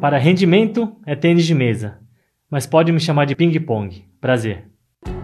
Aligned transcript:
Para 0.00 0.18
rendimento 0.18 0.94
é 1.06 1.16
tênis 1.16 1.46
de 1.46 1.54
mesa, 1.54 1.98
mas 2.50 2.66
pode 2.66 2.92
me 2.92 3.00
chamar 3.00 3.24
de 3.24 3.34
ping-pong. 3.34 4.04
Prazer. 4.20 4.70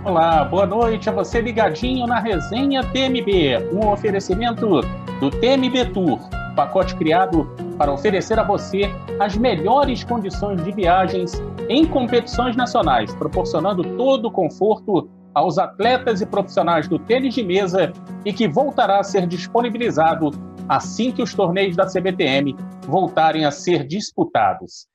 Olá, 0.03 0.43
boa 0.45 0.67
noite 0.67 1.11
a 1.11 1.13
você 1.13 1.43
ligadinho 1.43 2.07
na 2.07 2.19
resenha 2.19 2.83
TMB, 2.83 3.71
um 3.71 3.91
oferecimento 3.91 4.81
do 5.21 5.31
TMB 5.31 5.93
Tour, 5.93 6.19
pacote 6.57 6.97
criado 6.97 7.55
para 7.77 7.93
oferecer 7.93 8.39
a 8.39 8.43
você 8.43 8.91
as 9.21 9.37
melhores 9.37 10.03
condições 10.05 10.65
de 10.65 10.73
viagens 10.73 11.33
em 11.69 11.85
competições 11.85 12.57
nacionais, 12.57 13.15
proporcionando 13.15 13.85
todo 13.97 14.29
o 14.29 14.33
conforto 14.33 15.11
aos 15.35 15.59
atletas 15.59 16.21
e 16.21 16.27
profissionais 16.27 16.89
do 16.89 16.99
tênis 16.99 17.35
de 17.35 17.43
mesa 17.43 17.93
e 18.25 18.33
que 18.33 18.49
voltará 18.49 19.01
a 19.01 19.05
ser 19.05 19.27
disponibilizado 19.27 20.31
assim 20.69 21.11
que 21.11 21.23
os 21.23 21.35
torneios 21.35 21.77
da 21.77 21.87
CBTM 21.87 22.57
voltarem 22.87 23.45
a 23.45 23.51
ser 23.51 23.87
disputados. 23.87 24.87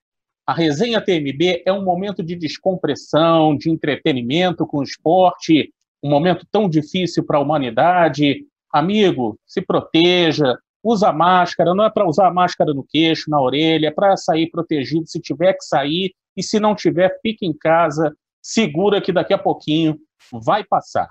A 0.46 0.54
resenha 0.54 1.02
TMB 1.02 1.64
é 1.66 1.74
um 1.74 1.84
momento 1.84 2.24
de 2.24 2.36
descompressão, 2.36 3.56
de 3.58 3.70
entretenimento 3.70 4.66
com 4.66 4.78
o 4.78 4.84
esporte, 4.84 5.74
um 6.02 6.10
momento 6.10 6.48
tão 6.50 6.70
difícil 6.70 7.26
para 7.26 7.38
a 7.38 7.42
humanidade. 7.42 8.46
Amigo, 8.72 9.38
se 9.46 9.62
proteja, 9.62 10.58
usa 10.82 11.12
máscara, 11.12 11.74
não 11.74 11.84
é 11.84 11.90
para 11.90 12.08
usar 12.08 12.34
máscara 12.34 12.74
no 12.74 12.86
queixo, 12.88 13.30
na 13.30 13.42
orelha, 13.42 13.88
é 13.88 13.92
para 13.92 14.16
sair 14.16 14.50
protegido 14.50 15.06
se 15.06 15.20
tiver 15.20 15.54
que 15.54 15.66
sair, 15.66 16.14
e 16.36 16.42
se 16.42 16.60
não 16.60 16.76
tiver, 16.76 17.20
fique 17.22 17.46
em 17.46 17.52
casa, 17.52 18.16
segura 18.42 19.02
que 19.02 19.12
daqui 19.12 19.34
a 19.34 19.38
pouquinho 19.38 20.00
vai 20.32 20.64
passar. 20.64 21.08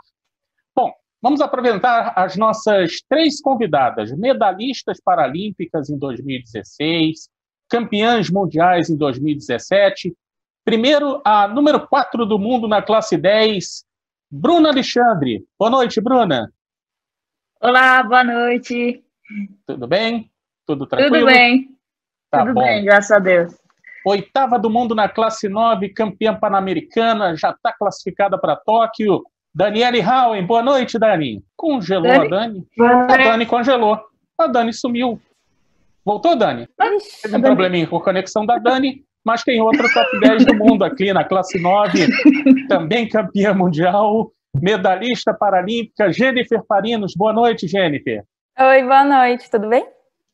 Bom, 0.75 0.93
vamos 1.23 1.41
apresentar 1.41 2.13
as 2.17 2.37
nossas 2.37 3.01
três 3.09 3.41
convidadas, 3.41 4.13
medalhistas 4.17 5.01
paralímpicas 5.01 5.91
em 5.91 5.99
2016, 5.99 7.29
campeãs 7.69 8.31
mundiais 8.31 8.91
em 8.91 8.97
2017. 8.97 10.15
Primeiro, 10.65 11.21
a 11.25 11.47
número 11.47 11.87
4 11.87 12.27
do 12.27 12.39
mundo 12.39 12.67
na 12.67 12.83
classe 12.83 13.17
10, 13.17 13.85
Bruna 14.31 14.71
Alexandre. 14.71 15.45
Boa 15.59 15.71
noite, 15.71 16.01
Bruna. 16.01 16.53
Olá, 17.61 18.03
boa 18.03 18.25
noite. 18.25 19.03
Tudo 19.67 19.87
bem? 19.87 20.31
Tudo 20.67 20.87
tranquilo? 20.87 21.15
Tudo 21.15 21.27
bem. 21.27 21.77
Tá 22.31 22.41
Tudo 22.41 22.55
bom. 22.55 22.63
bem, 22.63 22.85
graças 22.85 23.11
a 23.11 23.19
Deus. 23.19 23.55
Oitava 24.07 24.57
do 24.57 24.71
mundo 24.71 24.95
na 24.95 25.09
classe 25.09 25.49
9, 25.49 25.89
campeã 25.89 26.33
pan-americana, 26.33 27.35
já 27.35 27.51
está 27.51 27.73
classificada 27.73 28.39
para 28.39 28.55
Tóquio. 28.55 29.21
Daniele 29.53 30.01
Howen, 30.01 30.47
boa 30.47 30.63
noite, 30.63 30.97
Dani. 30.97 31.43
Congelou 31.57 32.05
Dani? 32.05 32.25
a 32.25 32.29
Dani? 32.29 32.67
A 32.79 33.17
Dani 33.17 33.47
congelou. 33.47 33.99
A 34.39 34.47
Dani 34.47 34.73
sumiu. 34.73 35.21
Voltou, 36.05 36.37
Dani? 36.37 36.69
Teve 37.21 37.37
um 37.37 37.41
probleminha 37.41 37.85
com 37.89 37.97
a 37.97 38.01
conexão 38.01 38.47
da 38.47 38.59
Dani, 38.59 39.03
mas 39.25 39.43
tem 39.43 39.61
outro 39.61 39.93
top 39.93 40.09
10 40.21 40.45
do 40.45 40.55
mundo 40.55 40.85
aqui 40.85 41.13
na 41.13 41.25
classe 41.25 41.59
9, 41.61 42.07
também 42.69 43.09
campeã 43.09 43.53
mundial, 43.55 44.31
medalhista 44.63 45.35
paralímpica, 45.35 46.13
Jennifer 46.13 46.63
Farinos. 46.69 47.13
Boa 47.17 47.33
noite, 47.33 47.67
Jennifer. 47.67 48.23
Oi, 48.57 48.83
boa 48.85 49.03
noite, 49.03 49.51
tudo 49.51 49.69
bem? 49.69 49.85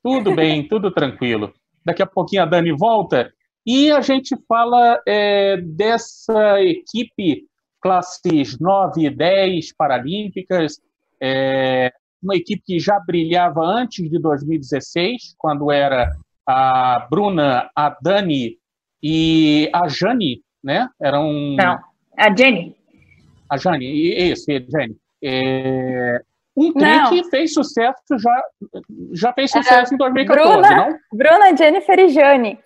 Tudo 0.03 0.35
bem, 0.35 0.69
tudo 0.69 0.91
tranquilo. 0.91 1.55
Daqui 1.83 2.03
a 2.03 2.07
pouquinho 2.07 2.43
a 2.43 2.45
Dani 2.45 2.71
volta 2.71 3.33
e 3.67 3.91
a 3.91 4.01
gente 4.01 4.37
fala 4.49 5.01
é, 5.07 5.57
dessa 5.57 6.61
equipe 6.63 7.47
classes 7.81 8.59
9 8.59 9.07
e 9.07 9.11
10 9.11 9.75
paralímpicas, 9.77 10.81
é, 11.21 11.93
uma 12.23 12.37
equipe 12.37 12.63
que 12.65 12.79
já 12.79 12.99
brilhava 13.01 13.61
antes 13.61 14.09
de 14.09 14.19
2016, 14.19 15.35
quando 15.37 15.71
era 15.71 16.11
a 16.47 17.07
Bruna, 17.11 17.71
a 17.75 17.97
Dani 18.01 18.57
e 19.03 19.69
a 19.73 19.89
Jane, 19.89 20.43
né? 20.63 20.89
Eram... 21.01 21.33
Não, 21.57 21.79
a 22.17 22.37
Jenny. 22.37 22.77
A 23.51 23.57
Jane, 23.57 24.31
isso, 24.31 24.51
a 24.51 24.55
Jenny. 24.55 24.97
É, 25.25 26.23
um 26.57 26.73
tri 26.73 27.09
que 27.09 27.31
fez 27.31 27.53
sucesso 27.53 28.19
já, 28.19 28.43
já 29.13 29.33
fez 29.33 29.51
sucesso 29.51 29.93
é, 29.93 29.95
em 29.95 29.99
2014, 29.99 30.53
Bruna, 30.53 30.77
não? 30.77 30.99
Bruna, 31.13 31.57
Jennifer 31.57 31.99
e 31.99 32.09
Jane. 32.09 32.59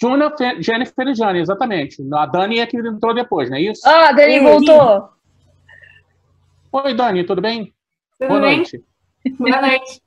Juna, 0.00 0.32
Jennifer 0.60 1.08
e 1.08 1.14
Jane, 1.14 1.40
exatamente. 1.40 2.02
A 2.14 2.26
Dani 2.26 2.60
é 2.60 2.66
que 2.66 2.76
entrou 2.76 3.12
depois, 3.12 3.50
não 3.50 3.56
é 3.56 3.62
isso? 3.62 3.82
Ah, 3.84 4.10
a 4.10 4.12
Dani 4.12 4.40
voltou. 4.40 5.08
Oi, 6.72 6.94
Dani, 6.94 7.24
tudo 7.24 7.42
bem? 7.42 7.74
Tudo 8.18 8.28
Boa 8.28 8.40
bem? 8.40 8.56
noite. 8.58 8.84
Boa 9.38 9.60
noite. 9.60 10.00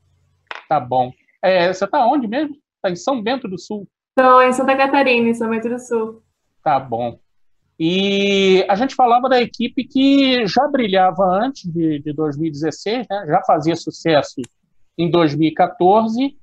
Tá 0.70 0.80
bom. 0.80 1.12
É, 1.42 1.74
você 1.74 1.86
tá 1.86 2.06
onde 2.06 2.28
mesmo? 2.28 2.56
Tá 2.82 2.90
em 2.90 2.96
São 2.96 3.22
Bento 3.22 3.48
do 3.48 3.60
Sul? 3.60 3.86
Estou 4.18 4.42
em 4.42 4.54
Santa 4.54 4.78
Catarina, 4.78 5.30
em 5.30 5.34
São 5.34 5.50
Bento 5.50 5.68
do 5.68 5.80
Sul. 5.80 6.24
Tá 6.64 6.80
bom. 6.80 7.20
E 7.78 8.64
a 8.70 8.76
gente 8.76 8.96
falava 8.96 9.28
da 9.28 9.42
equipe 9.42 9.84
que 9.84 10.46
já 10.46 10.68
brilhava 10.68 11.24
antes 11.26 11.64
de, 11.70 12.00
de 12.00 12.14
2016, 12.14 13.08
né? 13.10 13.26
já 13.28 13.42
fazia 13.42 13.76
sucesso 13.76 14.42
em 14.98 15.10
2014 15.10 16.38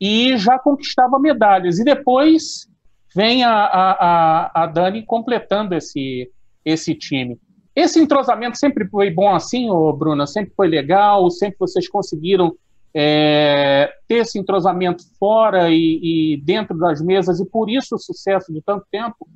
e 0.00 0.36
já 0.36 0.58
conquistava 0.58 1.18
medalhas. 1.18 1.78
E 1.78 1.84
depois 1.84 2.68
vem 3.14 3.44
a, 3.44 3.52
a, 3.52 4.62
a, 4.62 4.66
Dani 4.66 5.04
completando 5.04 5.74
esse, 5.74 6.30
esse 6.64 6.94
time. 6.94 7.38
Esse 7.74 8.00
entrosamento 8.00 8.58
sempre 8.58 8.86
foi 8.88 9.10
bom 9.10 9.34
assim, 9.34 9.70
ô 9.70 9.92
Bruna? 9.92 10.26
Sempre 10.26 10.52
foi 10.54 10.68
legal? 10.68 11.30
Sempre 11.30 11.58
vocês 11.58 11.88
conseguiram 11.88 12.54
é, 12.92 13.92
ter 14.06 14.16
esse 14.16 14.38
entrosamento 14.38 15.02
fora 15.18 15.70
e, 15.70 16.34
e, 16.34 16.36
dentro 16.42 16.76
das 16.78 17.00
mesas 17.00 17.40
e 17.40 17.46
por 17.46 17.68
isso 17.68 17.96
o 17.96 17.98
sucesso 17.98 18.52
de 18.52 18.62
tanto 18.62 18.86
tempo? 18.90 19.28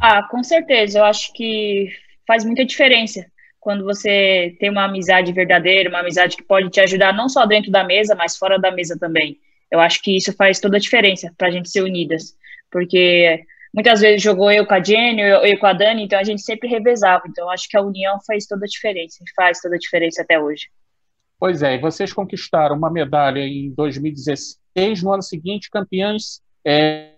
Ah, 0.00 0.22
com 0.28 0.42
certeza. 0.42 1.00
Eu 1.00 1.04
acho 1.04 1.32
que 1.32 1.88
faz 2.26 2.44
muita 2.44 2.64
diferença 2.64 3.26
quando 3.58 3.84
você 3.84 4.56
tem 4.58 4.70
uma 4.70 4.84
amizade 4.84 5.32
verdadeira, 5.32 5.88
uma 5.88 6.00
amizade 6.00 6.36
que 6.36 6.42
pode 6.42 6.68
te 6.70 6.80
ajudar 6.80 7.12
não 7.14 7.28
só 7.28 7.46
dentro 7.46 7.70
da 7.70 7.84
mesa, 7.84 8.14
mas 8.14 8.36
fora 8.36 8.58
da 8.58 8.72
mesa 8.72 8.98
também. 8.98 9.38
Eu 9.70 9.80
acho 9.80 10.02
que 10.02 10.16
isso 10.16 10.32
faz 10.32 10.60
toda 10.60 10.76
a 10.76 10.80
diferença 10.80 11.32
para 11.36 11.48
a 11.48 11.50
gente 11.50 11.70
ser 11.70 11.82
unidas 11.82 12.36
porque 12.72 13.44
muitas 13.72 14.00
vezes 14.00 14.22
jogou 14.22 14.50
eu 14.50 14.66
com 14.66 14.74
a 14.74 14.82
Jenny, 14.82 15.20
eu, 15.20 15.40
eu 15.40 15.58
com 15.58 15.66
a 15.66 15.72
Dani, 15.72 16.02
então 16.02 16.18
a 16.18 16.24
gente 16.24 16.42
sempre 16.42 16.68
revezava. 16.68 17.22
Então 17.28 17.48
acho 17.50 17.68
que 17.68 17.76
a 17.76 17.82
união 17.82 18.18
faz 18.26 18.46
toda 18.46 18.64
a 18.64 18.68
diferença, 18.68 19.22
faz 19.36 19.60
toda 19.60 19.76
a 19.76 19.78
diferença 19.78 20.22
até 20.22 20.40
hoje. 20.40 20.68
Pois 21.38 21.62
é, 21.62 21.74
e 21.74 21.78
vocês 21.78 22.12
conquistaram 22.12 22.76
uma 22.76 22.90
medalha 22.90 23.40
em 23.40 23.72
2016, 23.74 25.02
no 25.02 25.12
ano 25.12 25.22
seguinte, 25.22 25.68
campeãs 25.70 26.40
é, 26.64 27.10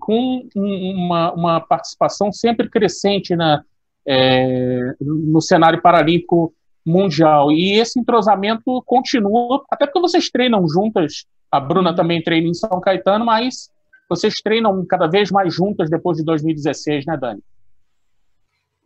com 0.00 0.48
uma, 0.54 1.32
uma 1.32 1.60
participação 1.60 2.32
sempre 2.32 2.68
crescente 2.70 3.36
na, 3.36 3.62
é, 4.06 4.94
no 5.00 5.40
cenário 5.40 5.82
paralímpico 5.82 6.54
mundial. 6.84 7.50
E 7.50 7.72
esse 7.78 7.98
entrosamento 7.98 8.82
continua, 8.86 9.64
até 9.70 9.86
porque 9.86 10.00
vocês 10.00 10.30
treinam 10.30 10.66
juntas. 10.68 11.26
A 11.50 11.60
Bruna 11.60 11.90
uhum. 11.90 11.96
também 11.96 12.22
treina 12.22 12.48
em 12.48 12.54
São 12.54 12.80
Caetano, 12.80 13.24
mas 13.24 13.68
vocês 14.08 14.34
treinam 14.42 14.84
cada 14.86 15.06
vez 15.06 15.30
mais 15.30 15.54
juntas 15.54 15.90
depois 15.90 16.16
de 16.18 16.24
2016, 16.24 17.06
né, 17.06 17.16
Dani? 17.16 17.42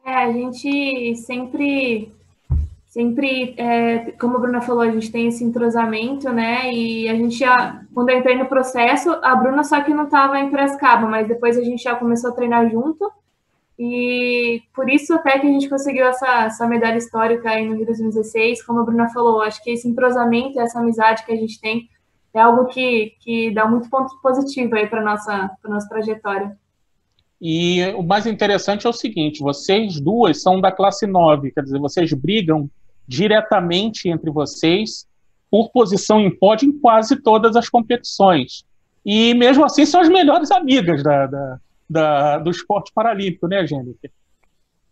É, 0.05 0.15
a 0.15 0.33
gente 0.33 1.15
sempre, 1.17 2.11
sempre, 2.87 3.55
é, 3.57 4.13
como 4.13 4.37
a 4.37 4.41
Bruna 4.41 4.61
falou, 4.61 4.83
a 4.83 4.91
gente 4.91 5.13
tem 5.13 5.29
esse 5.29 5.45
entrosamento, 5.45 6.31
né? 6.31 6.73
E 6.73 7.09
a 7.09 7.15
gente 7.15 7.39
já, 7.39 7.83
quando 7.95 8.11
eu 8.11 8.19
entrei 8.19 8.37
no 8.37 8.47
processo, 8.47 9.11
a 9.23 9.37
Bruna 9.37 9.63
só 9.63 9.83
que 9.83 9.93
não 9.93 10.05
estava 10.05 10.39
em 10.39 10.51
Prescaba, 10.51 11.07
mas 11.07 11.29
depois 11.29 11.59
a 11.59 11.63
gente 11.63 11.83
já 11.83 11.95
começou 11.95 12.31
a 12.31 12.35
treinar 12.35 12.69
junto. 12.71 13.11
E 13.79 14.63
por 14.75 14.91
isso 14.91 15.15
até 15.15 15.39
que 15.39 15.47
a 15.47 15.51
gente 15.51 15.69
conseguiu 15.69 16.07
essa, 16.07 16.45
essa 16.45 16.67
medalha 16.67 16.99
histórica 16.99 17.51
aí 17.51 17.67
no 17.67 17.77
Rio 17.77 17.87
2016, 17.87 18.63
como 18.63 18.81
a 18.81 18.85
Bruna 18.85 19.09
falou, 19.09 19.41
acho 19.41 19.63
que 19.63 19.71
esse 19.71 19.89
entrosamento, 19.89 20.61
essa 20.61 20.81
amizade 20.81 21.25
que 21.25 21.33
a 21.33 21.37
gente 21.37 21.59
tem 21.61 21.89
é 22.33 22.41
algo 22.41 22.67
que, 22.67 23.15
que 23.21 23.51
dá 23.51 23.67
muito 23.67 23.91
ponto 23.91 24.15
positivo 24.23 24.75
aí 24.77 24.87
para 24.87 25.03
nossa 25.03 25.51
para 25.61 25.71
nossa 25.71 25.89
trajetória. 25.89 26.57
E 27.41 27.83
o 27.97 28.03
mais 28.03 28.27
interessante 28.27 28.87
é 28.87 28.91
o 28.91 28.93
seguinte: 28.93 29.43
vocês 29.43 30.01
duas 30.01 30.43
são 30.43 30.61
da 30.61 30.71
classe 30.71 31.07
9, 31.07 31.51
quer 31.53 31.63
dizer, 31.63 31.79
vocês 31.79 32.13
brigam 32.13 32.71
diretamente 33.07 34.09
entre 34.09 34.31
vocês 34.31 35.09
por 35.51 35.71
posição 35.71 36.21
em 36.21 36.31
pódio 36.31 36.69
em 36.69 36.79
quase 36.79 37.17
todas 37.21 37.57
as 37.57 37.69
competições. 37.69 38.65
E 39.05 39.35
mesmo 39.35 39.65
assim 39.65 39.85
são 39.85 40.01
as 40.01 40.09
melhores 40.09 40.51
amigas 40.51 41.03
da, 41.03 41.27
da, 41.27 41.61
da 41.89 42.39
do 42.39 42.51
esporte 42.51 42.93
paralímpico, 42.95 43.49
né, 43.49 43.67
Jennifer? 43.67 44.11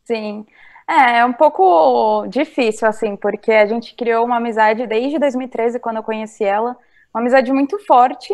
Sim. 0.05 0.45
É, 0.89 1.19
é 1.19 1.25
um 1.25 1.35
pouco 1.35 2.27
difícil, 2.29 2.89
assim, 2.89 3.15
porque 3.15 3.53
a 3.53 3.67
gente 3.67 3.95
criou 3.95 4.25
uma 4.25 4.39
amizade 4.39 4.87
desde 4.87 5.19
2013, 5.19 5.79
quando 5.79 5.97
eu 5.97 6.03
conheci 6.03 6.43
ela 6.43 6.75
uma 7.15 7.21
amizade 7.21 7.53
muito 7.53 7.79
forte. 7.87 8.33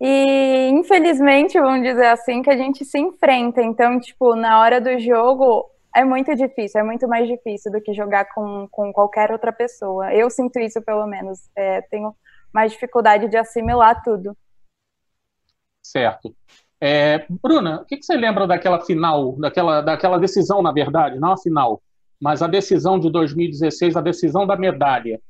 E 0.00 0.68
infelizmente, 0.70 1.60
vamos 1.60 1.82
dizer 1.82 2.06
assim, 2.06 2.42
que 2.42 2.50
a 2.50 2.56
gente 2.56 2.84
se 2.84 2.98
enfrenta. 2.98 3.62
Então, 3.62 4.00
tipo, 4.00 4.34
na 4.34 4.60
hora 4.60 4.80
do 4.80 4.98
jogo 4.98 5.70
é 5.94 6.04
muito 6.04 6.34
difícil, 6.34 6.80
é 6.80 6.84
muito 6.84 7.06
mais 7.06 7.28
difícil 7.28 7.70
do 7.70 7.80
que 7.80 7.92
jogar 7.92 8.24
com, 8.34 8.66
com 8.70 8.92
qualquer 8.92 9.30
outra 9.30 9.52
pessoa. 9.52 10.12
Eu 10.12 10.30
sinto 10.30 10.58
isso, 10.58 10.80
pelo 10.82 11.06
menos. 11.06 11.50
É, 11.54 11.82
tenho 11.82 12.14
mais 12.52 12.72
dificuldade 12.72 13.28
de 13.28 13.36
assimilar 13.36 14.02
tudo. 14.02 14.36
Certo. 15.82 16.34
É, 16.80 17.24
Bruna, 17.30 17.82
o 17.82 17.84
que, 17.84 17.96
que, 17.96 18.04
você 18.04 18.16
lembra 18.16 18.46
daquela 18.46 18.80
final, 18.80 19.36
daquela, 19.38 19.80
daquela 19.80 20.18
decisão, 20.18 20.60
na 20.60 20.72
verdade, 20.72 21.18
não 21.18 21.32
a 21.32 21.38
final, 21.38 21.80
mas 22.20 22.42
a 22.42 22.48
decisão 22.48 22.98
de 22.98 23.08
2016, 23.08 23.96
a 23.96 24.00
decisão 24.00 24.46
da 24.46 24.56
medalha? 24.56 25.20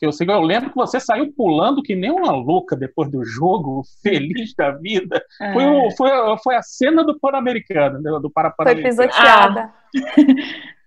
Que 0.00 0.06
eu, 0.06 0.10
eu 0.26 0.40
lembro 0.40 0.70
que 0.70 0.76
você 0.76 0.98
saiu 0.98 1.30
pulando 1.30 1.82
que 1.82 1.94
nem 1.94 2.10
uma 2.10 2.32
louca 2.32 2.74
depois 2.74 3.10
do 3.10 3.22
jogo, 3.22 3.82
feliz 4.02 4.54
da 4.54 4.70
vida. 4.70 5.22
É. 5.38 5.52
Foi, 5.52 5.66
o, 5.66 5.90
foi, 5.90 6.10
foi 6.42 6.56
a 6.56 6.62
cena 6.62 7.04
do 7.04 7.20
Pan-Americano, 7.20 8.00
né, 8.00 8.10
do 8.18 8.30
para 8.30 8.50
Foi 8.56 8.82
pisoteada. 8.82 9.70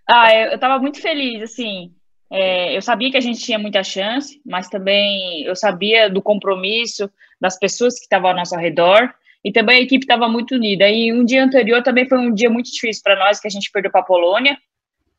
Ah, 0.09 0.23
ah 0.25 0.35
eu 0.35 0.55
estava 0.55 0.79
muito 0.79 0.99
feliz, 0.99 1.43
assim. 1.43 1.93
É, 2.31 2.75
eu 2.75 2.81
sabia 2.81 3.11
que 3.11 3.17
a 3.17 3.21
gente 3.21 3.39
tinha 3.39 3.59
muita 3.59 3.83
chance, 3.83 4.41
mas 4.43 4.67
também 4.67 5.43
eu 5.43 5.55
sabia 5.55 6.09
do 6.09 6.19
compromisso 6.19 7.07
das 7.39 7.59
pessoas 7.59 7.93
que 7.93 8.05
estavam 8.05 8.31
ao 8.31 8.35
nosso 8.35 8.55
redor 8.55 9.13
e 9.45 9.51
também 9.51 9.77
a 9.77 9.81
equipe 9.81 10.05
estava 10.05 10.27
muito 10.27 10.55
unida. 10.55 10.89
E 10.89 11.13
um 11.13 11.23
dia 11.23 11.43
anterior 11.43 11.83
também 11.83 12.09
foi 12.09 12.17
um 12.17 12.33
dia 12.33 12.49
muito 12.49 12.71
difícil 12.71 13.03
para 13.03 13.19
nós, 13.19 13.39
que 13.39 13.47
a 13.47 13.51
gente 13.51 13.69
perdeu 13.71 13.91
para 13.91 14.01
a 14.01 14.05
Polônia, 14.05 14.57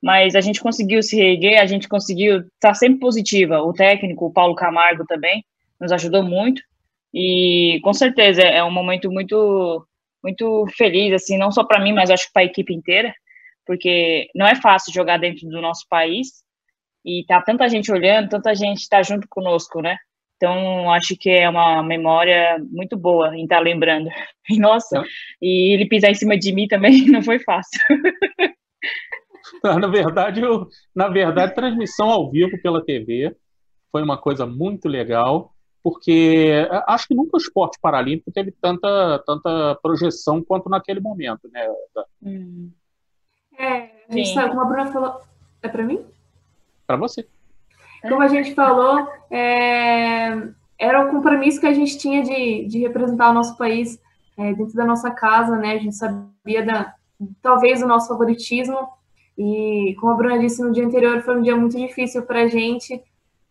mas 0.05 0.35
a 0.35 0.41
gente 0.43 0.61
conseguiu 0.61 1.03
se 1.03 1.17
reerguer, 1.17 1.59
a 1.59 1.65
gente 1.65 1.89
conseguiu 1.89 2.41
estar 2.41 2.69
tá 2.69 2.75
sempre 2.75 3.01
positiva. 3.01 3.63
O 3.63 3.73
técnico, 3.73 4.27
o 4.27 4.33
Paulo 4.33 4.55
Camargo 4.55 5.07
também, 5.07 5.43
nos 5.81 5.91
ajudou 5.93 6.23
muito. 6.23 6.61
E 7.15 7.81
com 7.83 7.95
certeza 7.95 8.43
é 8.43 8.63
um 8.63 8.71
momento 8.71 9.11
muito 9.11 9.87
muito 10.23 10.67
feliz 10.77 11.13
assim, 11.15 11.39
não 11.39 11.51
só 11.51 11.65
para 11.65 11.83
mim, 11.83 11.93
mas 11.95 12.11
acho 12.11 12.27
que 12.27 12.33
para 12.35 12.43
a 12.43 12.47
equipe 12.47 12.75
inteira, 12.75 13.15
porque 13.67 14.29
não 14.35 14.47
é 14.47 14.55
fácil 14.55 14.93
jogar 14.93 15.19
dentro 15.19 15.49
do 15.49 15.61
nosso 15.61 15.87
país 15.89 16.43
e 17.05 17.25
tá 17.27 17.41
tanta 17.41 17.69
gente 17.69 17.91
olhando, 17.91 18.29
tanta 18.29 18.55
gente 18.55 18.81
está 18.81 19.03
junto 19.03 19.27
conosco, 19.29 19.81
né? 19.81 19.97
Então, 20.37 20.91
acho 20.93 21.17
que 21.19 21.31
é 21.31 21.49
uma 21.49 21.83
memória 21.83 22.59
muito 22.71 22.97
boa 22.97 23.35
em 23.37 23.45
estar 23.45 23.57
tá 23.57 23.63
lembrando. 23.63 24.11
E, 24.51 24.59
nossa, 24.59 25.03
e 25.41 25.73
ele 25.73 25.89
pisar 25.89 26.11
em 26.11 26.15
cima 26.15 26.37
de 26.37 26.53
mim 26.53 26.69
também 26.69 27.07
não 27.09 27.23
foi 27.23 27.39
fácil. 27.39 27.81
Na 29.63 29.87
verdade, 29.87 30.41
eu, 30.41 30.69
na 30.95 31.09
verdade, 31.09 31.55
transmissão 31.55 32.09
ao 32.11 32.31
vivo 32.31 32.61
pela 32.63 32.85
TV 32.85 33.37
foi 33.93 34.03
uma 34.03 34.19
coisa 34.19 34.47
muito 34.47 34.89
legal, 34.89 35.53
porque 35.83 36.67
acho 36.87 37.07
que 37.07 37.15
nunca 37.15 37.37
o 37.37 37.41
esporte 37.41 37.79
paralímpico 37.81 38.33
teve 38.33 38.51
tanta, 38.53 39.23
tanta 39.27 39.79
projeção 39.83 40.43
quanto 40.43 40.69
naquele 40.69 41.01
momento, 41.01 41.49
né? 41.53 41.67
Hum. 42.23 42.71
É, 43.59 43.91
a 44.09 44.13
gente 44.13 44.29
Sim. 44.29 44.35
sabe, 44.35 44.49
como 44.51 44.63
a 44.63 44.65
Bruna 44.65 44.93
falou. 44.93 45.21
É 45.63 45.69
para 45.69 45.83
mim? 45.83 46.05
Para 46.87 46.97
você. 46.97 47.27
Como 48.03 48.21
a 48.21 48.29
gente 48.29 48.55
falou, 48.55 49.09
é, 49.31 50.49
era 50.79 51.07
o 51.07 51.11
compromisso 51.11 51.61
que 51.61 51.67
a 51.67 51.73
gente 51.73 51.97
tinha 51.97 52.23
de, 52.23 52.67
de 52.67 52.81
representar 52.81 53.31
o 53.31 53.35
nosso 53.35 53.57
país 53.57 53.99
é, 54.37 54.53
dentro 54.53 54.75
da 54.75 54.85
nossa 54.85 55.11
casa, 55.11 55.57
né? 55.57 55.73
A 55.73 55.79
gente 55.79 55.95
sabia 55.95 56.65
da, 56.65 56.95
talvez 57.41 57.83
o 57.83 57.87
nosso 57.87 58.09
favoritismo, 58.09 58.89
e 59.37 59.97
como 60.01 60.13
a 60.13 60.17
Bruna 60.17 60.39
disse 60.39 60.63
no 60.63 60.73
dia 60.73 60.87
anterior, 60.87 61.23
foi 61.23 61.39
um 61.39 61.43
dia 61.43 61.57
muito 61.57 61.77
difícil 61.77 62.23
para 62.23 62.43
a 62.43 62.49
gente, 62.49 63.03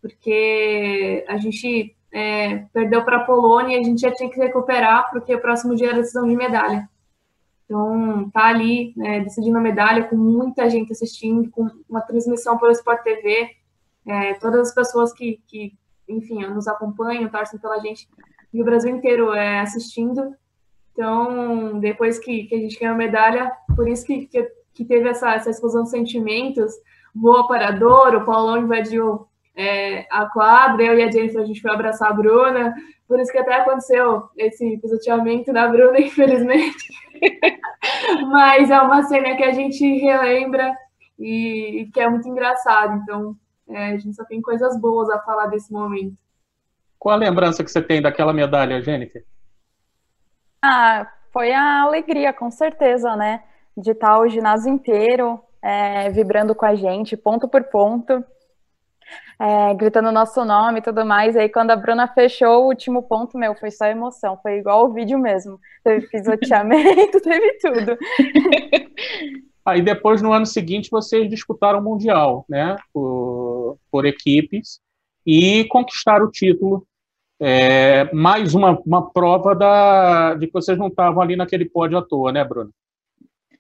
porque 0.02 1.26
a 1.28 1.38
gente 1.38 1.96
é, 2.12 2.60
perdeu 2.74 3.04
para 3.04 3.18
a 3.18 3.24
Polônia 3.26 3.78
e 3.78 3.80
a 3.80 3.84
gente 3.84 4.02
já 4.02 4.12
tinha 4.14 4.30
que 4.30 4.40
recuperar, 4.40 5.10
porque 5.12 5.34
o 5.34 5.42
próximo 5.42 5.76
dia 5.76 5.90
era 5.90 5.98
decisão 5.98 6.28
de 6.28 6.36
medalha. 6.36 6.90
Então, 7.66 8.30
tá 8.30 8.46
ali, 8.46 8.94
né, 8.96 9.22
decidindo 9.22 9.58
a 9.58 9.62
medalha, 9.62 10.04
com 10.04 10.16
muita 10.16 10.70
gente 10.70 10.92
assistindo, 10.92 11.50
com 11.50 11.70
uma 11.90 12.02
transmissão 12.02 12.58
pelo 12.58 12.72
Sport 12.72 13.02
TV, 13.04 13.50
é, 14.06 14.34
todas 14.36 14.70
as 14.70 14.76
pessoas 14.76 15.12
que, 15.14 15.42
que, 15.48 15.74
enfim, 16.08 16.46
nos 16.46 16.68
acompanham, 16.68 17.30
torcem 17.30 17.60
pela 17.60 17.80
gente, 17.80 18.08
e 18.54 18.62
o 18.62 18.66
Brasil 18.66 18.96
inteiro 18.96 19.34
é, 19.34 19.60
assistindo. 19.60 20.36
Então, 20.92 21.80
depois 21.80 22.20
que, 22.20 22.44
que 22.44 22.56
a 22.56 22.60
gente 22.60 22.80
ganhou 22.80 22.94
a 22.94 22.98
medalha, 22.98 23.52
por 23.76 23.88
isso 23.88 24.06
que, 24.06 24.28
que 24.28 24.38
que 24.74 24.86
teve 24.86 25.10
essa, 25.10 25.34
essa 25.34 25.50
explosão 25.50 25.84
de 25.84 25.90
sentimentos, 25.90 26.74
voa 27.14 27.48
para 27.48 27.72
Douro, 27.72 28.20
o 28.20 28.26
Paulão 28.26 28.58
invadiu 28.58 29.28
é, 29.56 30.08
a 30.12 30.26
quadra, 30.26 30.84
eu 30.84 30.98
e 30.98 31.04
a 31.04 31.12
Jennifer, 31.12 31.42
a 31.42 31.46
gente 31.46 31.62
foi 31.62 31.72
abraçar 31.72 32.10
a 32.10 32.14
Bruna, 32.14 32.74
por 33.08 33.20
isso 33.20 33.32
que 33.32 33.38
até 33.38 33.56
aconteceu 33.56 34.24
esse 34.38 34.78
pisoteamento 34.78 35.54
da 35.54 35.68
Bruna, 35.68 36.00
infelizmente. 36.02 36.88
Mas 38.32 38.70
é 38.70 38.82
uma 38.82 39.04
cena 39.04 39.36
que 39.36 39.44
a 39.44 39.52
gente 39.52 39.86
relembra 40.00 40.76
e, 41.20 41.82
e 41.82 41.92
que 41.92 42.00
é 42.00 42.10
muito 42.10 42.28
engraçado, 42.28 43.02
então 43.02 43.36
é, 43.70 43.90
a 43.90 43.98
gente 43.98 44.16
só 44.16 44.26
tem 44.26 44.42
coisas 44.42 44.80
boas 44.80 45.10
a 45.10 45.20
falar 45.20 45.48
desse 45.48 45.72
momento. 45.72 46.18
Qual 46.98 47.14
a 47.14 47.18
lembrança 47.18 47.64
que 47.64 47.72
você 47.72 47.82
tem 47.82 48.02
daquela 48.02 48.34
medalha, 48.34 48.82
Jennifer? 48.82 49.26
Ah, 50.62 51.12
foi 51.32 51.52
a 51.52 51.82
alegria, 51.82 52.32
com 52.32 52.50
certeza, 52.50 53.16
né? 53.16 53.44
De 53.78 53.92
estar 53.92 54.20
o 54.20 54.28
ginásio 54.28 54.72
inteiro 54.72 55.40
é, 55.62 56.10
vibrando 56.10 56.54
com 56.54 56.66
a 56.66 56.76
gente, 56.76 57.16
ponto 57.16 57.48
por 57.48 57.64
ponto, 57.64 58.24
é, 59.40 59.74
gritando 59.74 60.12
nosso 60.12 60.44
nome 60.44 60.80
e 60.80 60.82
tudo 60.82 61.06
mais. 61.06 61.36
Aí 61.36 61.50
quando 61.50 61.72
a 61.72 61.76
Bruna 61.76 62.08
fechou 62.08 62.64
o 62.64 62.68
último 62.68 63.04
ponto, 63.04 63.38
meu, 63.38 63.56
foi 63.56 63.72
só 63.72 63.86
emoção, 63.86 64.38
foi 64.42 64.58
igual 64.60 64.86
o 64.86 64.94
vídeo 64.94 65.18
mesmo. 65.18 65.60
Teve 65.84 66.08
pisoteamento, 66.08 67.20
teve 67.24 67.58
tudo. 67.60 67.98
Aí 69.66 69.82
depois, 69.82 70.22
no 70.22 70.34
ano 70.34 70.46
seguinte, 70.46 70.90
vocês 70.92 71.30
disputaram 71.30 71.80
o 71.80 71.84
Mundial, 71.84 72.46
né, 72.50 72.76
por, 72.94 73.78
por 73.90 74.06
equipes, 74.06 74.82
e 75.26 75.64
conquistaram 75.66 76.26
o 76.26 76.32
título. 76.32 76.86
É, 77.40 78.14
mais 78.14 78.54
uma, 78.54 78.78
uma 78.86 79.10
prova 79.10 79.56
da, 79.56 80.36
de 80.36 80.48
que 80.48 80.54
vocês 80.54 80.78
não 80.78 80.88
estavam 80.88 81.22
ali 81.22 81.36
naquele 81.36 81.66
pódio 81.66 81.98
à 81.98 82.02
toa, 82.02 82.32
né, 82.32 82.44
Bruno? 82.44 82.72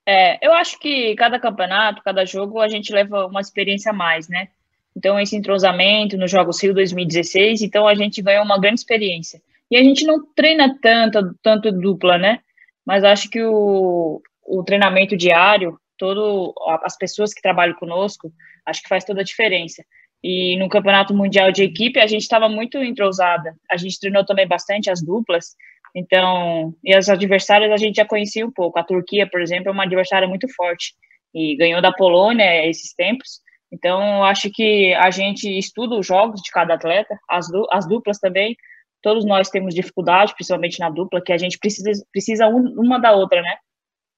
É, 0.05 0.45
eu 0.45 0.53
acho 0.53 0.79
que 0.79 1.15
cada 1.15 1.39
campeonato, 1.39 2.01
cada 2.03 2.25
jogo, 2.25 2.59
a 2.59 2.67
gente 2.67 2.91
leva 2.91 3.25
uma 3.25 3.41
experiência 3.41 3.91
a 3.91 3.93
mais, 3.93 4.27
né? 4.27 4.49
Então, 4.95 5.19
esse 5.19 5.35
entrosamento 5.35 6.17
no 6.17 6.27
Jogos 6.27 6.61
Rio 6.61 6.73
2016, 6.73 7.61
então 7.61 7.87
a 7.87 7.95
gente 7.95 8.21
ganhou 8.21 8.43
uma 8.43 8.59
grande 8.59 8.79
experiência. 8.79 9.41
E 9.71 9.77
a 9.77 9.83
gente 9.83 10.05
não 10.05 10.23
treina 10.35 10.77
tanto, 10.81 11.35
tanto 11.41 11.71
dupla, 11.71 12.17
né? 12.17 12.39
Mas 12.85 13.03
acho 13.03 13.29
que 13.29 13.41
o, 13.41 14.21
o 14.45 14.63
treinamento 14.63 15.17
diário, 15.17 15.79
todo 15.97 16.53
as 16.83 16.97
pessoas 16.97 17.33
que 17.33 17.41
trabalham 17.41 17.75
conosco, 17.75 18.31
acho 18.65 18.83
que 18.83 18.89
faz 18.89 19.03
toda 19.03 19.21
a 19.21 19.23
diferença. 19.23 19.83
E 20.23 20.57
no 20.57 20.69
Campeonato 20.69 21.13
Mundial 21.13 21.51
de 21.51 21.63
Equipe, 21.63 21.99
a 21.99 22.07
gente 22.07 22.21
estava 22.21 22.47
muito 22.47 22.77
entrosada. 22.77 23.55
A 23.69 23.77
gente 23.77 23.99
treinou 23.99 24.25
também 24.25 24.47
bastante 24.47 24.89
as 24.89 25.03
duplas, 25.03 25.55
então, 25.95 26.73
e 26.83 26.93
as 26.93 27.07
adversárias 27.07 27.71
a 27.71 27.77
gente 27.77 27.95
já 27.95 28.05
conhecia 28.05 28.45
um 28.45 28.51
pouco. 28.51 28.79
A 28.79 28.83
Turquia, 28.83 29.29
por 29.29 29.41
exemplo, 29.41 29.69
é 29.69 29.71
uma 29.71 29.83
adversária 29.83 30.27
muito 30.27 30.51
forte 30.53 30.93
e 31.33 31.55
ganhou 31.55 31.81
da 31.81 31.91
Polônia 31.91 32.67
esses 32.67 32.93
tempos. 32.93 33.41
Então, 33.71 34.23
acho 34.23 34.51
que 34.51 34.93
a 34.93 35.09
gente 35.11 35.47
estuda 35.57 35.95
os 35.95 36.05
jogos 36.05 36.41
de 36.41 36.51
cada 36.51 36.75
atleta, 36.75 37.17
as, 37.29 37.47
as 37.71 37.87
duplas 37.87 38.19
também. 38.19 38.55
Todos 39.01 39.25
nós 39.25 39.49
temos 39.49 39.73
dificuldade, 39.75 40.33
principalmente 40.33 40.79
na 40.79 40.89
dupla, 40.89 41.21
que 41.23 41.33
a 41.33 41.37
gente 41.37 41.57
precisa, 41.59 41.91
precisa 42.11 42.47
uma 42.47 42.99
da 42.99 43.11
outra, 43.13 43.41
né? 43.41 43.55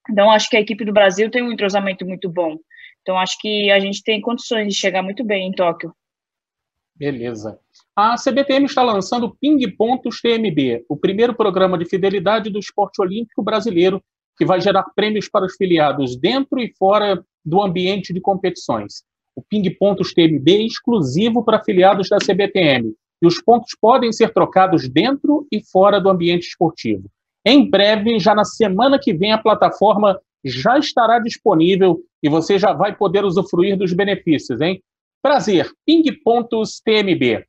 Então, 0.09 0.29
acho 0.29 0.49
que 0.49 0.57
a 0.57 0.59
equipe 0.59 0.85
do 0.85 0.93
Brasil 0.93 1.31
tem 1.31 1.41
um 1.41 1.51
entrosamento 1.51 2.05
muito 2.05 2.29
bom. 2.29 2.57
Então, 3.01 3.17
acho 3.17 3.37
que 3.39 3.71
a 3.71 3.79
gente 3.79 4.03
tem 4.03 4.21
condições 4.21 4.67
de 4.67 4.79
chegar 4.79 5.01
muito 5.01 5.23
bem 5.23 5.47
em 5.47 5.51
Tóquio. 5.51 5.93
Beleza. 6.95 7.59
A 7.97 8.15
CBTM 8.17 8.65
está 8.65 8.83
lançando 8.83 9.33
Ping 9.39 9.57
Pontos 9.77 10.19
TMB, 10.19 10.83
o 10.89 10.97
primeiro 10.97 11.33
programa 11.33 11.77
de 11.77 11.85
fidelidade 11.85 12.49
do 12.49 12.59
esporte 12.59 13.01
olímpico 13.01 13.41
brasileiro, 13.41 14.03
que 14.37 14.43
vai 14.43 14.59
gerar 14.59 14.83
prêmios 14.93 15.29
para 15.29 15.45
os 15.45 15.55
filiados 15.55 16.17
dentro 16.17 16.59
e 16.59 16.73
fora 16.77 17.23
do 17.45 17.61
ambiente 17.63 18.13
de 18.13 18.19
competições. 18.19 19.05
O 19.33 19.41
Ping 19.41 19.63
Pontos 19.79 20.13
TMB 20.13 20.45
é 20.45 20.65
exclusivo 20.65 21.41
para 21.41 21.55
afiliados 21.55 22.09
da 22.09 22.17
CBTM, 22.17 22.93
e 23.21 23.25
os 23.25 23.41
pontos 23.41 23.71
podem 23.79 24.11
ser 24.11 24.33
trocados 24.33 24.89
dentro 24.89 25.47
e 25.49 25.63
fora 25.63 25.97
do 26.01 26.09
ambiente 26.09 26.47
esportivo. 26.47 27.09
Em 27.45 27.69
breve, 27.69 28.19
já 28.19 28.35
na 28.35 28.43
semana 28.43 28.99
que 28.99 29.13
vem, 29.13 29.31
a 29.31 29.37
plataforma 29.37 30.19
já 30.43 30.77
estará 30.77 31.17
disponível 31.19 32.01
e 32.21 32.27
você 32.27 32.59
já 32.59 32.73
vai 32.73 32.93
poder 32.93 33.23
usufruir 33.23 33.77
dos 33.77 33.93
benefícios, 33.93 34.59
hein? 34.59 34.83
Prazer, 35.21 35.71
Ping 35.85 36.03
Pontos 36.25 36.81
TMB. 36.83 37.45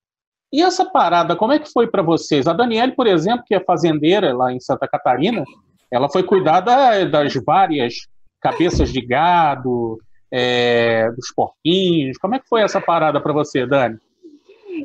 E 0.52 0.62
essa 0.62 0.84
parada, 0.84 1.34
como 1.34 1.52
é 1.52 1.58
que 1.58 1.72
foi 1.72 1.86
para 1.86 2.02
vocês? 2.02 2.46
A 2.46 2.52
Daniele, 2.52 2.92
por 2.92 3.06
exemplo, 3.06 3.44
que 3.44 3.54
é 3.54 3.60
fazendeira 3.60 4.34
lá 4.34 4.52
em 4.52 4.60
Santa 4.60 4.86
Catarina, 4.86 5.44
ela 5.90 6.08
foi 6.08 6.22
cuidar 6.22 6.60
das 6.60 7.34
várias 7.44 7.94
cabeças 8.40 8.92
de 8.92 9.00
gado, 9.00 9.98
é, 10.30 11.10
dos 11.12 11.32
porquinhos. 11.34 12.18
Como 12.18 12.34
é 12.34 12.38
que 12.38 12.48
foi 12.48 12.62
essa 12.62 12.80
parada 12.80 13.20
para 13.20 13.32
você, 13.32 13.66
Dani? 13.66 13.98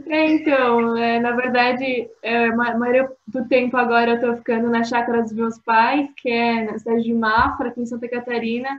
É, 0.07 0.31
então, 0.31 0.95
é, 0.95 1.19
na 1.19 1.31
verdade, 1.31 2.09
é, 2.23 2.45
a 2.45 2.77
maioria 2.77 3.11
do 3.27 3.45
tempo 3.47 3.75
agora 3.75 4.11
eu 4.11 4.15
estou 4.15 4.37
ficando 4.37 4.69
na 4.69 4.83
chácara 4.83 5.21
dos 5.21 5.33
meus 5.33 5.59
pais, 5.59 6.09
que 6.17 6.29
é 6.29 6.63
na 6.63 6.79
cidade 6.79 7.03
de 7.03 7.13
Mafra, 7.13 7.69
aqui 7.69 7.81
em 7.81 7.85
Santa 7.85 8.07
Catarina. 8.07 8.69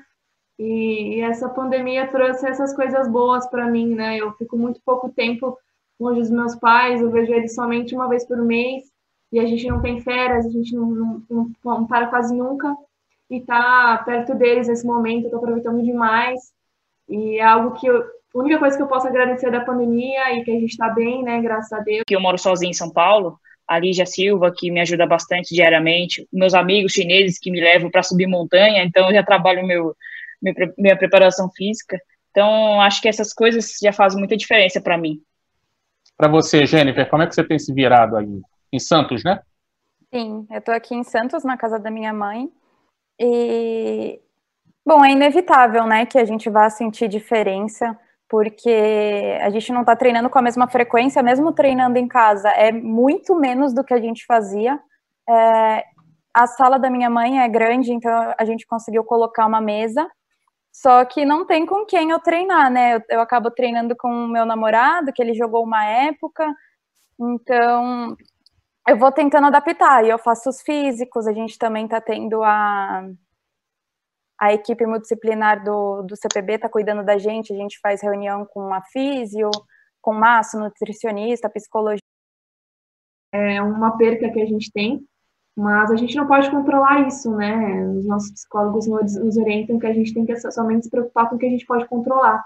E, 0.58 1.16
e 1.16 1.20
essa 1.20 1.48
pandemia 1.48 2.06
trouxe 2.06 2.48
essas 2.48 2.74
coisas 2.74 3.08
boas 3.08 3.46
para 3.48 3.66
mim, 3.66 3.94
né? 3.94 4.16
Eu 4.18 4.32
fico 4.32 4.56
muito 4.56 4.80
pouco 4.84 5.10
tempo 5.10 5.58
longe 6.02 6.20
dos 6.20 6.30
meus 6.30 6.54
pais, 6.56 7.00
eu 7.00 7.10
vejo 7.10 7.32
eles 7.32 7.54
somente 7.54 7.94
uma 7.94 8.08
vez 8.08 8.26
por 8.26 8.38
mês. 8.38 8.84
e 9.32 9.40
a 9.40 9.46
gente 9.46 9.66
não 9.66 9.80
tem 9.80 10.00
férias, 10.00 10.44
a 10.44 10.50
gente 10.50 10.74
não, 10.74 10.86
não, 10.90 11.22
não, 11.30 11.50
não 11.64 11.86
para 11.86 12.08
quase 12.08 12.34
nunca. 12.34 12.74
E 13.30 13.40
tá 13.40 14.02
perto 14.04 14.34
deles 14.34 14.68
nesse 14.68 14.86
momento, 14.86 15.24
eu 15.24 15.30
tô 15.30 15.36
aproveitando 15.38 15.82
demais. 15.82 16.38
E 17.08 17.38
é 17.38 17.42
algo 17.42 17.72
que 17.78 17.86
eu, 17.86 18.02
a 18.34 18.38
única 18.38 18.58
coisa 18.58 18.76
que 18.76 18.82
eu 18.82 18.88
posso 18.88 19.06
agradecer 19.06 19.50
da 19.50 19.64
pandemia 19.64 20.34
e 20.34 20.44
que 20.44 20.50
a 20.50 20.54
gente 20.54 20.70
está 20.70 20.88
bem, 20.88 21.22
né, 21.22 21.40
graças 21.40 21.72
a 21.72 21.80
Deus. 21.80 22.02
Que 22.06 22.16
eu 22.16 22.20
moro 22.20 22.38
sozinha 22.38 22.70
em 22.70 22.74
São 22.74 22.90
Paulo, 22.90 23.38
a 23.66 23.78
Lígia 23.78 24.06
Silva, 24.06 24.52
que 24.54 24.70
me 24.70 24.80
ajuda 24.80 25.06
bastante 25.06 25.54
diariamente, 25.54 26.26
meus 26.32 26.54
amigos 26.54 26.92
chineses 26.92 27.38
que 27.38 27.50
me 27.50 27.60
levam 27.60 27.90
para 27.90 28.02
subir 28.02 28.26
montanha, 28.26 28.84
então 28.84 29.08
eu 29.08 29.14
já 29.14 29.22
trabalho 29.22 29.66
meu, 29.66 29.94
minha 30.76 30.96
preparação 30.96 31.50
física. 31.50 31.98
Então, 32.30 32.80
acho 32.80 33.00
que 33.02 33.08
essas 33.08 33.32
coisas 33.32 33.76
já 33.82 33.92
fazem 33.92 34.18
muita 34.18 34.36
diferença 34.36 34.80
para 34.80 34.96
mim. 34.96 35.20
Para 36.22 36.30
você, 36.30 36.64
Jennifer, 36.64 37.10
como 37.10 37.24
é 37.24 37.26
que 37.26 37.34
você 37.34 37.42
tem 37.42 37.58
se 37.58 37.74
virado 37.74 38.16
aí? 38.16 38.40
Em 38.72 38.78
Santos, 38.78 39.24
né? 39.24 39.40
Sim, 40.14 40.46
eu 40.52 40.58
estou 40.60 40.72
aqui 40.72 40.94
em 40.94 41.02
Santos, 41.02 41.42
na 41.42 41.56
casa 41.56 41.80
da 41.80 41.90
minha 41.90 42.12
mãe. 42.12 42.48
E, 43.18 44.20
bom, 44.86 45.04
é 45.04 45.10
inevitável, 45.10 45.84
né, 45.84 46.06
que 46.06 46.16
a 46.16 46.24
gente 46.24 46.48
vá 46.48 46.70
sentir 46.70 47.08
diferença, 47.08 47.98
porque 48.28 49.36
a 49.40 49.50
gente 49.50 49.72
não 49.72 49.80
está 49.80 49.96
treinando 49.96 50.30
com 50.30 50.38
a 50.38 50.42
mesma 50.42 50.68
frequência, 50.68 51.24
mesmo 51.24 51.52
treinando 51.52 51.98
em 51.98 52.06
casa, 52.06 52.50
é 52.50 52.70
muito 52.70 53.34
menos 53.34 53.74
do 53.74 53.82
que 53.82 53.92
a 53.92 54.00
gente 54.00 54.24
fazia. 54.24 54.78
É, 55.28 55.84
a 56.32 56.46
sala 56.46 56.78
da 56.78 56.88
minha 56.88 57.10
mãe 57.10 57.40
é 57.40 57.48
grande, 57.48 57.92
então 57.92 58.32
a 58.38 58.44
gente 58.44 58.64
conseguiu 58.64 59.02
colocar 59.02 59.44
uma 59.44 59.60
mesa 59.60 60.08
só 60.72 61.04
que 61.04 61.24
não 61.26 61.46
tem 61.46 61.66
com 61.66 61.84
quem 61.84 62.10
eu 62.10 62.18
treinar, 62.18 62.70
né? 62.70 62.96
Eu, 62.96 63.02
eu 63.10 63.20
acabo 63.20 63.50
treinando 63.50 63.94
com 63.94 64.08
o 64.08 64.28
meu 64.28 64.46
namorado, 64.46 65.12
que 65.12 65.22
ele 65.22 65.34
jogou 65.34 65.62
uma 65.62 65.84
época. 65.84 66.46
Então, 67.20 68.16
eu 68.88 68.96
vou 68.98 69.12
tentando 69.12 69.48
adaptar. 69.48 70.04
E 70.04 70.08
eu 70.08 70.18
faço 70.18 70.48
os 70.48 70.62
físicos, 70.62 71.26
a 71.26 71.32
gente 71.32 71.58
também 71.58 71.84
está 71.84 72.00
tendo 72.00 72.42
a, 72.42 73.06
a 74.40 74.52
equipe 74.54 74.86
multidisciplinar 74.86 75.62
do, 75.62 76.02
do 76.02 76.16
CPB 76.16 76.54
está 76.54 76.68
cuidando 76.68 77.04
da 77.04 77.18
gente, 77.18 77.52
a 77.52 77.56
gente 77.56 77.78
faz 77.80 78.02
reunião 78.02 78.46
com 78.46 78.72
a 78.72 78.80
físio, 78.82 79.50
com 80.00 80.14
massa, 80.14 80.58
nutricionista, 80.58 81.50
psicologia. 81.50 82.00
É 83.32 83.62
uma 83.62 83.96
perca 83.96 84.30
que 84.30 84.40
a 84.40 84.46
gente 84.46 84.70
tem, 84.72 85.06
mas 85.56 85.90
a 85.90 85.96
gente 85.96 86.16
não 86.16 86.26
pode 86.26 86.50
controlar 86.50 87.06
isso, 87.06 87.30
né? 87.36 87.86
Os 87.88 88.06
nossos 88.06 88.30
psicólogos 88.32 88.86
nos 88.86 89.36
orientam 89.36 89.78
que 89.78 89.86
a 89.86 89.92
gente 89.92 90.14
tem 90.14 90.24
que 90.24 90.34
somente 90.50 90.84
se 90.84 90.90
preocupar 90.90 91.28
com 91.28 91.36
o 91.36 91.38
que 91.38 91.46
a 91.46 91.50
gente 91.50 91.66
pode 91.66 91.86
controlar. 91.86 92.42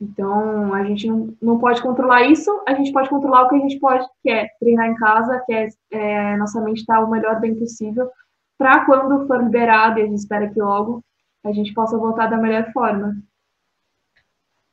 Então, 0.00 0.72
a 0.72 0.84
gente 0.84 1.08
não, 1.08 1.34
não 1.42 1.58
pode 1.58 1.82
controlar 1.82 2.22
isso, 2.22 2.50
a 2.68 2.74
gente 2.74 2.92
pode 2.92 3.08
controlar 3.08 3.42
o 3.42 3.48
que 3.48 3.56
a 3.56 3.58
gente 3.58 3.80
pode, 3.80 4.06
que 4.22 4.30
é 4.30 4.46
treinar 4.60 4.86
em 4.86 4.94
casa, 4.94 5.42
que 5.44 5.52
é, 5.52 5.68
é 5.90 6.36
nossa 6.36 6.60
mente 6.60 6.80
estar 6.80 7.00
o 7.00 7.10
melhor 7.10 7.40
bem 7.40 7.56
possível, 7.56 8.08
para 8.56 8.84
quando 8.86 9.26
for 9.26 9.42
liberado, 9.42 9.98
e 9.98 10.02
a 10.02 10.06
gente 10.06 10.18
espera 10.18 10.48
que 10.48 10.60
logo, 10.60 11.02
a 11.44 11.50
gente 11.50 11.74
possa 11.74 11.98
voltar 11.98 12.28
da 12.28 12.36
melhor 12.36 12.70
forma. 12.72 13.16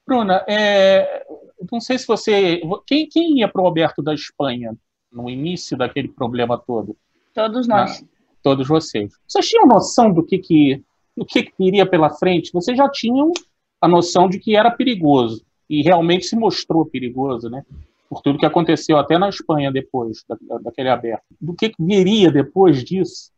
Bruna, 0.05 0.45
é, 0.47 1.25
não 1.71 1.79
sei 1.79 1.97
se 1.97 2.05
você. 2.05 2.61
Quem, 2.85 3.07
quem 3.09 3.39
ia 3.39 3.47
para 3.47 3.61
o 3.61 3.65
Alberto 3.65 4.03
da 4.03 4.13
Espanha 4.13 4.75
no 5.11 5.27
início 5.27 5.75
daquele 5.75 6.07
problema 6.07 6.57
todo? 6.57 6.95
Todos 7.35 7.67
nós. 7.67 8.01
Todos 8.41 8.65
vocês. 8.65 9.11
Vocês 9.27 9.49
tinham 9.49 9.67
noção 9.67 10.11
do 10.11 10.25
que, 10.25 10.39
que, 10.39 10.81
do 11.15 11.25
que, 11.25 11.43
que 11.43 11.63
iria 11.63 11.85
pela 11.85 12.09
frente? 12.09 12.53
Vocês 12.53 12.77
já 12.77 12.89
tinham 12.89 13.33
a 13.81 13.89
noção 13.89 14.29
de 14.29 14.39
que 14.39 14.55
era 14.55 14.71
perigoso. 14.71 15.45
E 15.69 15.81
realmente 15.81 16.25
se 16.25 16.35
mostrou 16.37 16.85
perigoso, 16.85 17.49
né? 17.49 17.65
Por 18.07 18.21
tudo 18.21 18.39
que 18.39 18.45
aconteceu 18.45 18.97
até 18.97 19.17
na 19.17 19.27
Espanha 19.27 19.69
depois 19.69 20.23
da, 20.29 20.37
daquele 20.59 20.89
aberto. 20.89 21.25
Do 21.41 21.53
que, 21.53 21.69
que 21.69 21.83
viria 21.83 22.31
depois 22.31 22.83
disso? 22.83 23.33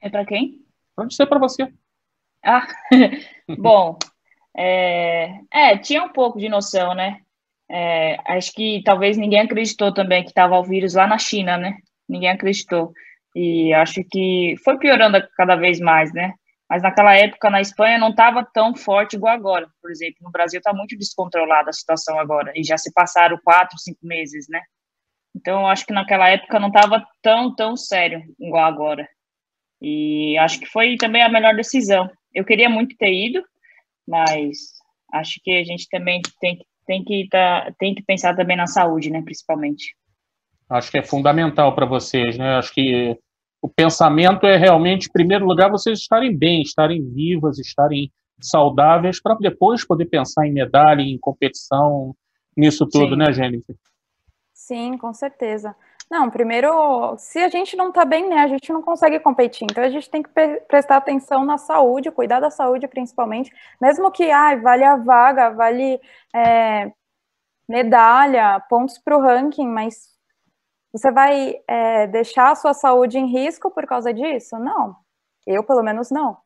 É 0.00 0.08
para 0.08 0.24
quem? 0.24 0.64
Pode 0.96 1.14
ser 1.14 1.26
para 1.26 1.38
você. 1.38 1.70
Ah, 2.42 2.66
bom, 3.58 3.98
é, 4.56 5.40
é, 5.52 5.76
tinha 5.76 6.02
um 6.02 6.08
pouco 6.08 6.38
de 6.38 6.48
noção, 6.48 6.94
né? 6.94 7.20
É, 7.70 8.16
acho 8.26 8.52
que 8.52 8.82
talvez 8.84 9.16
ninguém 9.16 9.40
acreditou 9.40 9.94
também 9.94 10.24
que 10.24 10.30
estava 10.30 10.58
o 10.58 10.64
vírus 10.64 10.94
lá 10.94 11.06
na 11.06 11.18
China, 11.18 11.56
né? 11.56 11.76
Ninguém 12.08 12.30
acreditou. 12.30 12.92
E 13.34 13.72
acho 13.74 14.02
que 14.10 14.56
foi 14.64 14.76
piorando 14.78 15.22
cada 15.36 15.54
vez 15.54 15.78
mais, 15.78 16.12
né? 16.12 16.32
Mas 16.68 16.82
naquela 16.82 17.16
época 17.16 17.48
na 17.50 17.60
Espanha 17.60 17.98
não 17.98 18.10
estava 18.10 18.44
tão 18.52 18.74
forte 18.74 19.14
igual 19.16 19.34
agora. 19.34 19.68
Por 19.80 19.90
exemplo, 19.90 20.18
no 20.22 20.30
Brasil 20.30 20.58
está 20.58 20.72
muito 20.72 20.96
descontrolada 20.96 21.70
a 21.70 21.72
situação 21.72 22.18
agora. 22.18 22.52
E 22.56 22.64
já 22.64 22.76
se 22.76 22.92
passaram 22.92 23.38
quatro, 23.44 23.78
cinco 23.78 24.00
meses, 24.02 24.46
né? 24.48 24.60
Então, 25.34 25.66
acho 25.66 25.86
que 25.86 25.92
naquela 25.92 26.28
época 26.28 26.58
não 26.58 26.68
estava 26.68 27.04
tão, 27.22 27.54
tão 27.54 27.76
sério 27.76 28.22
igual 28.38 28.64
agora. 28.64 29.08
E 29.80 30.36
acho 30.38 30.60
que 30.60 30.66
foi 30.66 30.96
também 30.96 31.22
a 31.22 31.28
melhor 31.28 31.54
decisão. 31.54 32.10
Eu 32.34 32.44
queria 32.44 32.68
muito 32.68 32.96
ter 32.96 33.12
ido, 33.12 33.42
mas 34.06 34.58
acho 35.12 35.40
que 35.42 35.52
a 35.52 35.64
gente 35.64 35.88
também 35.88 36.20
tem 36.40 36.56
que 36.58 36.64
tem 36.90 37.04
que, 37.04 37.28
tá, 37.30 37.72
tem 37.78 37.94
que 37.94 38.02
pensar 38.02 38.34
também 38.34 38.56
na 38.56 38.66
saúde, 38.66 39.10
né, 39.10 39.22
principalmente. 39.22 39.94
Acho 40.68 40.90
que 40.90 40.98
é 40.98 41.02
fundamental 41.04 41.72
para 41.72 41.86
vocês, 41.86 42.36
né? 42.36 42.56
Acho 42.56 42.74
que 42.74 43.16
o 43.62 43.68
pensamento 43.68 44.44
é 44.44 44.56
realmente, 44.56 45.06
em 45.06 45.12
primeiro 45.12 45.46
lugar, 45.46 45.70
vocês 45.70 46.00
estarem 46.00 46.36
bem, 46.36 46.62
estarem 46.62 47.00
vivas, 47.12 47.60
estarem 47.60 48.10
saudáveis, 48.40 49.22
para 49.22 49.36
depois 49.36 49.86
poder 49.86 50.06
pensar 50.06 50.48
em 50.48 50.52
medalha, 50.52 51.00
em 51.00 51.16
competição, 51.16 52.12
nisso 52.56 52.84
tudo, 52.88 53.10
Sim. 53.10 53.16
né, 53.16 53.32
Jennifer? 53.32 53.76
Sim, 54.52 54.98
com 54.98 55.14
certeza. 55.14 55.76
Não, 56.10 56.28
primeiro, 56.28 57.16
se 57.18 57.38
a 57.38 57.48
gente 57.48 57.76
não 57.76 57.90
está 57.90 58.04
bem, 58.04 58.28
né, 58.28 58.38
a 58.38 58.48
gente 58.48 58.72
não 58.72 58.82
consegue 58.82 59.20
competir. 59.20 59.64
Então 59.70 59.84
a 59.84 59.88
gente 59.88 60.10
tem 60.10 60.22
que 60.22 60.30
prestar 60.66 60.96
atenção 60.96 61.44
na 61.44 61.56
saúde, 61.56 62.10
cuidar 62.10 62.40
da 62.40 62.50
saúde 62.50 62.88
principalmente, 62.88 63.52
mesmo 63.80 64.10
que 64.10 64.28
ai, 64.28 64.60
vale 64.60 64.82
a 64.82 64.96
vaga, 64.96 65.50
vale 65.50 66.00
é, 66.34 66.90
medalha, 67.68 68.58
pontos 68.68 68.98
para 68.98 69.16
o 69.16 69.20
ranking, 69.20 69.68
mas 69.68 70.08
você 70.92 71.12
vai 71.12 71.54
é, 71.68 72.08
deixar 72.08 72.50
a 72.50 72.56
sua 72.56 72.74
saúde 72.74 73.16
em 73.16 73.30
risco 73.30 73.70
por 73.70 73.86
causa 73.86 74.12
disso? 74.12 74.58
Não. 74.58 74.96
Eu, 75.46 75.62
pelo 75.62 75.82
menos, 75.82 76.10
não. 76.10 76.36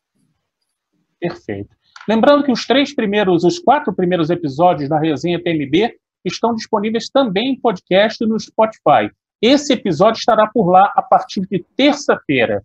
Perfeito. 1.18 1.74
Lembrando 2.06 2.44
que 2.44 2.52
os 2.52 2.66
três 2.66 2.94
primeiros, 2.94 3.44
os 3.44 3.58
quatro 3.58 3.94
primeiros 3.94 4.28
episódios 4.28 4.90
da 4.90 4.98
resenha 4.98 5.42
TMB 5.42 5.98
estão 6.22 6.54
disponíveis 6.54 7.08
também 7.08 7.52
em 7.52 7.60
podcast 7.60 8.24
no 8.26 8.38
Spotify. 8.38 9.10
Esse 9.40 9.72
episódio 9.72 10.18
estará 10.18 10.46
por 10.46 10.70
lá 10.70 10.92
a 10.96 11.02
partir 11.02 11.42
de 11.42 11.64
terça-feira. 11.76 12.64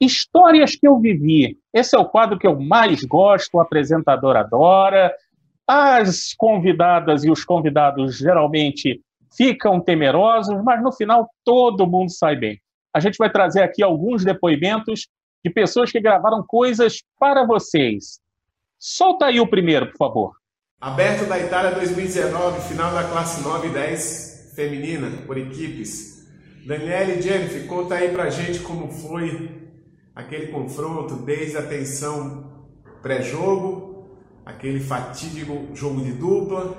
Histórias 0.00 0.74
que 0.74 0.88
eu 0.88 0.98
vivi. 0.98 1.58
Esse 1.72 1.94
é 1.94 1.98
o 1.98 2.08
quadro 2.08 2.38
que 2.38 2.46
eu 2.46 2.58
mais 2.58 3.04
gosto, 3.04 3.54
o 3.54 3.60
apresentador 3.60 4.36
adora. 4.36 5.14
As 5.66 6.34
convidadas 6.34 7.22
e 7.24 7.30
os 7.30 7.44
convidados 7.44 8.16
geralmente 8.16 9.00
ficam 9.36 9.80
temerosos, 9.80 10.60
mas 10.64 10.82
no 10.82 10.90
final 10.90 11.28
todo 11.44 11.86
mundo 11.86 12.10
sai 12.10 12.34
bem. 12.34 12.60
A 12.92 12.98
gente 12.98 13.16
vai 13.16 13.30
trazer 13.30 13.62
aqui 13.62 13.82
alguns 13.82 14.24
depoimentos 14.24 15.06
de 15.44 15.50
pessoas 15.52 15.92
que 15.92 16.00
gravaram 16.00 16.44
coisas 16.46 17.02
para 17.18 17.46
vocês. 17.46 18.18
Solta 18.78 19.26
aí 19.26 19.40
o 19.40 19.46
primeiro, 19.46 19.86
por 19.90 19.96
favor. 19.96 20.32
Aberto 20.80 21.26
da 21.26 21.38
Itália 21.38 21.72
2019, 21.72 22.60
final 22.62 22.92
da 22.92 23.04
classe 23.04 23.42
9 23.44 23.68
e 23.68 23.70
10 23.70 24.29
feminina 24.60 25.10
por 25.26 25.38
equipes. 25.38 26.26
Daniela 26.66 27.14
e 27.14 27.22
Jennifer, 27.22 27.66
conta 27.66 27.94
aí 27.94 28.10
pra 28.10 28.28
gente 28.28 28.60
como 28.60 28.92
foi 28.92 29.70
aquele 30.14 30.48
confronto, 30.48 31.16
desde 31.16 31.56
a 31.56 31.62
tensão 31.62 32.68
pré-jogo, 33.00 34.18
aquele 34.44 34.80
fatídico 34.80 35.74
jogo 35.74 36.02
de 36.02 36.12
dupla, 36.12 36.76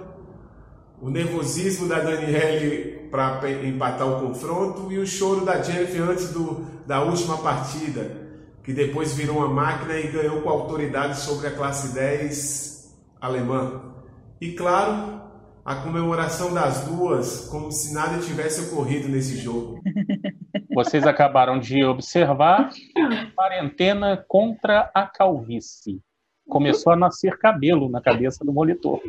o 1.01 1.09
nervosismo 1.09 1.87
da 1.87 1.99
Daniele 1.99 3.09
para 3.09 3.49
empatar 3.65 4.07
o 4.07 4.27
confronto 4.27 4.91
e 4.91 4.99
o 4.99 5.07
choro 5.07 5.43
da 5.43 5.61
Jennifer 5.61 6.03
antes 6.03 6.29
do, 6.31 6.65
da 6.85 7.01
última 7.03 7.39
partida, 7.39 8.29
que 8.63 8.71
depois 8.71 9.13
virou 9.13 9.37
uma 9.37 9.47
máquina 9.47 9.97
e 9.97 10.07
ganhou 10.07 10.41
com 10.41 10.49
autoridade 10.49 11.19
sobre 11.19 11.47
a 11.47 11.51
classe 11.51 11.95
10 11.95 12.95
alemã. 13.19 13.81
E 14.39 14.51
claro, 14.51 15.20
a 15.63 15.75
comemoração 15.75 16.53
das 16.53 16.85
duas 16.85 17.47
como 17.49 17.71
se 17.71 17.93
nada 17.93 18.19
tivesse 18.19 18.61
ocorrido 18.61 19.07
nesse 19.07 19.37
jogo. 19.37 19.81
Vocês 20.73 21.05
acabaram 21.05 21.59
de 21.59 21.83
observar 21.83 22.69
quarentena 23.35 24.23
contra 24.27 24.89
a 24.93 25.05
calvície. 25.05 26.01
Começou 26.47 26.93
a 26.93 26.95
nascer 26.95 27.37
cabelo 27.37 27.89
na 27.89 28.01
cabeça 28.01 28.43
do 28.43 28.51
monitor. 28.51 29.01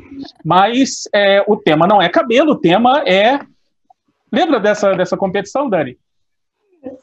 Mas 0.44 1.08
é, 1.14 1.44
o 1.46 1.56
tema 1.56 1.86
não 1.86 2.00
é 2.00 2.08
cabelo, 2.08 2.52
o 2.52 2.58
tema 2.58 3.02
é. 3.06 3.40
Lembra 4.30 4.60
dessa, 4.60 4.94
dessa 4.94 5.16
competição, 5.16 5.68
Dani? 5.68 5.98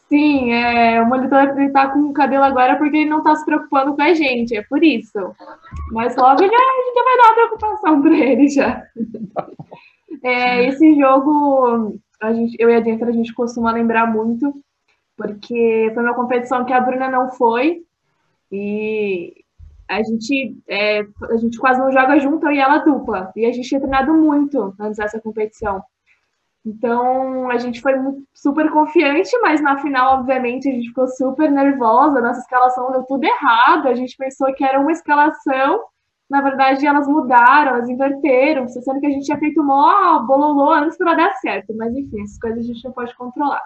Sim, 0.10 0.52
é, 0.52 1.02
o 1.02 1.08
monitor 1.08 1.58
está 1.60 1.90
com 1.90 2.00
o 2.00 2.14
cabelo 2.14 2.44
agora 2.44 2.78
porque 2.78 2.98
ele 2.98 3.10
não 3.10 3.20
está 3.20 3.36
se 3.36 3.46
preocupando 3.46 3.96
com 3.96 4.02
a 4.02 4.14
gente, 4.14 4.58
é 4.58 4.64
por 4.64 4.84
isso. 4.84 5.18
Mas 5.92 6.16
logo 6.16 6.40
já, 6.40 6.46
a 6.46 6.48
gente 6.48 6.96
já 6.96 7.04
vai 7.04 7.18
dar 7.18 7.34
preocupação 7.34 8.02
para 8.02 8.18
ele 8.18 8.50
já. 8.50 8.84
É, 10.24 10.66
esse 10.66 10.96
jogo 11.00 12.00
a 12.22 12.34
gente, 12.34 12.56
eu 12.60 12.70
e 12.70 12.76
a 12.76 12.84
Jennifer, 12.84 13.08
a 13.08 13.12
gente 13.12 13.34
costuma 13.34 13.72
lembrar 13.72 14.06
muito, 14.08 14.54
porque 15.16 15.92
foi 15.94 16.04
uma 16.04 16.14
competição 16.14 16.66
que 16.66 16.74
a 16.74 16.82
Bruna 16.82 17.10
não 17.10 17.32
foi, 17.32 17.84
e 18.52 19.34
a 19.88 20.04
gente, 20.04 20.58
é, 20.68 21.02
a 21.30 21.38
gente 21.38 21.58
quase 21.58 21.80
não 21.80 21.92
joga 21.92 22.20
junto, 22.20 22.50
e 22.52 22.60
ela 22.60 22.80
dupla, 22.80 23.32
e 23.36 23.46
a 23.46 23.52
gente 23.52 23.68
tinha 23.68 23.80
treinado 23.80 24.14
muito 24.14 24.74
antes 24.80 24.98
dessa 24.98 25.20
competição. 25.20 25.82
Então, 26.66 27.50
a 27.50 27.58
gente 27.58 27.82
foi 27.82 27.94
super 28.34 28.70
confiante, 28.72 29.32
mas 29.42 29.62
na 29.62 29.80
final, 29.82 30.20
obviamente, 30.20 30.70
a 30.70 30.72
gente 30.72 30.90
ficou 30.90 31.08
super 31.08 31.50
nervosa. 31.50 32.22
Nossa 32.22 32.42
escalação 32.42 32.92
deu 32.92 33.04
tudo 33.04 33.24
errado. 33.24 33.88
A 33.88 33.96
gente 33.96 34.16
pensou 34.18 34.54
que 34.54 34.64
era 34.64 34.80
uma 34.80 34.92
escalação, 34.92 35.82
na 36.30 36.42
verdade, 36.42 36.86
elas 36.86 37.08
mudaram, 37.08 37.76
elas 37.76 37.90
inverteram, 37.90 38.68
sendo 38.68 39.00
que 39.00 39.08
a 39.08 39.10
gente 39.10 39.26
tinha 39.26 39.40
feito 39.40 39.64
mó 39.64 40.20
bololô 40.20 40.72
antes 40.72 40.98
para 40.98 41.16
dar 41.16 41.34
certo. 41.36 41.74
Mas, 41.76 41.96
enfim, 41.96 42.22
essas 42.22 42.38
coisas 42.38 42.60
a 42.60 42.68
gente 42.68 42.84
não 42.84 42.92
pode 42.92 43.16
controlar. 43.16 43.64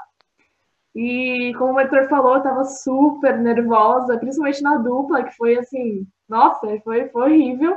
E, 0.95 1.53
como 1.57 1.73
o 1.73 1.79
Heitor 1.79 2.07
falou, 2.07 2.35
eu 2.35 2.43
tava 2.43 2.63
super 2.63 3.39
nervosa, 3.39 4.17
principalmente 4.17 4.61
na 4.61 4.77
dupla, 4.77 5.23
que 5.23 5.35
foi 5.35 5.57
assim, 5.57 6.05
nossa, 6.29 6.59
foi, 6.83 7.09
foi 7.09 7.23
horrível. 7.23 7.75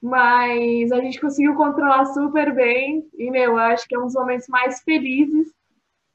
Mas 0.00 0.92
a 0.92 1.00
gente 1.00 1.20
conseguiu 1.20 1.54
controlar 1.54 2.06
super 2.06 2.54
bem. 2.54 3.08
E, 3.16 3.30
meu, 3.30 3.52
eu 3.52 3.58
acho 3.58 3.86
que 3.88 3.94
é 3.94 3.98
um 3.98 4.06
dos 4.06 4.14
momentos 4.14 4.48
mais 4.48 4.80
felizes 4.80 5.48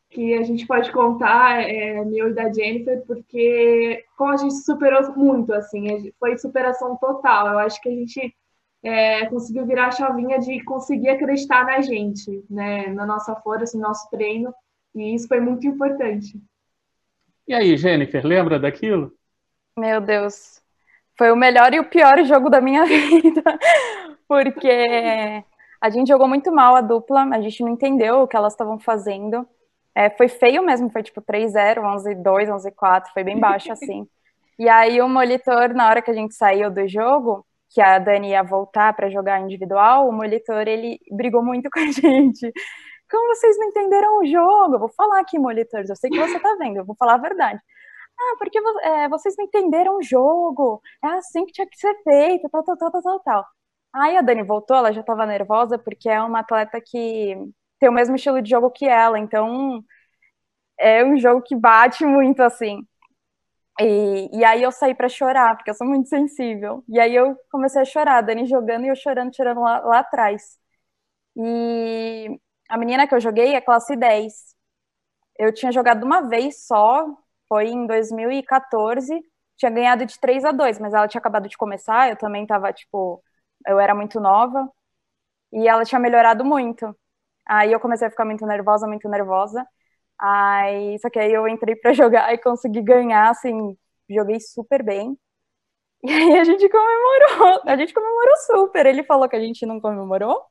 que 0.09 0.35
a 0.35 0.43
gente 0.43 0.65
pode 0.67 0.91
contar, 0.91 1.61
é, 1.67 2.05
meu 2.05 2.29
e 2.29 2.33
da 2.33 2.51
Jennifer, 2.51 3.03
porque 3.07 4.05
como 4.15 4.31
a 4.31 4.37
gente 4.37 4.53
superou 4.63 5.11
muito, 5.15 5.51
assim, 5.53 6.11
foi 6.19 6.37
superação 6.37 6.95
total. 6.97 7.47
Eu 7.47 7.59
acho 7.59 7.81
que 7.81 7.89
a 7.89 7.91
gente 7.91 8.35
é, 8.83 9.25
conseguiu 9.25 9.65
virar 9.65 9.87
a 9.87 9.91
chavinha 9.91 10.37
de 10.39 10.63
conseguir 10.63 11.09
acreditar 11.09 11.65
na 11.65 11.81
gente, 11.81 12.45
né, 12.49 12.87
na 12.87 13.05
nossa 13.05 13.35
força, 13.37 13.75
no 13.75 13.83
nosso 13.83 14.07
treino, 14.11 14.53
e 14.93 15.15
isso 15.15 15.27
foi 15.27 15.39
muito 15.39 15.65
importante. 15.65 16.39
E 17.47 17.53
aí, 17.53 17.75
Jennifer, 17.75 18.25
lembra 18.25 18.59
daquilo? 18.59 19.11
Meu 19.77 19.99
Deus, 19.99 20.62
foi 21.17 21.31
o 21.31 21.35
melhor 21.35 21.73
e 21.73 21.79
o 21.79 21.89
pior 21.89 22.23
jogo 22.23 22.49
da 22.49 22.61
minha 22.61 22.85
vida, 22.85 23.43
porque 24.27 25.43
a 25.81 25.89
gente 25.89 26.07
jogou 26.07 26.27
muito 26.27 26.51
mal 26.51 26.75
a 26.75 26.81
dupla, 26.81 27.23
a 27.31 27.41
gente 27.41 27.61
não 27.61 27.69
entendeu 27.69 28.21
o 28.21 28.27
que 28.27 28.35
elas 28.35 28.53
estavam 28.53 28.79
fazendo. 28.79 29.47
É, 29.95 30.09
foi 30.09 30.27
feio 30.27 30.63
mesmo, 30.63 30.89
foi 30.89 31.03
tipo 31.03 31.21
3-0, 31.21 31.81
11-2, 32.23 32.49
11-4, 32.49 33.05
foi 33.13 33.23
bem 33.23 33.39
baixo 33.39 33.71
assim. 33.71 34.07
E 34.57 34.67
aí 34.69 35.01
o 35.01 35.09
monitor, 35.09 35.73
na 35.73 35.89
hora 35.89 36.01
que 36.01 36.09
a 36.09 36.13
gente 36.13 36.33
saiu 36.33 36.71
do 36.71 36.87
jogo, 36.87 37.45
que 37.69 37.81
a 37.81 37.99
Dani 37.99 38.29
ia 38.29 38.43
voltar 38.43 38.93
para 38.93 39.09
jogar 39.09 39.41
individual, 39.41 40.07
o 40.07 40.11
monitor 40.11 40.67
ele 40.67 40.99
brigou 41.11 41.43
muito 41.43 41.69
com 41.73 41.79
a 41.79 41.91
gente. 41.91 42.51
Como 43.09 43.35
vocês 43.35 43.57
não 43.57 43.67
entenderam 43.67 44.19
o 44.19 44.25
jogo? 44.25 44.75
Eu 44.75 44.79
vou 44.79 44.89
falar 44.89 45.19
aqui, 45.19 45.37
monitores, 45.37 45.89
eu 45.89 45.95
sei 45.95 46.09
que 46.09 46.19
você 46.19 46.39
tá 46.39 46.55
vendo, 46.59 46.77
eu 46.77 46.85
vou 46.85 46.95
falar 46.95 47.15
a 47.15 47.17
verdade. 47.17 47.59
Ah, 48.31 48.35
porque 48.37 48.57
é, 48.83 49.09
vocês 49.09 49.35
não 49.37 49.45
entenderam 49.45 49.97
o 49.97 50.01
jogo. 50.03 50.81
É 51.03 51.07
assim 51.09 51.45
que 51.45 51.51
tinha 51.53 51.67
que 51.67 51.77
ser 51.77 51.93
feito, 52.03 52.49
tal, 52.49 52.63
tal, 52.63 52.77
tal, 52.77 52.91
tal, 52.91 53.01
tal, 53.01 53.19
tal. 53.21 53.45
Aí 53.93 54.17
a 54.17 54.21
Dani 54.21 54.43
voltou, 54.43 54.75
ela 54.77 54.91
já 54.93 55.01
estava 55.01 55.25
nervosa, 55.25 55.77
porque 55.77 56.09
é 56.09 56.21
uma 56.21 56.39
atleta 56.39 56.79
que 56.81 57.35
tem 57.79 57.89
o 57.89 57.91
mesmo 57.93 58.15
estilo 58.15 58.41
de 58.41 58.49
jogo 58.49 58.71
que 58.71 58.85
ela, 58.87 59.19
então 59.19 59.83
é 60.79 61.03
um 61.05 61.17
jogo 61.17 61.41
que 61.43 61.55
bate 61.55 62.05
muito 62.05 62.41
assim. 62.41 62.85
E, 63.81 64.29
e 64.39 64.43
aí 64.45 64.61
eu 64.63 64.71
saí 64.71 64.93
para 64.95 65.09
chorar, 65.09 65.55
porque 65.55 65.69
eu 65.71 65.75
sou 65.75 65.87
muito 65.87 66.07
sensível. 66.09 66.83
E 66.89 66.99
aí 66.99 67.15
eu 67.15 67.35
comecei 67.51 67.81
a 67.81 67.85
chorar, 67.85 68.17
a 68.19 68.21
Dani 68.21 68.45
jogando 68.45 68.85
e 68.85 68.89
eu 68.89 68.95
chorando, 68.95 69.35
chorando 69.35 69.61
lá, 69.61 69.79
lá 69.81 69.99
atrás. 69.99 70.57
E 71.37 72.39
a 72.69 72.77
menina 72.77 73.07
que 73.07 73.15
eu 73.15 73.21
joguei 73.21 73.55
é 73.55 73.61
classe 73.61 73.95
10. 73.95 74.55
Eu 75.39 75.53
tinha 75.53 75.71
jogado 75.71 76.03
uma 76.05 76.21
vez 76.29 76.65
só, 76.67 77.05
foi 77.53 77.67
em 77.67 77.85
2014, 77.85 79.21
tinha 79.55 79.69
ganhado 79.69 80.07
de 80.07 80.19
3 80.19 80.43
a 80.43 80.51
2, 80.51 80.79
mas 80.79 80.91
ela 80.91 81.07
tinha 81.07 81.19
acabado 81.19 81.47
de 81.47 81.55
começar, 81.55 82.09
eu 82.09 82.15
também 82.17 82.47
tava, 82.47 82.73
tipo, 82.73 83.23
eu 83.67 83.79
era 83.79 83.93
muito 83.93 84.19
nova, 84.19 84.67
e 85.51 85.67
ela 85.67 85.85
tinha 85.85 85.99
melhorado 85.99 86.43
muito. 86.43 86.97
Aí 87.47 87.71
eu 87.71 87.79
comecei 87.79 88.07
a 88.07 88.11
ficar 88.11 88.25
muito 88.25 88.43
nervosa, 88.47 88.87
muito 88.87 89.07
nervosa. 89.07 89.63
Aí, 90.19 90.97
só 90.99 91.11
que 91.11 91.19
aí 91.19 91.31
eu 91.31 91.47
entrei 91.47 91.75
para 91.75 91.93
jogar 91.93 92.33
e 92.33 92.39
consegui 92.39 92.81
ganhar, 92.81 93.29
assim, 93.29 93.77
joguei 94.09 94.39
super 94.39 94.83
bem. 94.83 95.15
E 96.03 96.11
aí 96.11 96.39
a 96.39 96.43
gente 96.43 96.67
comemorou, 96.69 97.61
a 97.67 97.77
gente 97.77 97.93
comemorou 97.93 98.37
super. 98.47 98.87
Ele 98.87 99.03
falou 99.03 99.29
que 99.29 99.35
a 99.35 99.39
gente 99.39 99.63
não 99.65 99.79
comemorou? 99.79 100.43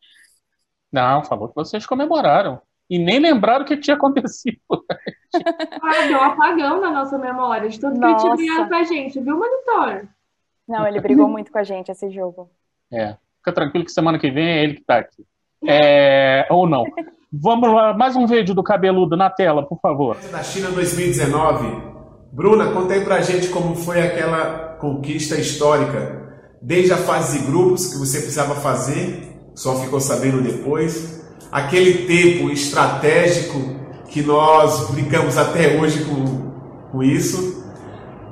Não, 0.92 1.24
falou 1.24 1.48
que 1.48 1.54
vocês 1.56 1.84
comemoraram 1.84 2.62
e 2.88 2.98
nem 2.98 3.18
lembraram 3.18 3.64
o 3.64 3.66
que 3.66 3.76
tinha 3.76 3.96
acontecido. 3.96 4.58
ah, 5.82 6.06
deu 6.06 6.18
um 6.18 6.22
apagão 6.22 6.80
na 6.80 6.90
nossa 6.90 7.18
memória 7.18 7.68
de 7.68 7.80
tudo 7.80 7.98
nossa. 7.98 8.28
que 8.30 8.36
tinha 8.36 8.66
pra 8.66 8.82
gente, 8.82 9.20
viu, 9.20 9.36
monitor? 9.36 10.08
Não, 10.68 10.86
ele 10.86 11.00
brigou 11.00 11.28
muito 11.28 11.50
com 11.50 11.58
a 11.58 11.64
gente 11.64 11.90
esse 11.90 12.10
jogo. 12.10 12.50
É, 12.92 13.16
fica 13.38 13.52
tranquilo 13.52 13.84
que 13.84 13.92
semana 13.92 14.18
que 14.18 14.30
vem 14.30 14.46
é 14.46 14.62
ele 14.62 14.74
que 14.74 14.84
tá 14.84 14.98
aqui. 14.98 15.24
É, 15.66 16.46
ou 16.50 16.68
não. 16.68 16.84
Vamos 17.32 17.72
lá, 17.72 17.94
mais 17.94 18.14
um 18.14 18.26
vídeo 18.26 18.54
do 18.54 18.62
cabeludo 18.62 19.16
na 19.16 19.30
tela, 19.30 19.66
por 19.66 19.80
favor. 19.80 20.16
Da 20.30 20.42
China 20.42 20.70
2019. 20.70 21.92
Bruna, 22.30 22.72
conta 22.72 22.94
aí 22.94 23.04
pra 23.04 23.22
gente 23.22 23.48
como 23.48 23.74
foi 23.74 24.02
aquela 24.02 24.76
conquista 24.78 25.40
histórica. 25.40 26.20
Desde 26.60 26.92
a 26.92 26.96
fase 26.96 27.38
de 27.38 27.46
grupos 27.46 27.86
que 27.92 27.98
você 27.98 28.18
precisava 28.18 28.54
fazer, 28.56 29.34
só 29.54 29.80
ficou 29.80 30.00
sabendo 30.00 30.42
depois 30.42 31.21
aquele 31.52 32.06
tempo 32.06 32.50
estratégico 32.50 33.76
que 34.08 34.22
nós 34.22 34.90
brincamos 34.90 35.36
até 35.36 35.78
hoje 35.78 36.04
com, 36.04 36.50
com 36.90 37.02
isso. 37.02 37.62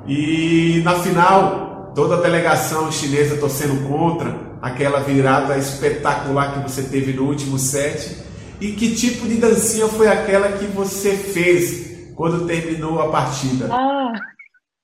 E 0.07 0.81
na 0.83 0.95
final, 0.99 1.91
toda 1.93 2.17
a 2.17 2.21
delegação 2.21 2.91
chinesa 2.91 3.37
torcendo 3.37 3.87
contra 3.87 4.35
aquela 4.59 4.99
virada 4.99 5.57
espetacular 5.57 6.53
que 6.53 6.69
você 6.69 6.83
teve 6.83 7.13
no 7.13 7.27
último 7.27 7.59
set. 7.59 8.17
E 8.59 8.73
que 8.73 8.95
tipo 8.95 9.27
de 9.27 9.37
dancinha 9.37 9.87
foi 9.87 10.07
aquela 10.07 10.51
que 10.53 10.65
você 10.65 11.15
fez 11.15 12.13
quando 12.15 12.45
terminou 12.45 12.99
a 12.99 13.09
partida? 13.09 13.69
Ah. 13.71 14.13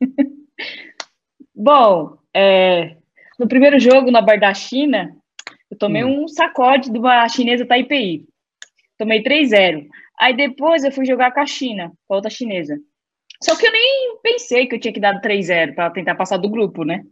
Bom, 1.56 2.18
é, 2.36 2.98
no 3.40 3.48
primeiro 3.48 3.80
jogo 3.80 4.12
na 4.12 4.22
Bar 4.22 4.40
da 4.40 4.54
China, 4.54 5.16
eu 5.78 5.80
tomei 5.80 6.04
hum. 6.04 6.24
um 6.24 6.28
sacode 6.28 6.92
de 6.92 6.98
uma 6.98 7.30
chinesa 7.30 7.66
Taipei. 7.66 8.26
Tomei 8.98 9.22
3-0. 9.22 9.88
Aí 10.20 10.36
depois 10.36 10.84
eu 10.84 10.92
fui 10.92 11.06
jogar 11.06 11.32
com 11.32 11.40
a 11.40 11.46
China, 11.46 11.92
com 12.08 12.16
a 12.16 12.18
outra 12.18 12.32
chinesa. 12.32 12.76
Só 13.44 13.56
que 13.56 13.68
eu 13.68 13.72
nem 13.72 14.18
pensei 14.24 14.66
que 14.66 14.76
eu 14.76 14.80
tinha 14.80 14.94
que 14.94 15.00
dar 15.00 15.22
3-0 15.22 15.76
para 15.76 15.92
tentar 15.92 16.16
passar 16.16 16.38
do 16.38 16.50
grupo, 16.50 16.84
né? 16.84 17.04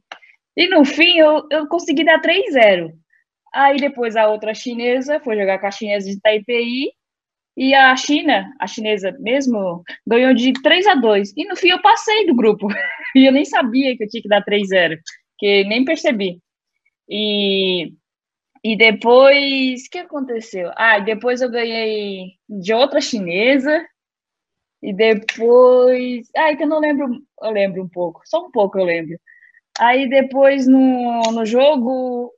E 0.58 0.68
no 0.68 0.84
fim 0.84 1.20
eu, 1.20 1.48
eu 1.52 1.68
consegui 1.68 2.04
dar 2.04 2.20
3-0. 2.20 2.92
Aí 3.54 3.78
depois 3.78 4.16
a 4.16 4.28
outra 4.28 4.56
chinesa 4.56 5.20
foi 5.20 5.38
jogar 5.38 5.60
com 5.60 5.68
a 5.68 5.72
chinesa 5.72 6.10
de 6.10 6.20
Taipei 6.20 6.90
e 7.56 7.74
a 7.76 7.96
China, 7.96 8.52
a 8.60 8.66
chinesa 8.66 9.16
mesmo, 9.20 9.84
ganhou 10.06 10.34
de 10.34 10.52
3 10.54 10.88
a 10.88 10.96
2. 10.96 11.34
E 11.38 11.46
no 11.46 11.56
fim 11.56 11.70
eu 11.70 11.82
passei 11.82 12.26
do 12.26 12.36
grupo. 12.36 12.68
e 13.16 13.28
eu 13.28 13.32
nem 13.32 13.46
sabia 13.46 13.96
que 13.96 14.04
eu 14.04 14.10
tinha 14.10 14.24
que 14.24 14.28
dar 14.28 14.44
3-0, 14.44 14.98
que 15.38 15.64
nem 15.66 15.86
percebi. 15.86 16.40
E 17.08 17.94
e 18.68 18.76
depois, 18.76 19.86
o 19.86 19.90
que 19.92 20.00
aconteceu? 20.00 20.72
Ah, 20.76 20.98
depois 20.98 21.40
eu 21.40 21.52
ganhei 21.52 22.32
de 22.50 22.74
outra 22.74 23.00
chinesa. 23.00 23.86
E 24.82 24.92
depois. 24.92 26.28
Ah, 26.36 26.56
que 26.56 26.64
eu 26.64 26.68
não 26.68 26.80
lembro. 26.80 27.22
Eu 27.44 27.52
lembro 27.52 27.84
um 27.84 27.88
pouco, 27.88 28.22
só 28.26 28.44
um 28.44 28.50
pouco 28.50 28.80
eu 28.80 28.86
lembro. 28.86 29.20
Aí 29.78 30.10
depois 30.10 30.66
no, 30.66 31.22
no 31.32 31.46
jogo. 31.46 32.34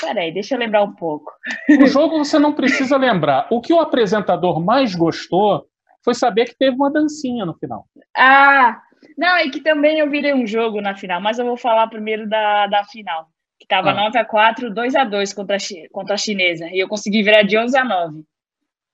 Peraí, 0.00 0.32
deixa 0.32 0.54
eu 0.54 0.58
lembrar 0.58 0.84
um 0.84 0.94
pouco. 0.94 1.30
O 1.68 1.84
jogo 1.86 2.16
você 2.16 2.38
não 2.38 2.54
precisa 2.54 2.96
lembrar. 2.96 3.46
O 3.50 3.60
que 3.60 3.74
o 3.74 3.80
apresentador 3.80 4.58
mais 4.58 4.94
gostou 4.94 5.66
foi 6.02 6.14
saber 6.14 6.46
que 6.46 6.56
teve 6.56 6.76
uma 6.76 6.90
dancinha 6.90 7.44
no 7.44 7.52
final. 7.58 7.84
Ah, 8.16 8.80
não, 9.18 9.36
e 9.40 9.50
que 9.50 9.60
também 9.60 9.98
eu 9.98 10.08
virei 10.08 10.32
um 10.32 10.46
jogo 10.46 10.80
na 10.80 10.96
final, 10.96 11.20
mas 11.20 11.38
eu 11.38 11.44
vou 11.44 11.58
falar 11.58 11.88
primeiro 11.88 12.26
da, 12.26 12.66
da 12.68 12.84
final 12.84 13.28
que 13.60 13.66
estava 13.66 13.90
ah. 13.90 13.94
9 13.94 14.18
a 14.18 14.24
4 14.24 14.72
2 14.72 14.94
a 14.94 15.04
2 15.04 15.34
contra 15.34 15.56
a, 15.56 15.60
contra 15.92 16.14
a 16.14 16.18
chinesa. 16.18 16.66
E 16.72 16.78
eu 16.78 16.88
consegui 16.88 17.22
virar 17.22 17.42
de 17.42 17.58
11 17.58 17.76
a 17.78 17.84
9. 17.84 18.24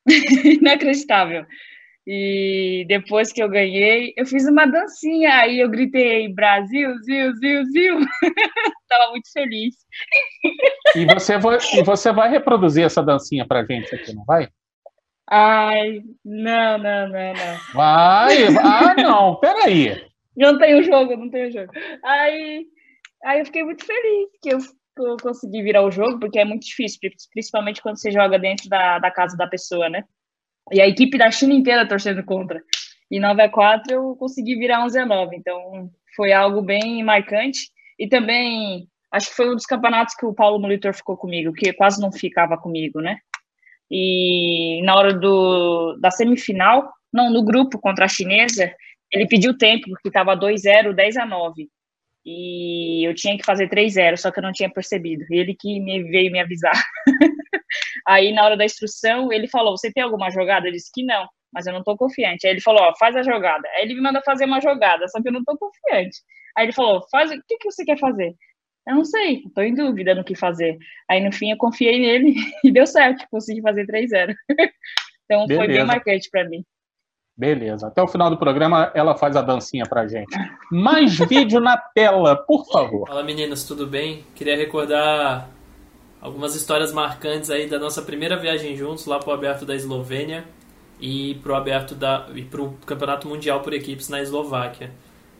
Inacreditável. 0.60 1.46
E 2.04 2.84
depois 2.88 3.32
que 3.32 3.42
eu 3.42 3.48
ganhei, 3.48 4.12
eu 4.16 4.26
fiz 4.26 4.46
uma 4.46 4.66
dancinha. 4.66 5.38
Aí 5.38 5.60
eu 5.60 5.68
gritei: 5.68 6.28
Brasil, 6.32 6.96
Zil, 7.02 7.34
Zil, 7.36 7.64
Zil. 7.66 8.00
Tava 8.88 9.10
muito 9.10 9.30
feliz. 9.32 9.74
E 10.94 11.04
você, 11.06 11.38
vai, 11.38 11.58
e 11.74 11.82
você 11.82 12.12
vai 12.12 12.30
reproduzir 12.30 12.84
essa 12.84 13.02
dancinha 13.02 13.46
pra 13.46 13.64
gente 13.64 13.94
aqui, 13.94 14.14
não 14.14 14.24
vai? 14.24 14.48
Ai, 15.28 16.02
não, 16.24 16.78
não, 16.78 17.08
não, 17.08 17.32
não. 17.32 17.74
Vai! 17.74 18.46
Ah, 18.62 18.94
não, 18.96 19.36
peraí. 19.36 20.00
Não 20.36 20.56
tem 20.58 20.78
o 20.78 20.84
jogo, 20.84 21.16
não 21.16 21.28
tem 21.28 21.48
o 21.48 21.52
jogo. 21.52 21.72
Aí 22.04 22.66
Aí 23.26 23.40
eu 23.40 23.44
fiquei 23.44 23.64
muito 23.64 23.84
feliz 23.84 24.28
que 24.40 24.48
eu, 24.50 24.58
que 24.58 25.02
eu 25.02 25.16
consegui 25.20 25.60
virar 25.60 25.82
o 25.82 25.90
jogo, 25.90 26.20
porque 26.20 26.38
é 26.38 26.44
muito 26.44 26.64
difícil, 26.64 27.00
principalmente 27.32 27.82
quando 27.82 27.98
você 27.98 28.12
joga 28.12 28.38
dentro 28.38 28.68
da, 28.68 29.00
da 29.00 29.10
casa 29.10 29.36
da 29.36 29.48
pessoa, 29.48 29.88
né? 29.88 30.04
E 30.72 30.80
a 30.80 30.86
equipe 30.86 31.18
da 31.18 31.28
China 31.28 31.52
inteira 31.52 31.88
torcendo 31.88 32.24
contra. 32.24 32.62
E 33.10 33.18
9 33.18 33.42
a 33.42 33.48
4 33.48 33.92
eu 33.92 34.16
consegui 34.16 34.54
virar 34.54 34.84
11 34.84 35.00
a 35.00 35.06
9. 35.06 35.36
Então 35.36 35.90
foi 36.14 36.32
algo 36.32 36.62
bem 36.62 37.02
marcante. 37.02 37.68
E 37.98 38.08
também 38.08 38.88
acho 39.10 39.30
que 39.30 39.34
foi 39.34 39.50
um 39.50 39.56
dos 39.56 39.66
campeonatos 39.66 40.14
que 40.14 40.24
o 40.24 40.34
Paulo 40.34 40.60
Molitor 40.60 40.94
ficou 40.94 41.16
comigo, 41.16 41.52
que 41.52 41.72
quase 41.72 42.00
não 42.00 42.12
ficava 42.12 42.56
comigo, 42.56 43.00
né? 43.00 43.18
E 43.90 44.80
na 44.84 44.94
hora 44.96 45.12
do, 45.12 45.96
da 46.00 46.12
semifinal, 46.12 46.92
não, 47.12 47.32
no 47.32 47.44
grupo 47.44 47.78
contra 47.80 48.04
a 48.04 48.08
chinesa, 48.08 48.72
ele 49.10 49.26
pediu 49.26 49.56
tempo, 49.58 49.88
porque 49.88 50.08
estava 50.08 50.36
2-0, 50.36 50.92
10 50.92 51.16
a 51.16 51.26
9. 51.26 51.68
E 52.28 53.06
eu 53.06 53.14
tinha 53.14 53.38
que 53.38 53.44
fazer 53.44 53.68
3-0, 53.68 54.16
só 54.16 54.32
que 54.32 54.40
eu 54.40 54.42
não 54.42 54.50
tinha 54.50 54.68
percebido. 54.68 55.24
Ele 55.30 55.54
que 55.54 55.78
me 55.78 56.02
veio 56.02 56.32
me 56.32 56.40
avisar. 56.40 56.74
Aí, 58.04 58.32
na 58.32 58.44
hora 58.44 58.56
da 58.56 58.64
instrução, 58.64 59.32
ele 59.32 59.46
falou: 59.46 59.76
Você 59.76 59.92
tem 59.92 60.02
alguma 60.02 60.28
jogada? 60.28 60.66
Eu 60.66 60.72
disse 60.72 60.90
que 60.92 61.04
não, 61.04 61.28
mas 61.52 61.66
eu 61.66 61.72
não 61.72 61.80
estou 61.80 61.96
confiante. 61.96 62.44
Aí 62.44 62.54
ele 62.54 62.60
falou: 62.60 62.82
Ó, 62.82 62.96
faz 62.98 63.14
a 63.14 63.22
jogada. 63.22 63.68
Aí 63.76 63.84
ele 63.84 63.94
me 63.94 64.00
manda 64.00 64.20
fazer 64.22 64.44
uma 64.44 64.60
jogada, 64.60 65.06
só 65.06 65.22
que 65.22 65.28
eu 65.28 65.32
não 65.32 65.40
estou 65.40 65.56
confiante. 65.56 66.18
Aí 66.56 66.66
ele 66.66 66.72
falou: 66.72 67.06
Faz, 67.12 67.30
o 67.30 67.40
que, 67.46 67.58
que 67.58 67.70
você 67.70 67.84
quer 67.84 67.98
fazer? 67.98 68.34
Eu 68.88 68.96
não 68.96 69.04
sei, 69.04 69.42
estou 69.46 69.62
em 69.62 69.74
dúvida 69.74 70.12
no 70.14 70.24
que 70.24 70.34
fazer. 70.34 70.76
Aí 71.08 71.22
no 71.22 71.32
fim 71.32 71.52
eu 71.52 71.56
confiei 71.56 72.00
nele 72.00 72.34
e 72.64 72.72
deu 72.72 72.86
certo, 72.88 73.24
consegui 73.30 73.60
fazer 73.60 73.86
3-0. 73.86 74.34
então 75.24 75.46
Beleza. 75.46 75.64
foi 75.64 75.66
bem 75.68 75.84
marcante 75.84 76.28
para 76.30 76.48
mim. 76.48 76.64
Beleza. 77.36 77.88
Até 77.88 78.02
o 78.02 78.08
final 78.08 78.30
do 78.30 78.38
programa 78.38 78.90
ela 78.94 79.14
faz 79.14 79.36
a 79.36 79.42
dancinha 79.42 79.84
pra 79.84 80.06
gente. 80.06 80.34
Mais 80.70 81.18
vídeo 81.28 81.60
na 81.60 81.76
tela, 81.76 82.34
por 82.34 82.64
favor. 82.66 83.06
Fala 83.06 83.22
meninas, 83.22 83.64
tudo 83.64 83.86
bem? 83.86 84.24
Queria 84.34 84.56
recordar 84.56 85.50
algumas 86.18 86.54
histórias 86.54 86.92
marcantes 86.92 87.50
aí 87.50 87.66
da 87.66 87.78
nossa 87.78 88.00
primeira 88.00 88.38
viagem 88.38 88.74
juntos 88.74 89.04
lá 89.04 89.18
pro 89.18 89.32
Aberto 89.32 89.66
da 89.66 89.76
Eslovênia 89.76 90.44
e 90.98 91.34
pro 91.42 91.54
Aberto 91.54 91.94
da 91.94 92.26
e 92.34 92.42
pro 92.42 92.72
Campeonato 92.86 93.28
Mundial 93.28 93.60
por 93.60 93.74
equipes 93.74 94.08
na 94.08 94.22
Eslováquia. 94.22 94.90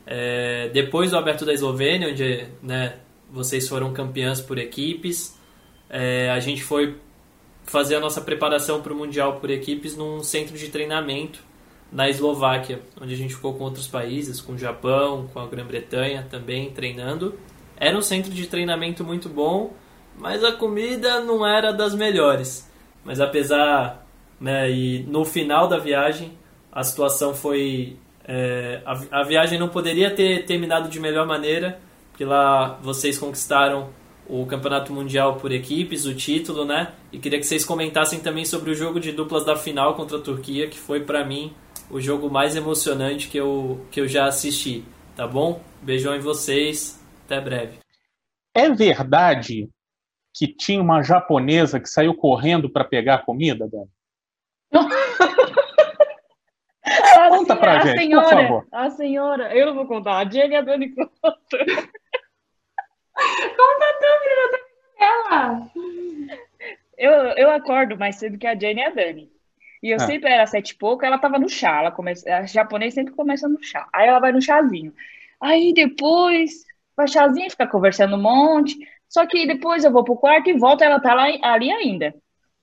É, 0.06 0.68
depois 0.74 1.12
do 1.12 1.16
Aberto 1.16 1.46
da 1.46 1.54
Eslovênia, 1.54 2.10
onde 2.10 2.46
né, 2.62 2.96
vocês 3.30 3.66
foram 3.66 3.94
campeãs 3.94 4.38
por 4.42 4.58
equipes. 4.58 5.34
É, 5.88 6.28
a 6.28 6.40
gente 6.40 6.62
foi 6.62 6.98
fazer 7.64 7.96
a 7.96 8.00
nossa 8.00 8.20
preparação 8.20 8.82
para 8.82 8.92
o 8.92 8.96
Mundial 8.96 9.40
por 9.40 9.48
equipes 9.48 9.96
num 9.96 10.22
centro 10.22 10.58
de 10.58 10.68
treinamento 10.68 11.45
na 11.96 12.10
Eslováquia, 12.10 12.82
onde 13.00 13.14
a 13.14 13.16
gente 13.16 13.34
ficou 13.34 13.54
com 13.54 13.64
outros 13.64 13.88
países, 13.88 14.38
com 14.38 14.52
o 14.52 14.58
Japão, 14.58 15.30
com 15.32 15.40
a 15.40 15.46
Grã-Bretanha 15.46 16.26
também 16.30 16.70
treinando. 16.70 17.34
Era 17.74 17.96
um 17.96 18.02
centro 18.02 18.30
de 18.30 18.46
treinamento 18.46 19.02
muito 19.02 19.30
bom, 19.30 19.72
mas 20.18 20.44
a 20.44 20.52
comida 20.52 21.20
não 21.22 21.46
era 21.46 21.72
das 21.72 21.94
melhores. 21.94 22.70
Mas 23.02 23.18
apesar, 23.18 24.06
né, 24.38 24.70
e 24.70 25.04
no 25.04 25.24
final 25.24 25.68
da 25.68 25.78
viagem, 25.78 26.32
a 26.70 26.84
situação 26.84 27.34
foi. 27.34 27.96
É, 28.28 28.82
a, 28.84 29.20
a 29.20 29.22
viagem 29.22 29.58
não 29.58 29.70
poderia 29.70 30.10
ter 30.10 30.44
terminado 30.44 30.90
de 30.90 31.00
melhor 31.00 31.26
maneira, 31.26 31.80
que 32.14 32.26
lá 32.26 32.78
vocês 32.82 33.16
conquistaram 33.16 33.88
o 34.28 34.44
Campeonato 34.44 34.92
Mundial 34.92 35.36
por 35.36 35.50
equipes, 35.50 36.04
o 36.04 36.14
título, 36.14 36.66
né? 36.66 36.92
E 37.10 37.18
queria 37.18 37.38
que 37.38 37.46
vocês 37.46 37.64
comentassem 37.64 38.20
também 38.20 38.44
sobre 38.44 38.70
o 38.70 38.74
jogo 38.74 39.00
de 39.00 39.12
duplas 39.12 39.46
da 39.46 39.56
final 39.56 39.94
contra 39.94 40.18
a 40.18 40.20
Turquia, 40.20 40.68
que 40.68 40.78
foi 40.78 41.00
para 41.00 41.24
mim 41.24 41.54
o 41.90 42.00
jogo 42.00 42.30
mais 42.30 42.56
emocionante 42.56 43.28
que 43.28 43.38
eu, 43.38 43.86
que 43.90 44.00
eu 44.00 44.08
já 44.08 44.26
assisti, 44.26 44.84
tá 45.14 45.26
bom? 45.26 45.60
Beijão 45.82 46.14
em 46.14 46.20
vocês, 46.20 47.02
até 47.24 47.40
breve. 47.40 47.78
É 48.54 48.70
verdade 48.70 49.68
que 50.34 50.46
tinha 50.46 50.80
uma 50.82 51.02
japonesa 51.02 51.80
que 51.80 51.88
saiu 51.88 52.14
correndo 52.14 52.68
para 52.68 52.84
pegar 52.84 53.24
comida, 53.24 53.68
Dani? 53.68 53.90
Conta 57.28 57.56
pra 57.56 57.80
a 57.80 57.80
gente, 57.80 57.98
senhora, 57.98 58.24
por 58.24 58.30
favor. 58.30 58.66
A 58.70 58.90
senhora, 58.90 59.56
eu 59.56 59.66
não 59.66 59.74
vou 59.74 59.86
contar, 59.86 60.18
a 60.18 60.28
Jenny 60.28 60.54
e 60.54 60.56
a 60.56 60.60
Dani 60.60 60.94
conta. 60.94 61.10
Conta 63.56 63.86
tu, 64.00 64.06
menina, 64.22 64.58
ela. 65.00 65.70
Eu, 66.96 67.12
eu 67.36 67.50
acordo 67.50 67.98
mais 67.98 68.16
cedo 68.16 68.38
que 68.38 68.46
a 68.46 68.54
Jenny 68.54 68.80
e 68.80 68.84
a 68.84 68.90
Dani. 68.90 69.35
E 69.82 69.90
eu 69.90 69.96
ah. 69.96 70.00
sempre 70.00 70.30
era 70.30 70.46
sete 70.46 70.70
e 70.70 70.76
pouco, 70.76 71.04
ela 71.04 71.18
tava 71.18 71.38
no 71.38 71.48
chá. 71.48 71.80
Ela 71.80 71.90
começa, 71.90 72.28
a 72.34 72.44
japonês 72.44 72.94
sempre 72.94 73.14
começa 73.14 73.48
no 73.48 73.62
chá. 73.62 73.88
Aí 73.92 74.08
ela 74.08 74.18
vai 74.18 74.32
no 74.32 74.40
chazinho. 74.40 74.92
Aí 75.40 75.72
depois 75.74 76.64
vai 76.96 77.06
chazinho, 77.06 77.50
fica 77.50 77.66
conversando 77.66 78.16
um 78.16 78.22
monte. 78.22 78.76
Só 79.08 79.26
que 79.26 79.46
depois 79.46 79.84
eu 79.84 79.92
vou 79.92 80.04
pro 80.04 80.16
quarto 80.16 80.50
e 80.50 80.58
volto, 80.58 80.82
ela 80.82 81.00
tá 81.00 81.14
lá, 81.14 81.26
ali 81.42 81.70
ainda. 81.70 82.14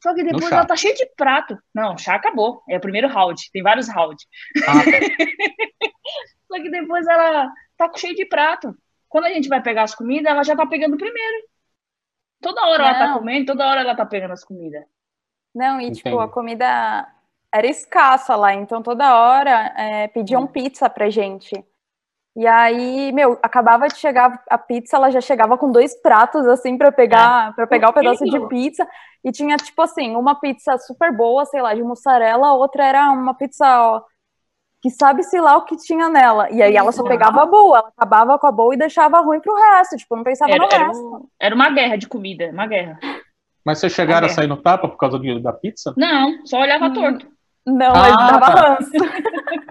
Só 0.02 0.14
que 0.14 0.24
depois 0.24 0.52
ela 0.52 0.66
tá 0.66 0.76
cheia 0.76 0.94
de 0.94 1.06
prato. 1.16 1.58
Não, 1.74 1.98
chá 1.98 2.16
acabou. 2.16 2.62
É 2.70 2.76
o 2.76 2.82
primeiro 2.82 3.08
round. 3.08 3.50
Tem 3.54 3.64
vários 3.64 3.88
rounds. 3.88 4.28
Ah, 4.68 4.84
tá. 4.84 4.92
Só 6.52 6.62
que 6.62 6.70
depois 6.70 7.08
ela 7.08 7.50
tá 7.78 7.90
cheia 7.96 8.14
de 8.14 8.26
prato. 8.26 8.76
Quando 9.08 9.26
a 9.26 9.30
gente 9.30 9.48
vai 9.48 9.62
pegar 9.62 9.84
as 9.84 9.96
comidas, 9.96 10.30
ela 10.30 10.44
já 10.44 10.58
tá 10.58 10.66
pegando 10.66 10.98
primeiro. 10.98 11.48
Toda 12.42 12.66
hora 12.66 12.84
Não. 12.84 12.90
ela 12.90 13.08
tá 13.08 13.14
comendo, 13.14 13.46
toda 13.46 13.66
hora 13.66 13.80
ela 13.80 13.96
tá 13.96 14.06
pegando 14.06 14.34
as 14.34 14.44
comidas. 14.44 14.84
Não, 15.54 15.80
e 15.80 15.92
tipo, 15.92 16.20
a 16.20 16.28
comida 16.28 17.08
era 17.52 17.68
escassa 17.68 18.36
lá, 18.36 18.54
então 18.54 18.82
toda 18.82 19.16
hora 19.16 19.74
é, 19.78 20.08
pediam 20.08 20.44
hum. 20.44 20.48
pizza 20.48 20.90
pra 20.90 21.10
gente. 21.10 21.64
E 22.36 22.48
aí, 22.48 23.12
meu, 23.12 23.38
acabava 23.44 23.88
de 23.88 23.96
chegar 23.96 24.42
a 24.50 24.58
pizza, 24.58 24.98
ela 24.98 25.12
já 25.12 25.22
chegava 25.22 25.56
com 25.56 25.72
dois 25.72 25.96
pratos 26.02 26.48
assim 26.48 26.76
para 26.76 26.92
pegar, 26.92 27.50
é. 27.50 27.54
para 27.54 27.68
pegar 27.68 27.90
o 27.90 27.94
pedaço 27.94 28.26
de 28.26 28.48
pizza 28.48 28.88
e 29.24 29.32
tinha 29.32 29.56
tipo 29.56 29.80
assim, 29.84 30.16
uma 30.16 30.40
pizza 30.40 30.76
super 30.80 31.16
boa, 31.16 31.46
sei 31.46 31.62
lá, 31.62 31.76
de 31.76 31.84
mussarela, 31.84 32.54
outra 32.54 32.86
era 32.86 33.12
uma 33.12 33.36
pizza 33.36 33.66
ó, 33.84 34.02
que 34.82 34.90
sabe-se 34.90 35.40
lá 35.40 35.56
o 35.58 35.66
que 35.66 35.78
tinha 35.78 36.10
nela. 36.10 36.50
E 36.50 36.60
aí 36.62 36.76
ela 36.76 36.92
só 36.92 37.04
pegava 37.04 37.44
a 37.44 37.46
boa, 37.46 37.78
ela 37.78 37.94
acabava 37.96 38.40
com 38.40 38.48
a 38.48 38.52
boa 38.52 38.74
e 38.74 38.78
deixava 38.78 39.22
ruim 39.22 39.40
pro 39.40 39.56
resto, 39.56 39.96
tipo, 39.96 40.16
não 40.16 40.24
pensava 40.24 40.52
era, 40.52 40.66
no 40.66 40.74
era 40.74 40.88
resto. 40.88 41.16
Um, 41.16 41.28
era 41.40 41.54
uma 41.54 41.70
guerra 41.70 41.98
de 41.98 42.08
comida, 42.08 42.50
uma 42.50 42.66
guerra. 42.66 43.00
Mas 43.66 43.80
vocês 43.80 43.94
chegaram 43.94 44.28
a 44.28 44.30
sair 44.30 44.48
no 44.48 44.58
tapa 44.58 44.88
por 44.88 44.98
causa 44.98 45.18
do, 45.18 45.40
da 45.40 45.54
pizza? 45.54 45.94
Não, 45.96 46.46
só 46.46 46.60
olhava 46.60 46.86
hum, 46.86 46.94
torto. 46.94 47.28
Não, 47.66 47.94
ah, 47.96 48.08
ele 48.08 48.18
dava 48.18 48.40
tá. 48.40 48.76
ranço. 48.76 48.92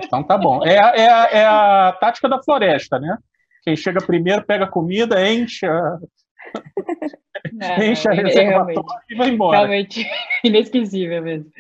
Então 0.03 0.23
tá 0.23 0.39
bom. 0.39 0.65
É, 0.65 0.77
é, 0.77 1.39
é 1.41 1.47
a 1.47 1.97
tática 2.01 2.29
da 2.29 2.43
floresta, 2.43 2.99
né? 2.99 3.19
Quem 3.63 3.77
chega 3.77 4.05
primeiro 4.05 4.45
pega 4.45 4.67
comida, 4.67 5.29
enche 5.29 5.67
a... 5.67 5.99
Não, 7.53 7.77
enche 7.85 8.09
a 8.09 8.13
reservatória 8.13 8.83
e 9.11 9.15
vai 9.15 9.29
embora. 9.29 9.59
Realmente 9.59 10.07
inesquecível 10.43 11.23
mesmo. 11.23 11.53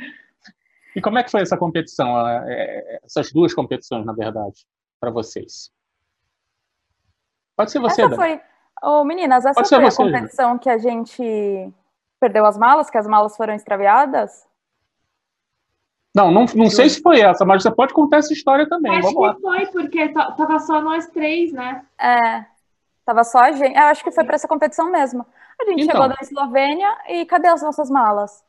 E 0.96 1.00
como 1.00 1.18
é 1.18 1.22
que 1.22 1.30
foi 1.30 1.42
essa 1.42 1.56
competição, 1.56 2.28
é, 2.28 2.98
essas 3.04 3.30
duas 3.30 3.54
competições, 3.54 4.04
na 4.04 4.12
verdade, 4.12 4.66
para 4.98 5.10
vocês? 5.10 5.70
Pode 7.56 7.70
ser 7.70 7.78
você, 7.78 8.02
essa 8.02 8.16
foi... 8.16 8.40
oh, 8.82 9.04
meninas, 9.04 9.44
essa 9.44 9.64
foi 9.64 9.78
a 9.78 9.90
você, 9.90 9.96
competição 9.96 10.58
que 10.58 10.68
a 10.68 10.78
gente 10.78 11.72
perdeu 12.22 12.46
as 12.46 12.56
malas, 12.56 12.88
que 12.88 12.96
as 12.96 13.06
malas 13.06 13.36
foram 13.36 13.52
extraviadas? 13.52 14.46
Não, 16.14 16.30
não, 16.30 16.44
não 16.54 16.70
sei 16.70 16.88
se 16.88 17.02
foi 17.02 17.20
essa, 17.20 17.44
mas 17.44 17.64
você 17.64 17.70
pode 17.70 17.92
contar 17.92 18.18
essa 18.18 18.32
história 18.32 18.68
também. 18.68 18.92
Acho 18.92 19.12
Vamos 19.12 19.36
que 19.36 19.42
lá. 19.42 19.56
foi, 19.56 19.66
porque 19.66 20.08
tava 20.10 20.60
só 20.60 20.80
nós 20.80 21.08
três, 21.08 21.52
né? 21.52 21.84
É, 21.98 22.44
tava 23.04 23.24
só 23.24 23.38
a 23.40 23.50
gente. 23.50 23.76
Eu 23.76 23.86
acho 23.86 24.04
que 24.04 24.12
foi 24.12 24.22
para 24.22 24.36
essa 24.36 24.46
competição 24.46 24.88
mesmo. 24.88 25.26
A 25.60 25.64
gente 25.64 25.82
então. 25.82 26.00
chegou 26.00 26.08
da 26.08 26.22
Eslovênia 26.22 26.96
e 27.08 27.26
cadê 27.26 27.48
as 27.48 27.62
nossas 27.62 27.90
malas? 27.90 28.44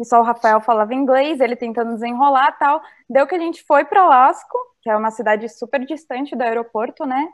E 0.00 0.04
só 0.04 0.18
o 0.18 0.24
Rafael 0.24 0.60
falava 0.60 0.94
inglês, 0.94 1.38
ele 1.38 1.54
tentando 1.54 1.94
desenrolar 1.94 2.52
tal. 2.58 2.82
Deu 3.08 3.26
que 3.26 3.36
a 3.36 3.38
gente 3.38 3.62
foi 3.62 3.84
para 3.84 4.04
Lasco, 4.08 4.58
que 4.82 4.90
é 4.90 4.96
uma 4.96 5.12
cidade 5.12 5.48
super 5.48 5.84
distante 5.84 6.34
do 6.34 6.42
aeroporto, 6.42 7.06
né? 7.06 7.28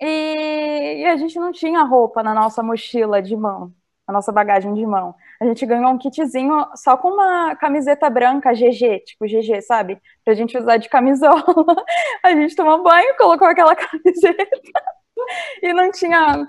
E, 0.00 1.02
e 1.02 1.06
a 1.06 1.16
gente 1.16 1.38
não 1.40 1.50
tinha 1.50 1.82
roupa 1.82 2.22
na 2.22 2.34
nossa 2.34 2.62
mochila 2.62 3.20
de 3.22 3.34
mão, 3.34 3.72
na 4.06 4.14
nossa 4.14 4.30
bagagem 4.30 4.72
de 4.74 4.86
mão. 4.86 5.14
A 5.40 5.44
gente 5.44 5.66
ganhou 5.66 5.90
um 5.90 5.98
kitzinho 5.98 6.66
só 6.74 6.96
com 6.96 7.08
uma 7.08 7.56
camiseta 7.56 8.08
branca 8.08 8.52
GG, 8.52 9.00
tipo 9.04 9.26
GG, 9.26 9.62
sabe? 9.62 9.98
Pra 10.24 10.34
gente 10.34 10.56
usar 10.56 10.76
de 10.76 10.88
camisola. 10.88 11.44
A 12.22 12.30
gente 12.30 12.54
tomou 12.54 12.82
banho, 12.82 13.16
colocou 13.16 13.48
aquela 13.48 13.74
camiseta 13.76 14.46
e 15.62 15.72
não 15.72 15.90
tinha 15.90 16.46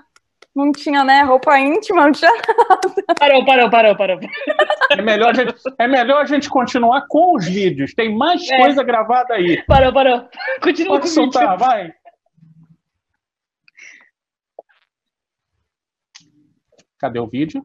não 0.58 0.72
tinha, 0.72 1.04
né, 1.04 1.22
roupa 1.22 1.56
íntima, 1.58 2.02
não 2.02 2.12
tinha 2.12 2.32
nada. 2.32 3.14
Parou, 3.18 3.44
parou, 3.44 3.70
parou, 3.70 3.96
parou. 3.96 4.20
É 4.90 5.00
melhor, 5.00 5.30
a 5.30 5.34
gente, 5.34 5.54
é 5.78 5.86
melhor 5.86 6.22
a 6.22 6.24
gente 6.24 6.50
continuar 6.50 7.06
com 7.08 7.36
os 7.36 7.46
vídeos. 7.46 7.94
Tem 7.94 8.12
mais 8.12 8.48
é. 8.50 8.56
coisa 8.58 8.82
gravada 8.82 9.34
aí. 9.34 9.62
Parou, 9.66 9.92
parou. 9.92 10.28
Continua 10.60 10.98
Pode 10.98 11.02
com 11.02 11.14
soltar, 11.14 11.52
vídeo. 11.52 11.58
vai. 11.58 11.92
Cadê 16.98 17.18
o 17.20 17.26
vídeo? 17.26 17.64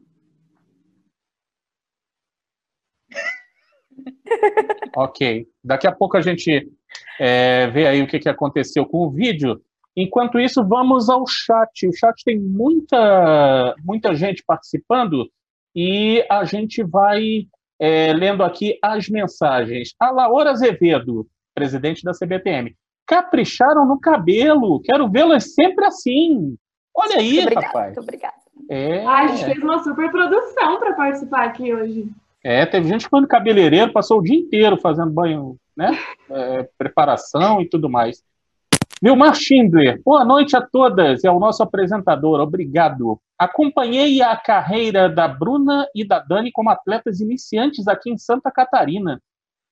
ok. 4.96 5.46
Daqui 5.62 5.86
a 5.86 5.92
pouco 5.92 6.16
a 6.16 6.20
gente 6.20 6.70
é, 7.18 7.68
vê 7.68 7.86
aí 7.86 8.02
o 8.02 8.06
que, 8.06 8.18
que 8.18 8.28
aconteceu 8.28 8.86
com 8.86 9.06
o 9.06 9.10
vídeo. 9.10 9.60
Enquanto 9.96 10.40
isso, 10.40 10.66
vamos 10.66 11.08
ao 11.08 11.26
chat. 11.26 11.86
O 11.86 11.92
chat 11.92 12.22
tem 12.24 12.38
muita, 12.38 13.74
muita 13.84 14.14
gente 14.14 14.42
participando 14.44 15.30
e 15.74 16.24
a 16.30 16.44
gente 16.44 16.82
vai 16.82 17.46
é, 17.78 18.12
lendo 18.12 18.42
aqui 18.42 18.78
as 18.82 19.08
mensagens. 19.08 19.94
A 19.98 20.10
Laura 20.10 20.50
Azevedo, 20.50 21.26
presidente 21.54 22.02
da 22.02 22.12
CBTM. 22.12 22.74
Capricharam 23.06 23.86
no 23.86 24.00
cabelo. 24.00 24.80
Quero 24.80 25.08
vê-las 25.08 25.54
sempre 25.54 25.84
assim. 25.84 26.56
Olha 26.96 27.16
aí, 27.16 27.34
muito 27.34 27.42
obrigada, 27.42 27.66
rapaz. 27.66 27.86
Muito 27.86 28.00
obrigada. 28.00 28.43
É. 28.68 29.04
A 29.06 29.26
gente 29.28 29.44
fez 29.44 29.62
uma 29.62 29.82
super 29.82 30.10
produção 30.10 30.78
para 30.78 30.94
participar 30.94 31.44
aqui 31.44 31.74
hoje. 31.74 32.08
É, 32.42 32.66
teve 32.66 32.88
gente 32.88 33.08
no 33.10 33.26
cabeleireiro, 33.26 33.92
passou 33.92 34.18
o 34.18 34.22
dia 34.22 34.36
inteiro 34.36 34.76
fazendo 34.76 35.10
banho, 35.10 35.56
né? 35.76 35.98
É, 36.30 36.68
preparação 36.76 37.60
e 37.60 37.68
tudo 37.68 37.88
mais. 37.88 38.22
Vilmar 39.02 39.34
Schindler, 39.34 40.00
boa 40.04 40.24
noite 40.24 40.56
a 40.56 40.62
todas. 40.62 41.24
É 41.24 41.30
o 41.30 41.38
nosso 41.38 41.62
apresentador, 41.62 42.40
obrigado. 42.40 43.18
Acompanhei 43.38 44.22
a 44.22 44.36
carreira 44.36 45.08
da 45.08 45.26
Bruna 45.26 45.86
e 45.94 46.06
da 46.06 46.18
Dani 46.18 46.52
como 46.52 46.70
atletas 46.70 47.20
iniciantes 47.20 47.88
aqui 47.88 48.10
em 48.10 48.18
Santa 48.18 48.50
Catarina. 48.50 49.20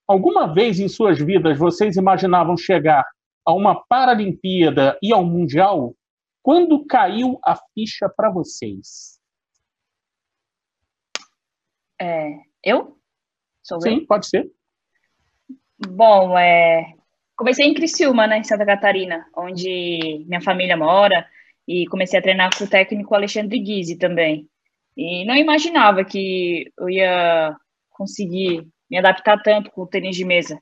Alguma 0.07 0.53
vez 0.53 0.81
em 0.81 0.89
suas 0.89 1.19
vidas 1.19 1.59
vocês 1.59 1.97
imaginavam 1.97 2.57
chegar 2.57 3.07
a 3.45 3.53
uma 3.53 3.83
Paralimpíada 3.89 4.99
e 5.03 5.13
ao 5.13 5.25
Mundial? 5.25 5.95
Quando 6.43 6.85
caiu 6.87 7.39
a 7.45 7.57
ficha 7.73 8.09
para 8.09 8.31
vocês? 8.31 9.21
É, 12.01 12.33
eu? 12.65 12.99
Sou 13.63 13.81
Sim, 13.81 14.01
eu? 14.01 14.07
pode 14.07 14.27
ser. 14.27 14.51
Bom, 15.89 16.37
é, 16.37 16.95
comecei 17.37 17.67
em 17.67 17.75
Criciúma, 17.75 18.27
né, 18.27 18.39
em 18.39 18.45
Santa 18.45 18.67
Catarina, 18.67 19.25
onde 19.37 20.25
minha 20.27 20.41
família 20.41 20.77
mora, 20.77 21.27
e 21.67 21.87
comecei 21.87 22.19
a 22.19 22.23
treinar 22.23 22.51
com 22.57 22.65
o 22.65 22.69
técnico 22.69 23.15
Alexandre 23.15 23.59
Guise 23.61 23.97
também. 23.97 24.49
E 24.97 25.25
não 25.25 25.37
imaginava 25.37 26.05
que 26.05 26.71
eu 26.79 26.91
ia 26.91 27.57
conseguir 27.91 28.67
me 28.91 28.99
adaptar 28.99 29.41
tanto 29.43 29.71
com 29.71 29.83
o 29.83 29.87
tênis 29.87 30.17
de 30.17 30.25
mesa. 30.25 30.61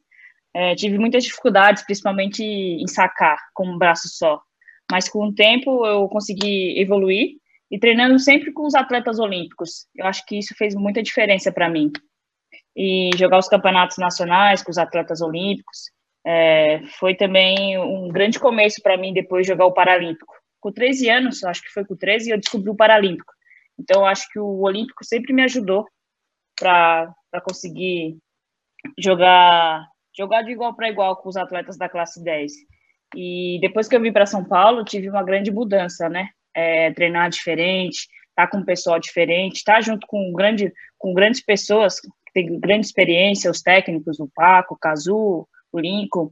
É, 0.54 0.74
tive 0.74 0.98
muitas 0.98 1.24
dificuldades, 1.24 1.82
principalmente 1.84 2.42
em 2.42 2.86
sacar 2.86 3.38
com 3.54 3.66
um 3.66 3.78
braço 3.78 4.08
só. 4.08 4.40
Mas 4.90 5.08
com 5.08 5.26
o 5.26 5.34
tempo 5.34 5.86
eu 5.86 6.08
consegui 6.08 6.78
evoluir 6.80 7.36
e 7.70 7.78
treinando 7.78 8.18
sempre 8.18 8.52
com 8.52 8.66
os 8.66 8.74
atletas 8.74 9.18
olímpicos. 9.18 9.86
Eu 9.94 10.06
acho 10.06 10.24
que 10.26 10.38
isso 10.38 10.54
fez 10.56 10.74
muita 10.74 11.02
diferença 11.02 11.52
para 11.52 11.68
mim. 11.68 11.90
E 12.76 13.10
jogar 13.16 13.38
os 13.38 13.48
campeonatos 13.48 13.98
nacionais 13.98 14.62
com 14.62 14.70
os 14.70 14.78
atletas 14.78 15.20
olímpicos 15.20 15.90
é, 16.26 16.80
foi 16.98 17.14
também 17.14 17.78
um 17.78 18.08
grande 18.08 18.38
começo 18.38 18.82
para 18.82 18.96
mim 18.96 19.12
depois 19.12 19.46
de 19.46 19.52
jogar 19.52 19.66
o 19.66 19.72
Paralímpico. 19.72 20.34
Com 20.60 20.72
13 20.72 21.08
anos, 21.08 21.44
acho 21.44 21.62
que 21.62 21.70
foi 21.70 21.84
com 21.84 21.96
13, 21.96 22.30
eu 22.30 22.38
descobri 22.38 22.70
o 22.70 22.76
Paralímpico. 22.76 23.32
Então, 23.78 24.04
acho 24.04 24.28
que 24.30 24.38
o 24.38 24.60
Olímpico 24.60 25.04
sempre 25.04 25.32
me 25.32 25.42
ajudou 25.42 25.86
para 26.58 27.14
conseguir 27.42 28.18
jogar 28.98 29.88
jogar 30.16 30.42
de 30.42 30.50
igual 30.50 30.74
para 30.74 30.90
igual 30.90 31.16
com 31.16 31.28
os 31.28 31.36
atletas 31.36 31.78
da 31.78 31.88
classe 31.88 32.22
10. 32.22 32.52
E 33.14 33.58
depois 33.60 33.88
que 33.88 33.96
eu 33.96 34.00
vim 34.00 34.12
para 34.12 34.26
São 34.26 34.44
Paulo, 34.44 34.84
tive 34.84 35.08
uma 35.08 35.22
grande 35.22 35.50
mudança, 35.50 36.08
né? 36.08 36.28
É, 36.54 36.92
treinar 36.92 37.30
diferente, 37.30 38.08
estar 38.30 38.46
tá 38.46 38.48
com 38.48 38.58
um 38.58 38.64
pessoal 38.64 38.98
diferente, 38.98 39.56
estar 39.56 39.74
tá 39.74 39.80
junto 39.80 40.06
com, 40.06 40.32
grande, 40.32 40.72
com 40.98 41.12
grandes 41.14 41.44
pessoas 41.44 42.00
que 42.00 42.08
têm 42.32 42.58
grande 42.58 42.86
experiência, 42.86 43.50
os 43.50 43.62
técnicos, 43.62 44.20
o 44.20 44.30
Paco, 44.34 44.74
o 44.74 44.78
Kazu, 44.78 45.48
o 45.72 45.78
Lincoln, 45.78 46.30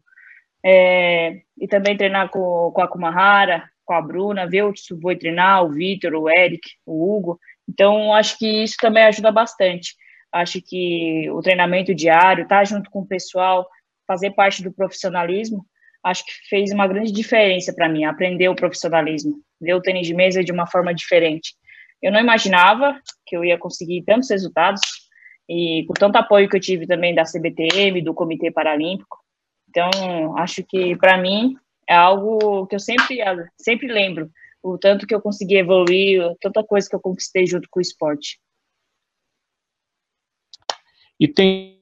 é, 0.65 1.41
e 1.57 1.69
também 1.69 1.97
treinar 1.97 2.31
com, 2.31 2.71
com 2.73 2.81
a 2.81 2.89
Kumahara, 2.89 3.69
com 3.85 3.95
a 3.95 4.03
Bruna, 4.03 4.47
ver 4.47 4.65
o 4.65 4.73
Tsuboi 4.73 5.17
treinar, 5.17 5.65
o 5.65 5.71
Vitor, 5.71 6.15
o 6.15 6.29
Eric, 6.29 6.61
o 6.85 7.17
Hugo. 7.17 7.39
Então, 7.69 8.15
acho 8.15 8.39
que 8.39 8.63
isso 8.63 8.77
também 8.81 9.05
ajuda 9.05 9.33
bastante. 9.33 9.95
Acho 10.33 10.61
que 10.61 11.31
o 11.31 11.41
treinamento 11.41 11.95
diário, 11.95 12.43
estar 12.43 12.59
tá 12.59 12.65
junto 12.65 12.91
com 12.91 13.01
o 13.01 13.07
pessoal, 13.07 13.67
fazer 14.07 14.33
parte 14.33 14.63
do 14.63 14.73
profissionalismo, 14.73 15.65
acho 16.05 16.25
que 16.25 16.33
fez 16.49 16.71
uma 16.73 16.87
grande 16.87 17.13
diferença 17.13 17.73
para 17.73 17.89
mim, 17.89 18.05
aprender 18.05 18.49
o 18.49 18.55
profissionalismo, 18.55 19.41
ver 19.61 19.75
o 19.75 19.81
tênis 19.81 20.07
de 20.07 20.15
mesa 20.15 20.45
de 20.45 20.53
uma 20.53 20.67
forma 20.67 20.95
diferente. 20.95 21.55
Eu 22.01 22.13
não 22.13 22.21
imaginava 22.21 23.01
que 23.27 23.37
eu 23.37 23.45
ia 23.45 23.59
conseguir 23.59 24.03
tantos 24.05 24.31
resultados, 24.31 24.81
e 25.49 25.85
com 25.87 25.95
tanto 25.95 26.17
apoio 26.17 26.49
que 26.49 26.57
eu 26.57 26.61
tive 26.61 26.87
também 26.87 27.15
da 27.15 27.25
CBTM, 27.25 28.03
do 28.03 28.15
Comitê 28.15 28.51
Paralímpico. 28.51 29.19
Então, 29.69 30.37
acho 30.37 30.63
que 30.63 30.95
para 30.97 31.17
mim 31.17 31.57
é 31.89 31.95
algo 31.95 32.67
que 32.67 32.75
eu 32.75 32.81
sempre, 32.81 33.19
sempre 33.57 33.89
lembro, 33.89 34.31
o 34.63 34.77
tanto 34.77 35.07
que 35.07 35.15
eu 35.15 35.23
consegui 35.23 35.57
evoluir, 35.57 36.23
tanta 36.41 36.63
coisa 36.63 36.89
que 36.89 36.95
eu 36.95 37.01
conquistei 37.01 37.47
junto 37.47 37.69
com 37.71 37.81
o 37.81 37.83
esporte. 37.83 38.39
E 41.19 41.27
tem 41.27 41.78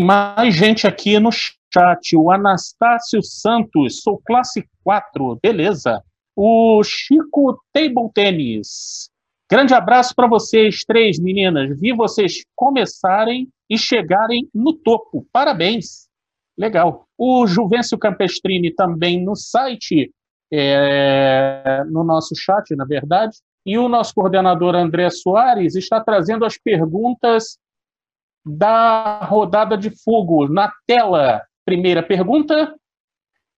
mais 0.00 0.54
gente 0.54 0.86
aqui 0.86 1.18
no 1.20 1.30
chat. 1.30 2.16
O 2.16 2.30
Anastácio 2.30 3.22
Santos, 3.22 4.00
sou 4.02 4.20
classe 4.24 4.66
4, 4.82 5.38
beleza. 5.42 6.02
O 6.34 6.82
Chico 6.82 7.62
Table 7.72 8.10
Tennis. 8.14 9.10
Grande 9.50 9.74
abraço 9.74 10.14
para 10.14 10.28
vocês 10.28 10.84
três, 10.84 11.18
meninas. 11.18 11.78
Vi 11.78 11.92
vocês 11.92 12.44
começarem 12.56 13.48
e 13.68 13.76
chegarem 13.76 14.48
no 14.54 14.72
topo. 14.72 15.26
Parabéns. 15.32 16.08
Legal. 16.56 17.04
O 17.18 17.46
Juvencio 17.46 17.98
Campestrini 17.98 18.72
também 18.72 19.22
no 19.22 19.34
site, 19.34 20.12
é, 20.52 21.82
no 21.88 22.04
nosso 22.04 22.34
chat, 22.36 22.74
na 22.74 22.84
verdade. 22.84 23.36
E 23.66 23.76
o 23.76 23.88
nosso 23.88 24.14
coordenador 24.14 24.74
André 24.74 25.10
Soares 25.10 25.74
está 25.74 26.00
trazendo 26.00 26.44
as 26.44 26.56
perguntas 26.56 27.58
da 28.44 29.24
rodada 29.24 29.76
de 29.76 29.90
fogo 30.02 30.48
na 30.48 30.72
tela. 30.86 31.42
Primeira 31.64 32.02
pergunta. 32.02 32.74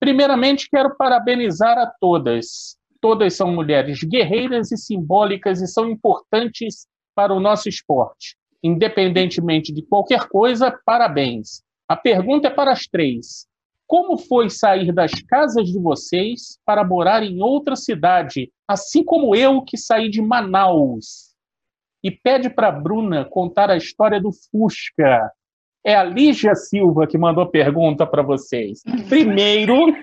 Primeiramente, 0.01 0.69
quero 0.71 0.97
parabenizar 0.97 1.79
a 1.79 1.87
todas. 2.01 2.77
Todas 3.01 3.35
são 3.35 3.53
mulheres 3.53 4.03
guerreiras 4.03 4.73
e 4.73 4.77
simbólicas 4.77 5.61
e 5.61 5.67
são 5.67 5.89
importantes 5.91 6.87
para 7.15 7.33
o 7.33 7.41
nosso 7.41 7.69
esporte. 7.69 8.37
Independentemente 8.63 9.73
de 9.73 9.83
qualquer 9.83 10.29
coisa, 10.29 10.77
parabéns. 10.85 11.63
A 11.89 11.97
pergunta 11.97 12.49
é 12.49 12.51
para 12.51 12.73
as 12.73 12.87
três. 12.87 13.47
Como 13.87 14.17
foi 14.17 14.49
sair 14.49 14.93
das 14.93 15.13
casas 15.29 15.69
de 15.69 15.79
vocês 15.79 16.59
para 16.65 16.85
morar 16.85 17.23
em 17.23 17.43
outra 17.43 17.77
cidade, 17.77 18.51
assim 18.67 19.05
como 19.05 19.37
eu 19.37 19.63
que 19.63 19.77
saí 19.77 20.09
de 20.09 20.23
Manaus? 20.23 21.32
E 22.03 22.11
pede 22.11 22.51
para 22.51 22.69
a 22.69 22.73
Bruna 22.73 23.25
contar 23.25 23.71
a 23.71 23.77
história 23.77 24.21
do 24.21 24.31
Fusca. 24.33 25.31
É 25.85 25.95
a 25.95 26.05
Lígia 26.05 26.55
Silva 26.55 27.07
que 27.07 27.19
mandou 27.19 27.47
pergunta 27.47 28.07
para 28.07 28.23
vocês. 28.23 28.83
Primeiro, 29.09 29.95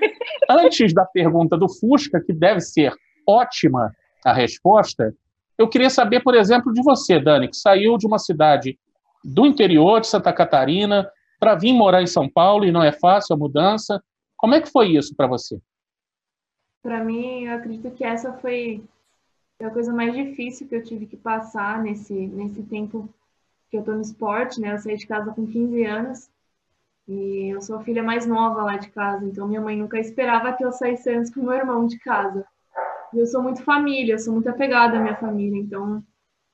antes 0.50 0.94
da 0.94 1.06
pergunta 1.06 1.58
do 1.58 1.68
Fusca, 1.70 2.22
que 2.22 2.34
deve 2.34 2.62
ser 2.62 2.94
ótima 3.28 3.92
a 4.26 4.34
resposta, 4.34 5.14
eu 5.58 5.68
queria 5.68 5.90
saber, 5.90 6.22
por 6.22 6.36
exemplo, 6.36 6.74
de 6.74 6.82
você, 6.82 7.20
Dani, 7.20 7.50
que 7.50 7.58
saiu 7.58 7.98
de 7.98 8.08
uma 8.08 8.18
cidade 8.18 8.80
do 9.24 9.46
interior 9.46 10.00
de 10.00 10.08
Santa 10.08 10.32
Catarina 10.32 11.10
para 11.40 11.56
vir 11.56 11.74
morar 11.74 12.02
em 12.02 12.08
São 12.08 12.30
Paulo 12.30 12.66
e 12.66 12.72
não 12.72 12.84
é 12.84 12.92
fácil 12.92 13.36
a 13.36 13.38
mudança. 13.38 14.02
Como 14.38 14.56
é 14.56 14.62
que 14.62 14.72
foi 14.72 14.90
isso 14.90 15.14
para 15.16 15.28
você? 15.28 15.60
Para 16.82 17.04
mim, 17.04 17.44
eu 17.44 17.54
acredito 17.54 17.92
que 17.92 18.06
essa 18.06 18.32
foi 18.34 18.82
é 19.60 19.66
a 19.66 19.70
coisa 19.70 19.94
mais 19.94 20.16
difícil 20.16 20.68
que 20.68 20.76
eu 20.76 20.84
tive 20.84 21.06
que 21.06 21.18
passar 21.18 21.84
nesse, 21.84 22.14
nesse 22.14 22.64
tempo 22.64 23.10
que 23.70 23.78
eu 23.78 23.84
tô 23.84 23.92
no 23.92 24.02
esporte, 24.02 24.60
né? 24.60 24.74
Eu 24.74 24.80
saí 24.80 24.96
de 24.96 25.06
casa 25.06 25.32
com 25.32 25.46
15 25.46 25.84
anos 25.84 26.30
e 27.08 27.54
eu 27.54 27.62
sou 27.62 27.76
a 27.76 27.84
filha 27.84 28.02
mais 28.02 28.26
nova 28.26 28.64
lá 28.64 28.78
de 28.78 28.90
casa, 28.90 29.26
então 29.26 29.48
minha 29.48 29.60
mãe 29.60 29.76
nunca 29.76 30.00
esperava 30.00 30.54
que 30.54 30.64
eu 30.64 30.72
saísse 30.72 31.10
antes 31.10 31.34
com 31.34 31.42
meu 31.42 31.54
irmão 31.54 31.86
de 31.86 32.00
casa. 32.00 32.46
E 33.14 33.20
eu 33.20 33.26
sou 33.26 33.44
muito 33.44 33.64
família, 33.64 34.14
eu 34.14 34.20
sou 34.20 34.34
muito 34.34 34.50
apegada 34.50 34.98
à 34.98 35.02
minha 35.02 35.18
família, 35.18 35.60
então 35.60 36.04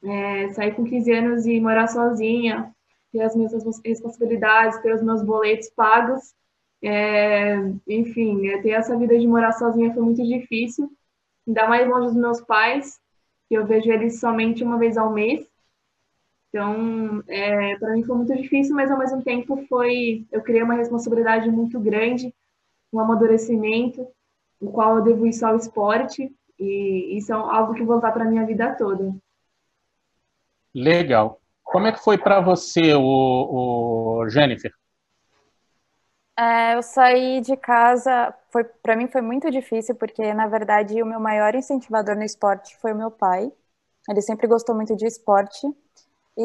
é, 0.04 0.50
sair 0.54 0.74
com 0.74 0.84
15 0.84 1.12
anos 1.12 1.46
e 1.46 1.60
morar 1.60 1.88
sozinha, 1.88 2.74
ter 3.12 3.22
as 3.22 3.36
minhas 3.36 3.54
responsabilidades, 3.86 4.80
ter 4.80 4.94
os 4.96 5.04
meus 5.04 5.22
boletos 5.22 5.70
pagos, 5.70 6.34
é, 6.82 7.56
enfim, 7.88 8.48
é, 8.48 8.62
ter 8.62 8.72
essa 8.72 8.98
vida 8.98 9.18
de 9.18 9.28
morar 9.28 9.52
sozinha 9.54 9.94
foi 9.94 10.04
muito 10.04 10.24
difícil 10.24 10.90
ainda 11.48 11.68
mais 11.68 11.88
longe 11.88 12.08
dos 12.08 12.16
meus 12.16 12.42
pais, 12.42 13.00
que 13.48 13.56
eu 13.56 13.66
vejo 13.66 13.92
eles 13.92 14.20
somente 14.20 14.64
uma 14.64 14.78
vez 14.78 14.98
ao 14.98 15.12
mês. 15.12 15.48
Então, 16.50 17.22
é, 17.28 17.76
para 17.78 17.94
mim 17.94 18.04
foi 18.04 18.16
muito 18.16 18.36
difícil, 18.36 18.76
mas 18.76 18.90
ao 18.90 18.98
mesmo 18.98 19.22
tempo 19.22 19.66
foi, 19.68 20.26
eu 20.32 20.42
criei 20.42 20.64
uma 20.64 20.76
responsabilidade 20.76 21.50
muito 21.50 21.80
grande, 21.80 22.34
um 22.94 23.00
amadurecimento, 23.00 24.08
o 24.60 24.72
qual 24.72 24.98
eu 24.98 25.04
devo 25.04 25.28
isso 25.28 25.46
ao 25.46 25.58
esporte, 25.58 26.34
e 26.58 27.18
isso 27.18 27.34
é 27.34 27.36
algo 27.36 27.74
que 27.74 27.84
vou 27.84 27.98
usar 27.98 28.12
para 28.12 28.26
minha 28.26 28.46
vida 28.46 28.74
toda. 28.76 29.14
Legal. 30.74 31.42
Como 31.62 31.88
é 31.88 31.92
que 31.92 32.04
foi 32.04 32.18
para 32.18 32.40
você, 32.40 32.94
o, 32.94 34.22
o 34.22 34.30
Jennifer? 34.30 34.72
É, 36.38 36.76
eu 36.76 36.84
saí 36.84 37.40
de 37.42 37.56
casa, 37.56 38.34
foi 38.52 38.64
para 38.66 38.96
mim 38.96 39.08
foi 39.08 39.22
muito 39.22 39.50
difícil 39.50 39.96
porque 39.96 40.34
na 40.34 40.48
verdade 40.48 41.02
o 41.02 41.06
meu 41.06 41.20
maior 41.20 41.56
incentivador 41.56 42.16
no 42.16 42.24
esporte 42.24 42.76
foi 42.78 42.92
o 42.94 42.98
meu 42.98 43.10
pai. 43.12 43.52
Ele 44.10 44.22
sempre 44.22 44.48
gostou 44.48 44.76
muito 44.76 44.96
de 44.96 45.06
esporte 45.08 45.68
e 46.38 46.44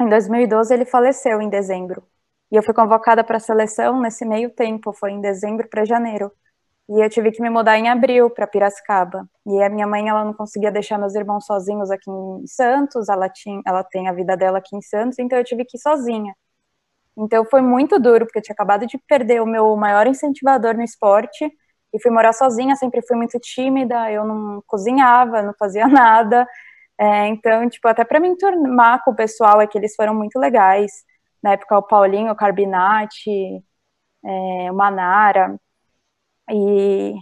Em 0.00 0.08
2012 0.08 0.74
ele 0.74 0.84
faleceu 0.86 1.40
em 1.42 1.48
dezembro. 1.50 2.02
E 2.52 2.56
eu 2.56 2.62
fui 2.62 2.74
convocada 2.74 3.24
para 3.24 3.36
a 3.38 3.40
seleção 3.40 4.00
nesse 4.00 4.24
meio 4.26 4.50
tempo, 4.50 4.92
foi 4.92 5.12
em 5.12 5.20
dezembro 5.20 5.68
para 5.68 5.84
janeiro. 5.84 6.32
E 6.88 7.04
eu 7.04 7.10
tive 7.10 7.32
que 7.32 7.42
me 7.42 7.50
mudar 7.50 7.78
em 7.78 7.88
abril 7.88 8.30
para 8.30 8.46
Piracicaba. 8.46 9.28
E 9.46 9.62
a 9.62 9.70
minha 9.70 9.86
mãe, 9.86 10.08
ela 10.08 10.24
não 10.24 10.34
conseguia 10.34 10.72
deixar 10.72 10.98
meus 10.98 11.14
irmãos 11.16 11.46
sozinhos 11.46 11.90
aqui 11.90 12.10
em 12.10 12.46
Santos, 12.48 13.08
ela, 13.08 13.28
tinha, 13.30 13.60
ela 13.66 13.84
tem 13.84 14.08
a 14.08 14.12
vida 14.14 14.36
dela 14.36 14.58
aqui 14.58 14.76
em 14.76 14.82
Santos, 14.82 15.18
então 15.18 15.38
eu 15.38 15.44
tive 15.44 15.64
que 15.64 15.76
ir 15.78 15.80
sozinha. 15.80 16.34
Então 17.16 17.44
foi 17.44 17.60
muito 17.62 17.98
duro, 18.00 18.26
porque 18.26 18.38
eu 18.38 18.42
tinha 18.42 18.54
acabado 18.54 18.86
de 18.86 18.98
perder 18.98 19.40
o 19.42 19.46
meu 19.46 19.76
maior 19.76 20.06
incentivador 20.06 20.74
no 20.74 20.82
esporte, 20.82 21.50
e 21.92 22.00
fui 22.02 22.10
morar 22.10 22.32
sozinha, 22.32 22.74
sempre 22.76 23.02
fui 23.06 23.16
muito 23.16 23.38
tímida, 23.40 24.10
eu 24.10 24.24
não 24.24 24.62
cozinhava, 24.66 25.42
não 25.42 25.54
fazia 25.58 25.86
nada. 25.88 26.46
É, 26.98 27.28
então, 27.28 27.68
tipo, 27.68 27.86
até 27.88 28.04
para 28.04 28.20
me 28.20 28.28
enturmar 28.28 29.02
com 29.04 29.12
o 29.12 29.16
pessoal 29.16 29.60
é 29.60 29.66
que 29.66 29.78
eles 29.78 29.94
foram 29.96 30.14
muito 30.14 30.38
legais. 30.38 30.92
Na 31.42 31.52
época, 31.52 31.78
o 31.78 31.82
Paulinho, 31.82 32.32
o 32.32 32.36
Carbinati, 32.36 33.62
é, 34.24 34.70
o 34.72 34.74
Manara, 34.74 35.58
e, 36.50 37.14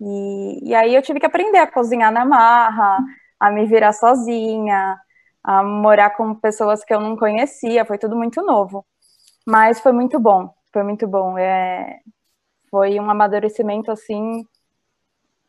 e, 0.00 0.70
e, 0.70 0.74
aí 0.74 0.94
eu 0.94 1.02
tive 1.02 1.20
que 1.20 1.26
aprender 1.26 1.58
a 1.58 1.66
cozinhar 1.70 2.12
na 2.12 2.24
marra, 2.24 2.98
a 3.40 3.50
me 3.50 3.66
virar 3.66 3.92
sozinha, 3.92 4.96
a 5.44 5.62
morar 5.64 6.10
com 6.10 6.34
pessoas 6.34 6.84
que 6.84 6.94
eu 6.94 7.00
não 7.00 7.16
conhecia, 7.16 7.84
foi 7.84 7.98
tudo 7.98 8.16
muito 8.16 8.42
novo. 8.42 8.86
Mas 9.48 9.80
foi 9.80 9.92
muito 9.92 10.20
bom, 10.20 10.52
foi 10.70 10.82
muito 10.82 11.08
bom. 11.08 11.38
É, 11.38 12.00
foi 12.70 13.00
um 13.00 13.10
amadurecimento 13.10 13.90
assim 13.90 14.44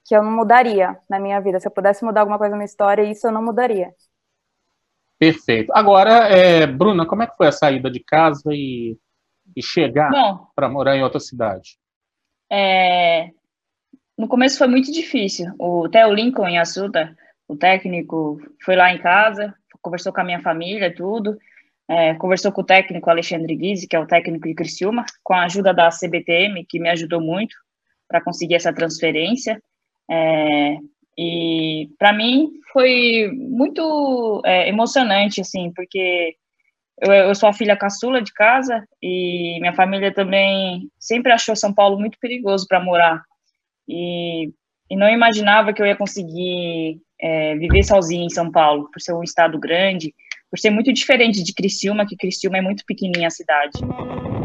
que 0.06 0.16
eu 0.16 0.24
não 0.24 0.32
mudaria 0.32 0.98
na 1.10 1.20
minha 1.20 1.38
vida. 1.42 1.60
Se 1.60 1.68
eu 1.68 1.72
pudesse 1.72 2.06
mudar 2.06 2.22
alguma 2.22 2.38
coisa 2.38 2.52
na 2.52 2.58
minha 2.58 2.66
história, 2.66 3.04
isso 3.04 3.28
eu 3.28 3.32
não 3.34 3.44
mudaria. 3.44 3.94
Perfeito. 5.20 5.70
Agora, 5.76 6.30
é, 6.30 6.66
Bruna, 6.66 7.06
como 7.06 7.24
é 7.24 7.28
que 7.28 7.36
foi 7.36 7.48
a 7.48 7.52
saída 7.52 7.92
de 7.92 8.00
casa 8.00 8.54
e, 8.54 8.98
e 9.54 9.62
chegar 9.62 10.10
para 10.56 10.70
morar 10.70 10.96
em 10.96 11.04
outra 11.04 11.20
cidade? 11.20 11.78
É, 12.50 13.32
no 14.18 14.30
começo 14.30 14.58
foi 14.58 14.68
muito 14.68 14.94
difícil. 14.94 15.54
O 15.60 15.90
Theo 15.90 16.14
Lincoln 16.14 16.48
em 16.48 16.58
Assuta, 16.58 17.14
o 17.50 17.58
técnico, 17.58 18.40
foi 18.64 18.78
lá 18.78 18.94
em 18.94 18.98
casa, 18.98 19.54
conversou 19.82 20.14
com 20.14 20.22
a 20.22 20.24
minha 20.24 20.42
família, 20.42 20.96
tudo. 20.96 21.38
É, 21.90 22.14
conversou 22.16 22.52
com 22.52 22.62
o 22.62 22.66
técnico 22.66 23.10
Alexandre 23.10 23.56
Guise, 23.56 23.88
que 23.88 23.96
é 23.96 24.00
o 24.00 24.06
técnico 24.06 24.48
de 24.48 24.54
Criciúma, 24.54 25.06
com 25.24 25.34
a 25.34 25.46
ajuda 25.46 25.74
da 25.74 25.90
CBTM, 25.90 26.64
que 26.66 26.80
me 26.80 26.88
ajudou 26.90 27.20
muito 27.20 27.56
para 28.08 28.22
conseguir 28.22 28.56
essa 28.56 28.72
transferência. 28.72 29.60
É, 30.10 30.78
e 31.18 31.90
para 31.98 32.14
mim 32.14 32.52
foi 32.72 33.32
muito 33.34 34.42
é, 34.46 34.70
emocionante, 34.70 35.42
assim, 35.42 35.72
porque 35.76 36.36
eu, 37.02 37.12
eu, 37.12 37.36
sou 37.36 37.50
a 37.50 37.54
filha 37.54 37.76
caçula 37.76 38.22
de 38.22 38.32
casa 38.34 38.86
e 39.02 39.58
minha 39.60 39.74
família 39.74 40.14
também 40.14 40.90
sempre 41.00 41.32
achou 41.32 41.56
São 41.56 41.74
Paulo 41.74 42.00
muito 42.00 42.20
perigoso 42.20 42.66
para 42.68 42.80
morar. 42.80 43.24
E, 43.88 44.52
e, 44.90 44.96
não 44.96 45.10
imaginava 45.10 45.74
que 45.74 45.82
eu 45.82 45.86
ia 45.86 45.96
conseguir 45.96 47.02
é, 47.20 47.56
viver 47.56 47.84
sozinha 47.84 48.26
em 48.26 48.30
São 48.30 48.52
Paulo, 48.52 48.90
por 48.92 49.02
ser 49.02 49.14
um 49.14 49.24
estado 49.24 49.60
grande, 49.60 50.14
por 50.50 50.58
ser 50.60 50.72
muito 50.72 50.92
diferente 50.92 51.44
de 51.44 51.54
Criciúma, 51.54 52.06
que 52.06 52.16
Criciúma 52.16 52.58
é 52.58 52.62
muito 52.62 52.84
pequenininha 52.86 53.28
a 53.28 53.32
cidade. 53.32 53.80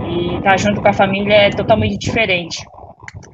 E 0.09 0.37
estar 0.37 0.51
tá 0.51 0.57
junto 0.57 0.83
com 0.83 0.89
a 0.89 0.93
família 0.93 1.35
é 1.35 1.51
totalmente 1.51 1.99
diferente. 1.99 2.63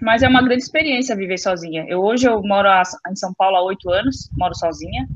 Mas 0.00 0.22
é 0.22 0.28
uma 0.28 0.42
grande 0.42 0.62
experiência 0.62 1.16
viver 1.16 1.38
sozinha. 1.38 1.85
Eu 1.88 2.00
hoje 2.00 2.26
eu 2.26 2.40
moro 2.42 2.68
em 3.11 3.16
São 3.16 3.35
Paulo 3.35 3.56
há 3.56 3.62
oito 3.64 3.90
anos, 3.90 4.30
moro 4.38 4.54
sozinha 4.54 5.06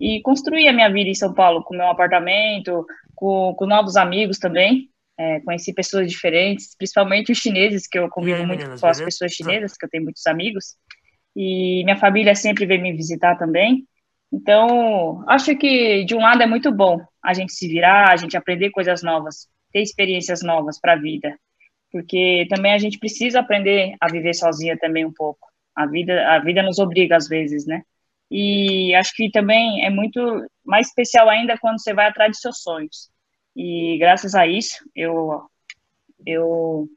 e 0.00 0.20
construí 0.22 0.66
a 0.68 0.72
minha 0.72 0.90
vida 0.90 1.08
em 1.08 1.14
São 1.14 1.32
Paulo 1.32 1.62
com 1.62 1.76
meu 1.76 1.88
apartamento, 1.88 2.84
com, 3.14 3.54
com 3.56 3.66
novos 3.66 3.96
amigos 3.96 4.38
também. 4.38 4.90
É, 5.16 5.38
conheci 5.40 5.72
pessoas 5.72 6.10
diferentes, 6.10 6.74
principalmente 6.76 7.30
os 7.30 7.38
chineses, 7.38 7.86
que 7.86 7.98
eu 7.98 8.08
convivo 8.08 8.40
aí, 8.40 8.46
muito 8.46 8.60
meninas, 8.60 8.80
com 8.80 8.86
as 8.88 9.00
pessoas 9.00 9.32
chinesas, 9.32 9.76
que 9.76 9.86
eu 9.86 9.88
tenho 9.88 10.02
muitos 10.02 10.26
amigos. 10.26 10.74
E 11.36 11.84
minha 11.84 11.96
família 11.96 12.34
sempre 12.34 12.66
vem 12.66 12.82
me 12.82 12.92
visitar 12.92 13.36
também. 13.36 13.86
Então, 14.34 15.22
acho 15.28 15.56
que 15.56 16.04
de 16.04 16.12
um 16.16 16.18
lado 16.18 16.42
é 16.42 16.46
muito 16.46 16.72
bom 16.72 17.00
a 17.22 17.32
gente 17.32 17.52
se 17.52 17.68
virar, 17.68 18.10
a 18.10 18.16
gente 18.16 18.36
aprender 18.36 18.70
coisas 18.70 19.00
novas, 19.00 19.48
ter 19.72 19.80
experiências 19.80 20.42
novas 20.42 20.80
para 20.80 20.94
a 20.94 20.96
vida, 20.96 21.38
porque 21.92 22.44
também 22.50 22.72
a 22.72 22.78
gente 22.78 22.98
precisa 22.98 23.38
aprender 23.38 23.94
a 24.00 24.10
viver 24.10 24.34
sozinha 24.34 24.76
também 24.76 25.04
um 25.04 25.12
pouco. 25.12 25.46
A 25.72 25.86
vida, 25.86 26.34
a 26.34 26.40
vida 26.40 26.64
nos 26.64 26.80
obriga 26.80 27.16
às 27.16 27.28
vezes, 27.28 27.64
né? 27.64 27.82
E 28.28 28.92
acho 28.96 29.14
que 29.14 29.30
também 29.30 29.86
é 29.86 29.90
muito 29.90 30.20
mais 30.64 30.88
especial 30.88 31.30
ainda 31.30 31.56
quando 31.56 31.80
você 31.80 31.94
vai 31.94 32.08
atrás 32.08 32.32
de 32.32 32.40
seus 32.40 32.60
sonhos. 32.60 33.08
E 33.54 33.96
graças 33.98 34.34
a 34.34 34.48
isso, 34.48 34.84
eu 34.96 35.48
eu 36.26 36.88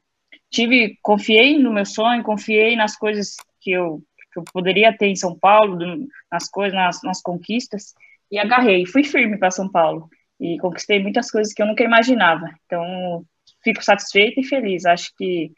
tive, 0.50 0.98
confiei 1.02 1.56
no 1.56 1.72
meu 1.72 1.86
sonho, 1.86 2.24
confiei 2.24 2.74
nas 2.74 2.96
coisas 2.96 3.36
que 3.60 3.70
eu, 3.70 4.02
que 4.42 4.50
eu 4.50 4.52
poderia 4.52 4.96
ter 4.96 5.06
em 5.06 5.16
São 5.16 5.38
Paulo, 5.38 5.78
nas 6.30 6.48
coisas, 6.48 6.74
nas, 6.74 7.02
nas 7.02 7.22
conquistas, 7.22 7.94
e 8.30 8.38
agarrei, 8.38 8.86
fui 8.86 9.04
firme 9.04 9.38
para 9.38 9.50
São 9.50 9.70
Paulo 9.70 10.08
e 10.40 10.58
conquistei 10.58 11.02
muitas 11.02 11.30
coisas 11.30 11.52
que 11.52 11.62
eu 11.62 11.66
nunca 11.66 11.84
imaginava. 11.84 12.46
Então, 12.66 13.24
fico 13.62 13.82
satisfeita 13.82 14.40
e 14.40 14.44
feliz. 14.44 14.84
Acho 14.86 15.12
que 15.16 15.52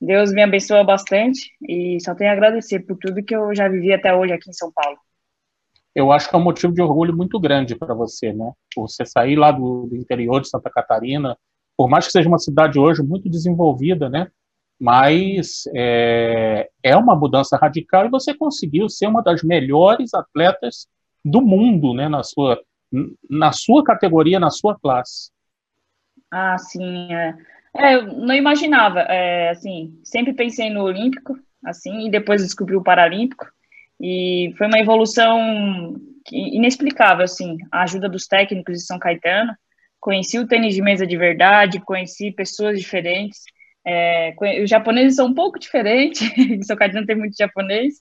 Deus 0.00 0.32
me 0.32 0.42
abençoa 0.42 0.84
bastante 0.84 1.50
e 1.68 1.98
só 2.00 2.14
tenho 2.14 2.30
a 2.30 2.32
agradecer 2.32 2.80
por 2.80 2.96
tudo 2.98 3.22
que 3.22 3.34
eu 3.34 3.54
já 3.54 3.68
vivi 3.68 3.92
até 3.92 4.14
hoje 4.14 4.32
aqui 4.32 4.50
em 4.50 4.54
São 4.54 4.72
Paulo 4.72 4.98
eu 5.94 6.12
acho 6.12 6.28
que 6.28 6.34
é 6.34 6.38
um 6.38 6.42
motivo 6.42 6.72
de 6.72 6.80
orgulho 6.80 7.16
muito 7.16 7.38
grande 7.40 7.74
para 7.74 7.94
você, 7.94 8.32
né? 8.32 8.52
Você 8.76 9.04
sair 9.04 9.36
lá 9.36 9.50
do, 9.50 9.86
do, 9.86 9.96
interior 9.96 10.40
de 10.40 10.48
Santa 10.48 10.70
Catarina, 10.70 11.36
por 11.76 11.88
mais 11.88 12.06
que 12.06 12.12
seja 12.12 12.28
uma 12.28 12.38
cidade 12.38 12.78
hoje 12.78 13.02
muito 13.02 13.28
desenvolvida, 13.28 14.08
né? 14.08 14.30
Mas 14.80 15.64
é, 15.74 16.70
é 16.82 16.96
uma 16.96 17.14
mudança 17.14 17.56
radical 17.56 18.06
e 18.06 18.10
você 18.10 18.32
conseguiu 18.32 18.88
ser 18.88 19.06
uma 19.06 19.22
das 19.22 19.42
melhores 19.42 20.14
atletas 20.14 20.88
do 21.24 21.42
mundo, 21.42 21.92
né? 21.92 22.08
Na 22.08 22.22
sua, 22.22 22.58
na 23.28 23.52
sua 23.52 23.84
categoria, 23.84 24.40
na 24.40 24.50
sua 24.50 24.78
classe. 24.78 25.30
Ah, 26.30 26.56
sim. 26.56 27.12
É. 27.12 27.34
é 27.76 27.94
eu 27.96 28.06
não 28.06 28.34
imaginava. 28.34 29.00
É, 29.00 29.50
assim, 29.50 30.00
sempre 30.02 30.32
pensei 30.32 30.70
no 30.70 30.84
Olímpico, 30.84 31.38
assim, 31.64 32.06
e 32.06 32.10
depois 32.10 32.42
descobri 32.42 32.74
o 32.74 32.82
Paralímpico 32.82 33.46
e 34.00 34.54
foi 34.56 34.66
uma 34.66 34.78
evolução 34.78 36.00
inexplicável, 36.32 37.24
assim, 37.24 37.58
a 37.70 37.82
ajuda 37.82 38.08
dos 38.08 38.26
técnicos 38.26 38.78
de 38.78 38.86
São 38.86 38.98
Caetano. 38.98 39.52
Conheci 40.00 40.38
o 40.38 40.46
tênis 40.46 40.74
de 40.74 40.80
mesa 40.80 41.06
de 41.06 41.16
verdade, 41.18 41.80
conheci 41.80 42.32
pessoas 42.32 42.80
diferentes. 42.80 43.42
É, 43.86 44.34
os 44.62 44.68
japoneses 44.68 45.16
são 45.16 45.28
um 45.28 45.34
pouco 45.34 45.58
diferentes, 45.58 46.20
São 46.66 46.76
Caetano 46.76 47.06
tem 47.06 47.16
muito 47.16 47.36
japonês, 47.36 47.94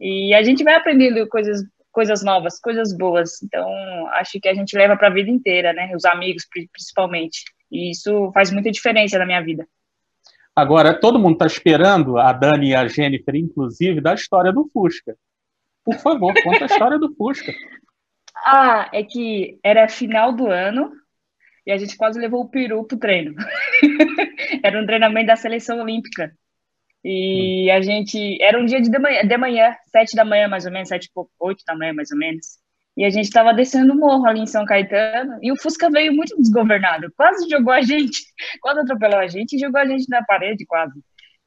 e 0.00 0.32
a 0.34 0.42
gente 0.42 0.62
vai 0.62 0.74
aprendendo 0.74 1.26
coisas, 1.28 1.62
coisas 1.90 2.22
novas, 2.22 2.60
coisas 2.60 2.96
boas. 2.96 3.42
Então, 3.42 3.66
acho 4.12 4.38
que 4.40 4.48
a 4.48 4.54
gente 4.54 4.76
leva 4.76 4.96
para 4.96 5.08
a 5.08 5.12
vida 5.12 5.30
inteira, 5.30 5.72
né? 5.72 5.90
Os 5.96 6.04
amigos, 6.04 6.46
principalmente. 6.70 7.42
E 7.72 7.90
isso 7.90 8.30
faz 8.32 8.52
muita 8.52 8.70
diferença 8.70 9.18
na 9.18 9.26
minha 9.26 9.40
vida. 9.40 9.66
Agora, 10.54 10.98
todo 10.98 11.18
mundo 11.18 11.34
está 11.34 11.46
esperando, 11.46 12.18
a 12.18 12.32
Dani 12.32 12.70
e 12.70 12.74
a 12.74 12.86
Jennifer, 12.86 13.34
inclusive, 13.34 14.00
da 14.00 14.14
história 14.14 14.52
do 14.52 14.68
Fusca. 14.72 15.16
Por 15.84 15.94
favor, 15.98 16.34
conta 16.42 16.64
a 16.64 16.66
história 16.66 16.98
do 16.98 17.14
Fusca. 17.14 17.52
Ah, 18.48 18.90
é 18.92 19.02
que 19.02 19.58
era 19.64 19.88
final 19.88 20.30
do 20.30 20.46
ano 20.46 20.92
e 21.66 21.72
a 21.72 21.76
gente 21.76 21.96
quase 21.96 22.18
levou 22.20 22.42
o 22.42 22.48
peru 22.48 22.84
pro 22.84 22.98
treino. 22.98 23.34
era 24.62 24.80
um 24.80 24.86
treinamento 24.86 25.26
da 25.26 25.36
seleção 25.36 25.80
olímpica. 25.80 26.32
E 27.04 27.70
a 27.70 27.80
gente. 27.80 28.40
Era 28.42 28.60
um 28.60 28.64
dia 28.64 28.80
de 28.80 28.98
manhã, 28.98 29.22
de 29.26 29.36
manhã, 29.36 29.76
sete 29.90 30.14
da 30.16 30.24
manhã, 30.24 30.48
mais 30.48 30.66
ou 30.66 30.72
menos, 30.72 30.88
sete, 30.88 31.10
oito 31.40 31.64
da 31.66 31.76
manhã, 31.76 31.92
mais 31.92 32.10
ou 32.10 32.18
menos. 32.18 32.58
E 32.96 33.04
a 33.04 33.10
gente 33.10 33.26
estava 33.26 33.52
descendo 33.52 33.92
o 33.92 33.96
morro 33.96 34.26
ali 34.26 34.40
em 34.40 34.46
São 34.46 34.64
Caetano 34.64 35.38
e 35.42 35.52
o 35.52 35.56
Fusca 35.56 35.90
veio 35.90 36.14
muito 36.14 36.34
desgovernado. 36.36 37.12
Quase 37.16 37.48
jogou 37.48 37.72
a 37.72 37.82
gente, 37.82 38.20
quase 38.60 38.80
atropelou 38.80 39.18
a 39.18 39.26
gente 39.26 39.54
e 39.54 39.58
jogou 39.58 39.80
a 39.80 39.86
gente 39.86 40.08
na 40.08 40.24
parede, 40.24 40.64
quase. 40.66 40.98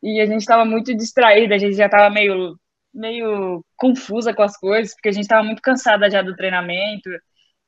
E 0.01 0.21
a 0.21 0.25
gente 0.25 0.41
estava 0.41 0.63
muito 0.63 0.95
distraída, 0.95 1.55
a 1.55 1.57
gente 1.57 1.75
já 1.75 1.85
estava 1.85 2.09
meio 2.09 2.57
meio 2.93 3.63
confusa 3.77 4.33
com 4.33 4.41
as 4.41 4.57
coisas, 4.57 4.93
porque 4.93 5.09
a 5.09 5.11
gente 5.11 5.23
estava 5.23 5.43
muito 5.43 5.61
cansada 5.61 6.09
já 6.09 6.21
do 6.21 6.35
treinamento. 6.35 7.09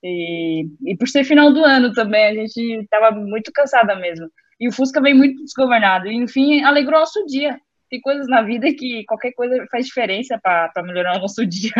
E, 0.03 0.65
e 0.85 0.97
por 0.97 1.07
ser 1.07 1.23
final 1.23 1.53
do 1.53 1.63
ano 1.63 1.91
também, 1.93 2.25
a 2.25 2.33
gente 2.33 2.59
estava 2.83 3.11
muito 3.11 3.51
cansada 3.53 3.95
mesmo. 3.95 4.27
E 4.59 4.67
o 4.67 4.71
Fusca 4.71 5.01
veio 5.01 5.15
muito 5.15 5.43
desgovernado. 5.43 6.07
E, 6.07 6.15
enfim, 6.15 6.63
alegrou 6.63 6.99
nosso 6.99 7.25
dia. 7.25 7.59
Tem 7.89 7.99
coisas 7.99 8.27
na 8.27 8.41
vida 8.41 8.73
que 8.73 9.03
qualquer 9.05 9.33
coisa 9.33 9.65
faz 9.71 9.85
diferença 9.85 10.39
para 10.41 10.83
melhorar 10.83 11.17
o 11.17 11.21
nosso 11.21 11.45
dia. 11.47 11.73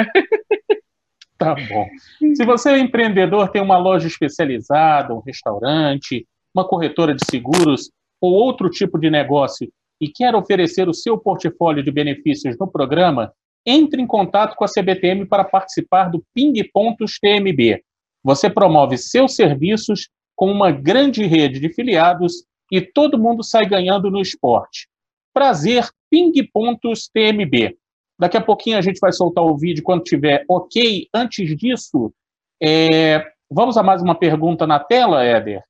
Tá 1.38 1.56
bom. 1.56 1.88
Se 2.36 2.46
você 2.46 2.72
é 2.72 2.80
empreendedor, 2.80 3.50
tem 3.50 3.62
uma 3.62 3.78
loja 3.78 4.08
especializada, 4.08 5.14
um 5.14 5.22
restaurante, 5.22 6.28
uma 6.54 6.68
corretora 6.68 7.16
de 7.16 7.26
seguros 7.26 7.90
ou 8.20 8.34
outro 8.34 8.70
tipo 8.70 9.00
de 9.00 9.10
negócio 9.10 9.72
e 10.00 10.08
quer 10.08 10.36
oferecer 10.36 10.90
o 10.90 10.94
seu 10.94 11.18
portfólio 11.18 11.84
de 11.84 11.92
benefícios 11.92 12.58
no 12.60 12.68
programa, 12.68 13.32
entre 13.66 14.02
em 14.02 14.08
contato 14.08 14.56
com 14.56 14.66
a 14.66 14.68
CBTM 14.68 15.26
para 15.28 15.44
participar 15.44 16.10
do 16.10 16.24
Ping 16.34 16.54
Pontos 16.74 17.20
TMB. 17.20 17.82
Você 18.24 18.50
promove 18.50 18.98
seus 18.98 19.36
serviços 19.36 20.10
com 20.36 20.52
uma 20.52 20.72
grande 20.72 21.26
rede 21.26 21.60
de 21.60 21.70
filiados 21.74 22.46
e 22.72 22.82
todo 22.82 23.20
mundo 23.20 23.44
sai 23.44 23.66
ganhando 23.66 24.10
no 24.10 24.22
esporte. 24.22 24.88
Prazer, 25.34 25.88
Ping 26.10 26.34
Pontos 26.52 27.10
TMB. 27.14 27.78
Daqui 28.18 28.38
a 28.38 28.42
pouquinho 28.42 28.78
a 28.78 28.82
gente 28.82 29.00
vai 29.00 29.12
soltar 29.12 29.44
o 29.44 29.58
vídeo 29.58 29.84
quando 29.84 30.04
tiver 30.04 30.46
ok. 30.48 31.08
Antes 31.14 31.56
disso, 31.58 32.14
é... 32.62 33.26
vamos 33.50 33.78
a 33.78 33.84
mais 33.84 34.02
uma 34.02 34.16
pergunta 34.16 34.68
na 34.68 34.80
tela, 34.80 35.24
Éder. 35.24 35.64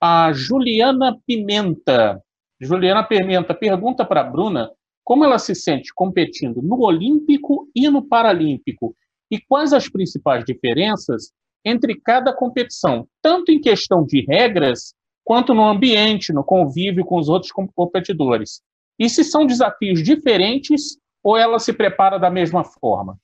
A 0.00 0.32
Juliana 0.32 1.18
Pimenta. 1.26 2.22
Juliana 2.60 3.02
Pimenta 3.02 3.54
pergunta 3.54 4.04
para 4.04 4.22
a 4.22 4.24
Bruna 4.24 4.70
como 5.04 5.24
ela 5.24 5.38
se 5.38 5.54
sente 5.54 5.92
competindo 5.94 6.62
no 6.62 6.80
Olímpico 6.80 7.68
e 7.74 7.88
no 7.88 8.02
Paralímpico 8.02 8.94
e 9.30 9.40
quais 9.40 9.72
as 9.72 9.88
principais 9.88 10.44
diferenças 10.44 11.32
entre 11.64 12.00
cada 12.00 12.34
competição, 12.34 13.06
tanto 13.20 13.52
em 13.52 13.60
questão 13.60 14.04
de 14.04 14.24
regras 14.26 14.94
quanto 15.24 15.54
no 15.54 15.64
ambiente, 15.64 16.32
no 16.32 16.44
convívio 16.44 17.04
com 17.04 17.16
os 17.18 17.28
outros 17.28 17.52
competidores. 17.52 18.60
E 18.98 19.08
se 19.08 19.24
são 19.24 19.46
desafios 19.46 20.02
diferentes 20.02 20.98
ou 21.22 21.36
ela 21.36 21.58
se 21.58 21.72
prepara 21.72 22.18
da 22.18 22.30
mesma 22.30 22.64
forma? 22.64 23.16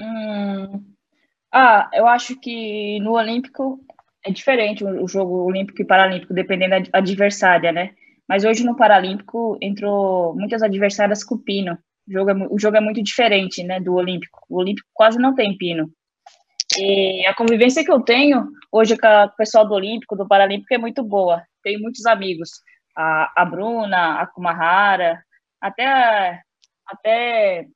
Hum, 0.00 0.94
ah, 1.52 1.88
eu 1.94 2.06
acho 2.06 2.38
que 2.38 2.98
no 3.00 3.12
Olímpico 3.12 3.80
é 4.24 4.30
diferente 4.30 4.84
o 4.84 5.06
jogo 5.06 5.44
Olímpico 5.44 5.80
e 5.80 5.84
Paralímpico, 5.84 6.34
dependendo 6.34 6.90
da 6.90 6.98
adversária, 6.98 7.70
né? 7.70 7.94
Mas 8.28 8.44
hoje 8.44 8.64
no 8.64 8.76
Paralímpico 8.76 9.58
entrou 9.60 10.34
muitas 10.34 10.62
adversárias 10.62 11.22
com 11.22 11.38
pino. 11.38 11.78
O 12.08 12.12
jogo, 12.12 12.30
é, 12.30 12.34
o 12.50 12.58
jogo 12.58 12.76
é 12.76 12.80
muito 12.80 13.02
diferente, 13.02 13.62
né, 13.62 13.80
do 13.80 13.94
Olímpico. 13.94 14.40
O 14.48 14.58
Olímpico 14.58 14.88
quase 14.92 15.18
não 15.18 15.34
tem 15.34 15.56
pino. 15.56 15.90
E 16.78 17.26
a 17.26 17.34
convivência 17.34 17.84
que 17.84 17.90
eu 17.90 18.00
tenho 18.00 18.48
hoje 18.72 18.96
com 18.96 19.06
o 19.06 19.28
pessoal 19.36 19.66
do 19.66 19.74
Olímpico, 19.74 20.16
do 20.16 20.26
Paralímpico, 20.26 20.74
é 20.74 20.78
muito 20.78 21.02
boa. 21.02 21.42
Tenho 21.62 21.80
muitos 21.80 22.04
amigos. 22.06 22.50
A, 22.96 23.42
a 23.42 23.44
Bruna, 23.44 24.20
a 24.20 24.26
Kumahara, 24.26 25.22
até, 25.60 26.40
até, 26.86 27.66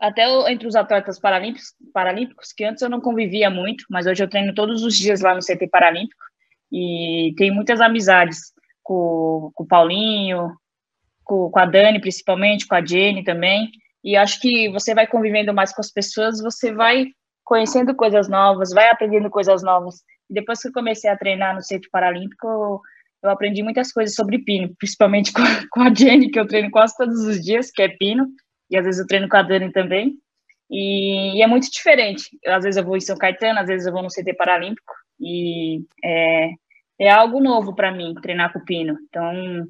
até 0.00 0.50
entre 0.50 0.66
os 0.66 0.74
atletas 0.74 1.20
paralímpicos, 1.20 1.74
paralímpicos, 1.92 2.52
que 2.52 2.64
antes 2.64 2.82
eu 2.82 2.90
não 2.90 3.00
convivia 3.00 3.50
muito, 3.50 3.84
mas 3.90 4.06
hoje 4.06 4.24
eu 4.24 4.28
treino 4.28 4.54
todos 4.54 4.82
os 4.82 4.96
dias 4.96 5.20
lá 5.20 5.34
no 5.34 5.40
CT 5.40 5.68
Paralímpico 5.68 6.24
e 6.72 7.34
tenho 7.36 7.54
muitas 7.54 7.80
amizades 7.80 8.52
com, 8.82 9.50
com 9.54 9.64
o 9.64 9.66
Paulinho, 9.66 10.50
com, 11.24 11.50
com 11.50 11.58
a 11.58 11.66
Dani, 11.66 12.00
principalmente, 12.00 12.66
com 12.66 12.74
a 12.74 12.84
Jenny 12.84 13.22
também. 13.22 13.70
E 14.02 14.16
acho 14.16 14.40
que 14.40 14.68
você 14.70 14.94
vai 14.94 15.06
convivendo 15.06 15.54
mais 15.54 15.72
com 15.72 15.80
as 15.80 15.90
pessoas, 15.90 16.42
você 16.42 16.72
vai 16.72 17.06
conhecendo 17.44 17.94
coisas 17.94 18.28
novas, 18.28 18.70
vai 18.70 18.88
aprendendo 18.88 19.30
coisas 19.30 19.62
novas. 19.62 19.96
Depois 20.28 20.60
que 20.60 20.68
eu 20.68 20.72
comecei 20.72 21.10
a 21.10 21.16
treinar 21.16 21.54
no 21.54 21.62
Centro 21.62 21.90
Paralímpico, 21.90 22.46
eu, 23.22 23.30
aprendi 23.30 23.62
muitas 23.62 23.92
coisas 23.92 24.14
sobre 24.14 24.38
pino, 24.38 24.74
principalmente 24.78 25.32
com, 25.70 25.80
a 25.82 25.94
Jenny, 25.94 26.30
que 26.30 26.38
eu 26.38 26.46
treino 26.46 26.70
quase 26.70 26.96
todos 26.96 27.20
os 27.24 27.40
dias, 27.40 27.70
que 27.70 27.82
é 27.82 27.88
pino, 27.88 28.26
e 28.70 28.76
às 28.76 28.84
vezes 28.84 29.00
eu 29.00 29.06
treino 29.06 29.28
com 29.28 29.36
a 29.36 29.42
Dani 29.42 29.70
também. 29.72 30.14
E, 30.70 31.38
e 31.38 31.42
é 31.42 31.46
muito 31.46 31.70
diferente. 31.70 32.24
Às 32.46 32.64
vezes 32.64 32.76
eu 32.78 32.84
vou 32.84 32.96
em 32.96 33.00
São 33.00 33.16
Caetano, 33.16 33.60
às 33.60 33.66
vezes 33.66 33.86
eu 33.86 33.92
vou 33.92 34.02
no 34.02 34.08
CT 34.08 34.34
Paralímpico, 34.34 34.92
e 35.20 35.84
é, 36.02 36.50
é 36.98 37.10
algo 37.10 37.40
novo 37.40 37.74
para 37.74 37.92
mim 37.92 38.14
treinar 38.20 38.52
com 38.52 38.64
pino. 38.64 38.96
Então, 39.08 39.66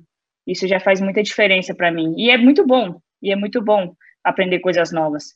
isso 0.46 0.66
já 0.66 0.80
faz 0.80 1.00
muita 1.00 1.22
diferença 1.22 1.74
para 1.74 1.90
mim. 1.90 2.14
E 2.16 2.30
é 2.30 2.36
muito 2.36 2.66
bom, 2.66 3.00
e 3.22 3.32
é 3.32 3.36
muito 3.36 3.62
bom 3.62 3.94
aprender 4.22 4.60
coisas 4.60 4.92
novas. 4.92 5.34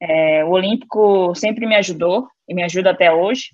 É, 0.00 0.44
o 0.44 0.50
Olímpico 0.50 1.34
sempre 1.34 1.66
me 1.66 1.74
ajudou 1.76 2.28
e 2.48 2.54
me 2.54 2.62
ajuda 2.62 2.90
até 2.90 3.12
hoje. 3.12 3.50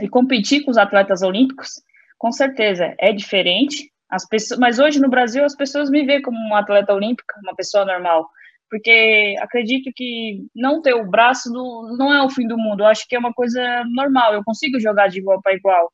E 0.00 0.08
competir 0.08 0.64
com 0.64 0.70
os 0.70 0.78
atletas 0.78 1.22
olímpicos, 1.22 1.70
com 2.18 2.30
certeza, 2.30 2.94
é 2.98 3.12
diferente. 3.12 3.90
As 4.10 4.26
pessoas, 4.26 4.58
mas 4.58 4.78
hoje 4.78 5.00
no 5.00 5.08
Brasil 5.10 5.44
as 5.44 5.56
pessoas 5.56 5.90
me 5.90 6.04
veem 6.04 6.22
como 6.22 6.38
um 6.38 6.54
atleta 6.54 6.94
olímpico, 6.94 7.32
uma 7.42 7.54
pessoa 7.54 7.84
normal, 7.84 8.28
porque 8.70 9.34
acredito 9.40 9.90
que 9.94 10.46
não 10.54 10.80
ter 10.82 10.94
o 10.94 11.08
braço 11.08 11.52
não, 11.52 11.96
não 11.96 12.12
é 12.12 12.22
o 12.22 12.30
fim 12.30 12.46
do 12.46 12.56
mundo. 12.56 12.82
Eu 12.82 12.86
acho 12.86 13.06
que 13.08 13.16
é 13.16 13.18
uma 13.18 13.32
coisa 13.32 13.84
normal. 13.86 14.34
Eu 14.34 14.44
consigo 14.44 14.78
jogar 14.80 15.08
de 15.08 15.18
igual 15.18 15.40
para 15.42 15.54
igual. 15.54 15.92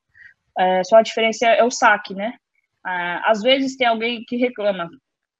É, 0.58 0.84
só 0.84 0.96
a 0.96 1.02
diferença 1.02 1.46
é 1.46 1.64
o 1.64 1.70
saque, 1.70 2.14
né? 2.14 2.34
Ah, 2.84 3.30
às 3.30 3.42
vezes 3.42 3.76
tem 3.76 3.86
alguém 3.86 4.24
que 4.26 4.36
reclama 4.36 4.88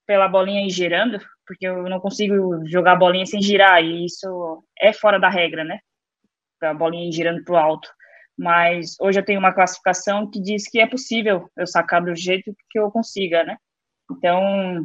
pela 0.06 0.28
bolinha 0.28 0.66
ir 0.66 0.70
girando, 0.70 1.18
porque 1.46 1.66
eu 1.66 1.82
não 1.84 2.00
consigo 2.00 2.66
jogar 2.66 2.92
a 2.92 2.96
bolinha 2.96 3.26
sem 3.26 3.40
girar, 3.40 3.82
e 3.82 4.04
isso 4.04 4.64
é 4.78 4.92
fora 4.92 5.18
da 5.18 5.28
regra, 5.28 5.64
né? 5.64 5.78
A 6.62 6.74
bolinha 6.74 7.08
ir 7.08 7.12
girando 7.12 7.44
para 7.44 7.54
o 7.54 7.56
alto. 7.58 7.88
Mas 8.36 8.96
hoje 9.00 9.20
eu 9.20 9.24
tenho 9.24 9.38
uma 9.38 9.52
classificação 9.52 10.28
que 10.28 10.40
diz 10.40 10.68
que 10.68 10.80
é 10.80 10.86
possível 10.86 11.48
eu 11.56 11.66
sacar 11.66 12.02
do 12.02 12.14
jeito 12.16 12.54
que 12.70 12.78
eu 12.78 12.90
consiga, 12.90 13.44
né? 13.44 13.56
Então, 14.10 14.82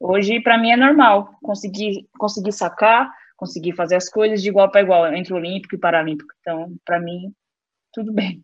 hoje 0.00 0.40
para 0.40 0.58
mim 0.58 0.72
é 0.72 0.76
normal 0.76 1.30
conseguir, 1.42 2.08
conseguir 2.18 2.52
sacar, 2.52 3.10
conseguir 3.36 3.72
fazer 3.74 3.96
as 3.96 4.08
coisas 4.08 4.42
de 4.42 4.48
igual 4.48 4.70
para 4.70 4.80
igual, 4.80 5.12
entre 5.14 5.32
olímpico 5.32 5.76
e 5.76 5.78
paralímpico. 5.78 6.30
Então, 6.40 6.74
para 6.84 6.98
mim, 6.98 7.32
tudo 7.92 8.12
bem. 8.12 8.42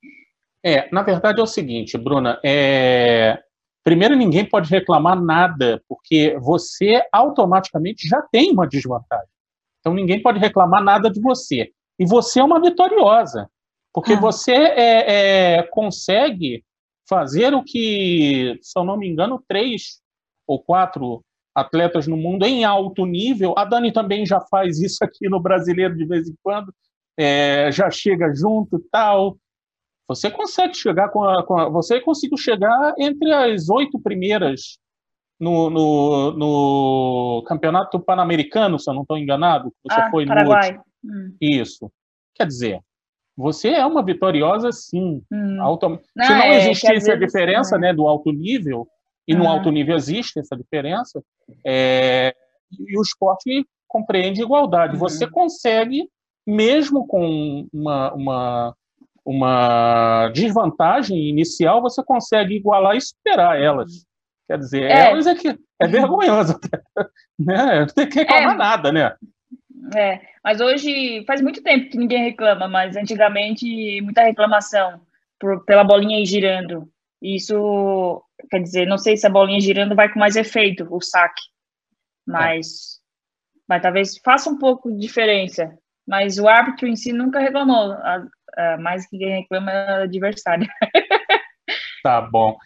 É, 0.62 0.88
na 0.90 1.02
verdade 1.02 1.40
é 1.40 1.42
o 1.42 1.46
seguinte, 1.46 1.98
Bruna, 1.98 2.40
é... 2.44 3.42
primeiro 3.84 4.16
ninguém 4.16 4.44
pode 4.44 4.70
reclamar 4.70 5.20
nada, 5.22 5.82
porque 5.86 6.36
você 6.40 7.02
automaticamente 7.12 8.08
já 8.08 8.22
tem 8.22 8.50
uma 8.50 8.66
desvantagem. 8.66 9.28
Então 9.80 9.92
ninguém 9.92 10.20
pode 10.22 10.38
reclamar 10.38 10.82
nada 10.82 11.10
de 11.10 11.20
você. 11.20 11.70
E 11.98 12.06
você 12.06 12.40
é 12.40 12.44
uma 12.44 12.60
vitoriosa, 12.60 13.48
porque 13.92 14.14
ah. 14.14 14.20
você 14.20 14.52
é, 14.52 15.58
é, 15.58 15.62
consegue 15.64 16.64
fazer 17.08 17.54
o 17.54 17.62
que, 17.62 18.58
se 18.62 18.78
eu 18.78 18.82
não 18.82 18.96
me 18.96 19.06
engano, 19.06 19.44
três 19.46 20.00
ou 20.46 20.58
quatro 20.58 21.22
atletas 21.54 22.06
no 22.06 22.16
mundo 22.16 22.44
em 22.44 22.64
alto 22.64 23.06
nível. 23.06 23.54
A 23.56 23.64
Dani 23.64 23.92
também 23.92 24.26
já 24.26 24.40
faz 24.40 24.80
isso 24.80 25.04
aqui 25.04 25.28
no 25.28 25.40
brasileiro 25.40 25.94
de 25.96 26.04
vez 26.04 26.28
em 26.28 26.34
quando, 26.42 26.74
é, 27.16 27.70
já 27.70 27.90
chega 27.90 28.34
junto 28.34 28.82
tal. 28.90 29.36
Você 30.08 30.30
consegue 30.30 30.74
chegar 30.74 31.08
com 31.08 31.24
a, 31.24 31.44
com 31.44 31.58
a, 31.58 31.68
Você 31.68 32.00
conseguiu 32.00 32.36
chegar 32.36 32.94
entre 32.98 33.32
as 33.32 33.68
oito 33.68 33.98
primeiras 33.98 34.78
no, 35.40 35.70
no, 35.70 36.32
no 36.32 37.44
Campeonato 37.46 37.98
Pan-Americano, 37.98 38.78
se 38.78 38.88
eu 38.88 38.94
não 38.94 39.02
estou 39.02 39.18
enganado. 39.18 39.72
Você 39.84 40.00
ah, 40.00 40.10
foi 40.10 40.26
Paraguai. 40.26 40.80
no 41.02 41.10
hum. 41.10 41.36
Isso. 41.40 41.90
Quer 42.34 42.46
dizer, 42.46 42.80
você 43.36 43.70
é 43.70 43.84
uma 43.84 44.04
vitoriosa, 44.04 44.70
sim. 44.72 45.22
Hum. 45.32 45.56
Não, 45.56 45.78
se 45.78 46.32
não 46.32 46.42
é, 46.42 46.56
existisse 46.58 47.10
a 47.10 47.16
diferença 47.16 47.76
é. 47.76 47.78
né, 47.78 47.94
do 47.94 48.06
alto 48.06 48.30
nível, 48.30 48.86
e 49.26 49.34
no 49.34 49.48
alto 49.48 49.70
nível 49.70 49.96
existe 49.96 50.38
essa 50.38 50.54
diferença, 50.54 51.22
é... 51.66 52.34
e 52.70 52.98
o 52.98 53.02
esporte 53.02 53.66
compreende 53.88 54.42
igualdade. 54.42 54.94
Uhum. 54.94 54.98
Você 54.98 55.26
consegue, 55.26 56.08
mesmo 56.46 57.06
com 57.06 57.66
uma, 57.72 58.12
uma 58.12 58.76
uma 59.24 60.28
desvantagem 60.28 61.28
inicial, 61.28 61.80
você 61.80 62.02
consegue 62.04 62.54
igualar 62.54 62.96
e 62.96 63.00
superar 63.00 63.60
elas. 63.60 64.04
Quer 64.46 64.58
dizer, 64.58 64.82
é. 64.82 65.10
elas 65.10 65.26
é 65.26 65.34
que 65.34 65.58
é 65.80 65.86
vergonhoso. 65.86 66.58
né? 67.38 67.80
Não 67.80 67.86
tem 67.86 68.08
que 68.08 68.18
reclamar 68.18 68.54
é. 68.54 68.58
nada, 68.58 68.92
né? 68.92 69.16
É, 69.96 70.20
mas 70.42 70.60
hoje 70.60 71.24
faz 71.26 71.40
muito 71.40 71.62
tempo 71.62 71.90
que 71.90 71.98
ninguém 71.98 72.24
reclama, 72.24 72.68
mas 72.68 72.96
antigamente 72.96 74.00
muita 74.02 74.22
reclamação 74.22 75.00
por, 75.38 75.64
pela 75.64 75.84
bolinha 75.84 76.20
ir 76.20 76.26
girando. 76.26 76.88
Isso 77.22 78.22
quer 78.50 78.60
dizer, 78.60 78.86
não 78.86 78.98
sei 78.98 79.16
se 79.16 79.26
a 79.26 79.30
bolinha 79.30 79.60
girando 79.60 79.94
vai 79.94 80.12
com 80.12 80.18
mais 80.18 80.36
efeito, 80.36 80.86
o 80.90 81.00
saque, 81.00 81.42
mas, 82.26 82.66
é. 82.66 83.58
mas 83.68 83.82
talvez 83.82 84.18
faça 84.18 84.50
um 84.50 84.58
pouco 84.58 84.92
de 84.92 84.98
diferença. 84.98 85.76
Mas 86.06 86.38
o 86.38 86.46
árbitro 86.46 86.86
em 86.86 86.96
si 86.96 87.12
nunca 87.12 87.38
reclamou 87.38 87.94
uh, 88.58 88.80
mais 88.80 89.06
que 89.06 89.18
quem 89.18 89.40
reclama 89.40 89.70
é 89.70 90.02
adversário. 90.02 90.66
tá 92.02 92.20
bom. 92.20 92.56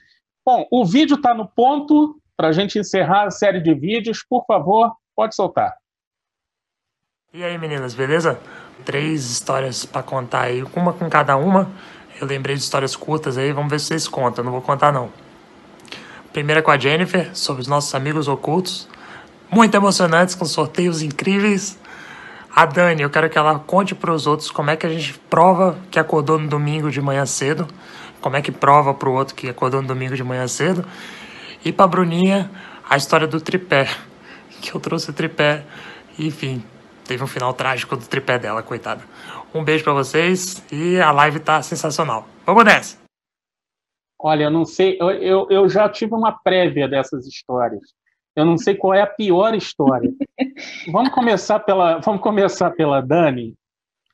Bom, 0.44 0.66
o 0.70 0.84
vídeo 0.84 1.16
está 1.16 1.34
no 1.34 1.46
ponto 1.46 2.20
para 2.36 2.48
a 2.48 2.52
gente 2.52 2.78
encerrar 2.78 3.24
a 3.24 3.30
série 3.30 3.60
de 3.60 3.74
vídeos. 3.74 4.24
Por 4.28 4.44
favor, 4.46 4.94
pode 5.14 5.34
soltar. 5.34 5.76
E 7.32 7.44
aí, 7.44 7.58
meninas, 7.58 7.94
beleza? 7.94 8.40
Três 8.84 9.30
histórias 9.30 9.84
para 9.84 10.02
contar 10.02 10.42
aí, 10.42 10.62
uma 10.74 10.92
com 10.92 11.10
cada 11.10 11.36
uma. 11.36 11.70
Eu 12.20 12.26
lembrei 12.26 12.56
de 12.56 12.62
histórias 12.62 12.96
curtas 12.96 13.36
aí, 13.36 13.52
vamos 13.52 13.70
ver 13.70 13.78
se 13.78 13.86
vocês 13.86 14.08
contam. 14.08 14.42
Não 14.42 14.50
vou 14.50 14.62
contar, 14.62 14.92
não. 14.92 15.12
Primeira 16.32 16.62
com 16.62 16.70
a 16.70 16.78
Jennifer, 16.78 17.36
sobre 17.36 17.60
os 17.60 17.68
nossos 17.68 17.94
amigos 17.94 18.28
ocultos. 18.28 18.88
Muito 19.50 19.74
emocionantes, 19.74 20.34
com 20.34 20.44
sorteios 20.44 21.02
incríveis. 21.02 21.78
A 22.54 22.66
Dani, 22.66 23.02
eu 23.02 23.10
quero 23.10 23.28
que 23.28 23.38
ela 23.38 23.58
conte 23.58 23.94
para 23.94 24.12
os 24.12 24.26
outros 24.26 24.50
como 24.50 24.70
é 24.70 24.76
que 24.76 24.86
a 24.86 24.88
gente 24.88 25.18
prova 25.30 25.78
que 25.90 25.98
acordou 25.98 26.38
no 26.38 26.48
domingo 26.48 26.90
de 26.90 27.00
manhã 27.00 27.24
cedo, 27.26 27.68
como 28.20 28.36
é 28.36 28.42
que 28.42 28.50
prova 28.50 28.92
para 28.94 29.08
o 29.08 29.12
outro 29.12 29.34
que 29.34 29.48
acordou 29.48 29.80
no 29.80 29.88
domingo 29.88 30.16
de 30.16 30.24
manhã 30.24 30.48
cedo. 30.48 30.84
E 31.64 31.72
para 31.72 31.86
Bruninha, 31.86 32.50
a 32.88 32.96
história 32.96 33.26
do 33.26 33.40
tripé, 33.40 33.88
que 34.60 34.74
eu 34.74 34.80
trouxe 34.80 35.10
o 35.10 35.12
tripé, 35.12 35.64
enfim, 36.18 36.64
teve 37.04 37.22
um 37.22 37.26
final 37.26 37.52
trágico 37.52 37.96
do 37.96 38.06
tripé 38.06 38.38
dela, 38.38 38.62
coitada. 38.62 39.02
Um 39.54 39.62
beijo 39.62 39.84
para 39.84 39.92
vocês 39.92 40.62
e 40.72 41.00
a 41.00 41.10
live 41.10 41.40
tá 41.40 41.62
sensacional. 41.62 42.26
Vamos 42.44 42.64
nessa! 42.64 42.98
Olha, 44.20 44.44
eu 44.44 44.50
não 44.50 44.64
sei, 44.64 44.96
eu, 45.00 45.10
eu, 45.10 45.46
eu 45.48 45.68
já 45.68 45.88
tive 45.88 46.12
uma 46.12 46.32
prévia 46.32 46.88
dessas 46.88 47.24
histórias. 47.24 47.94
Eu 48.38 48.44
não 48.44 48.56
sei 48.56 48.76
qual 48.76 48.94
é 48.94 49.00
a 49.00 49.06
pior 49.06 49.52
história. 49.52 50.12
vamos 50.92 51.10
começar 51.10 51.58
pela, 51.58 51.98
vamos 51.98 52.22
começar 52.22 52.70
pela 52.70 53.00
Dani. 53.00 53.56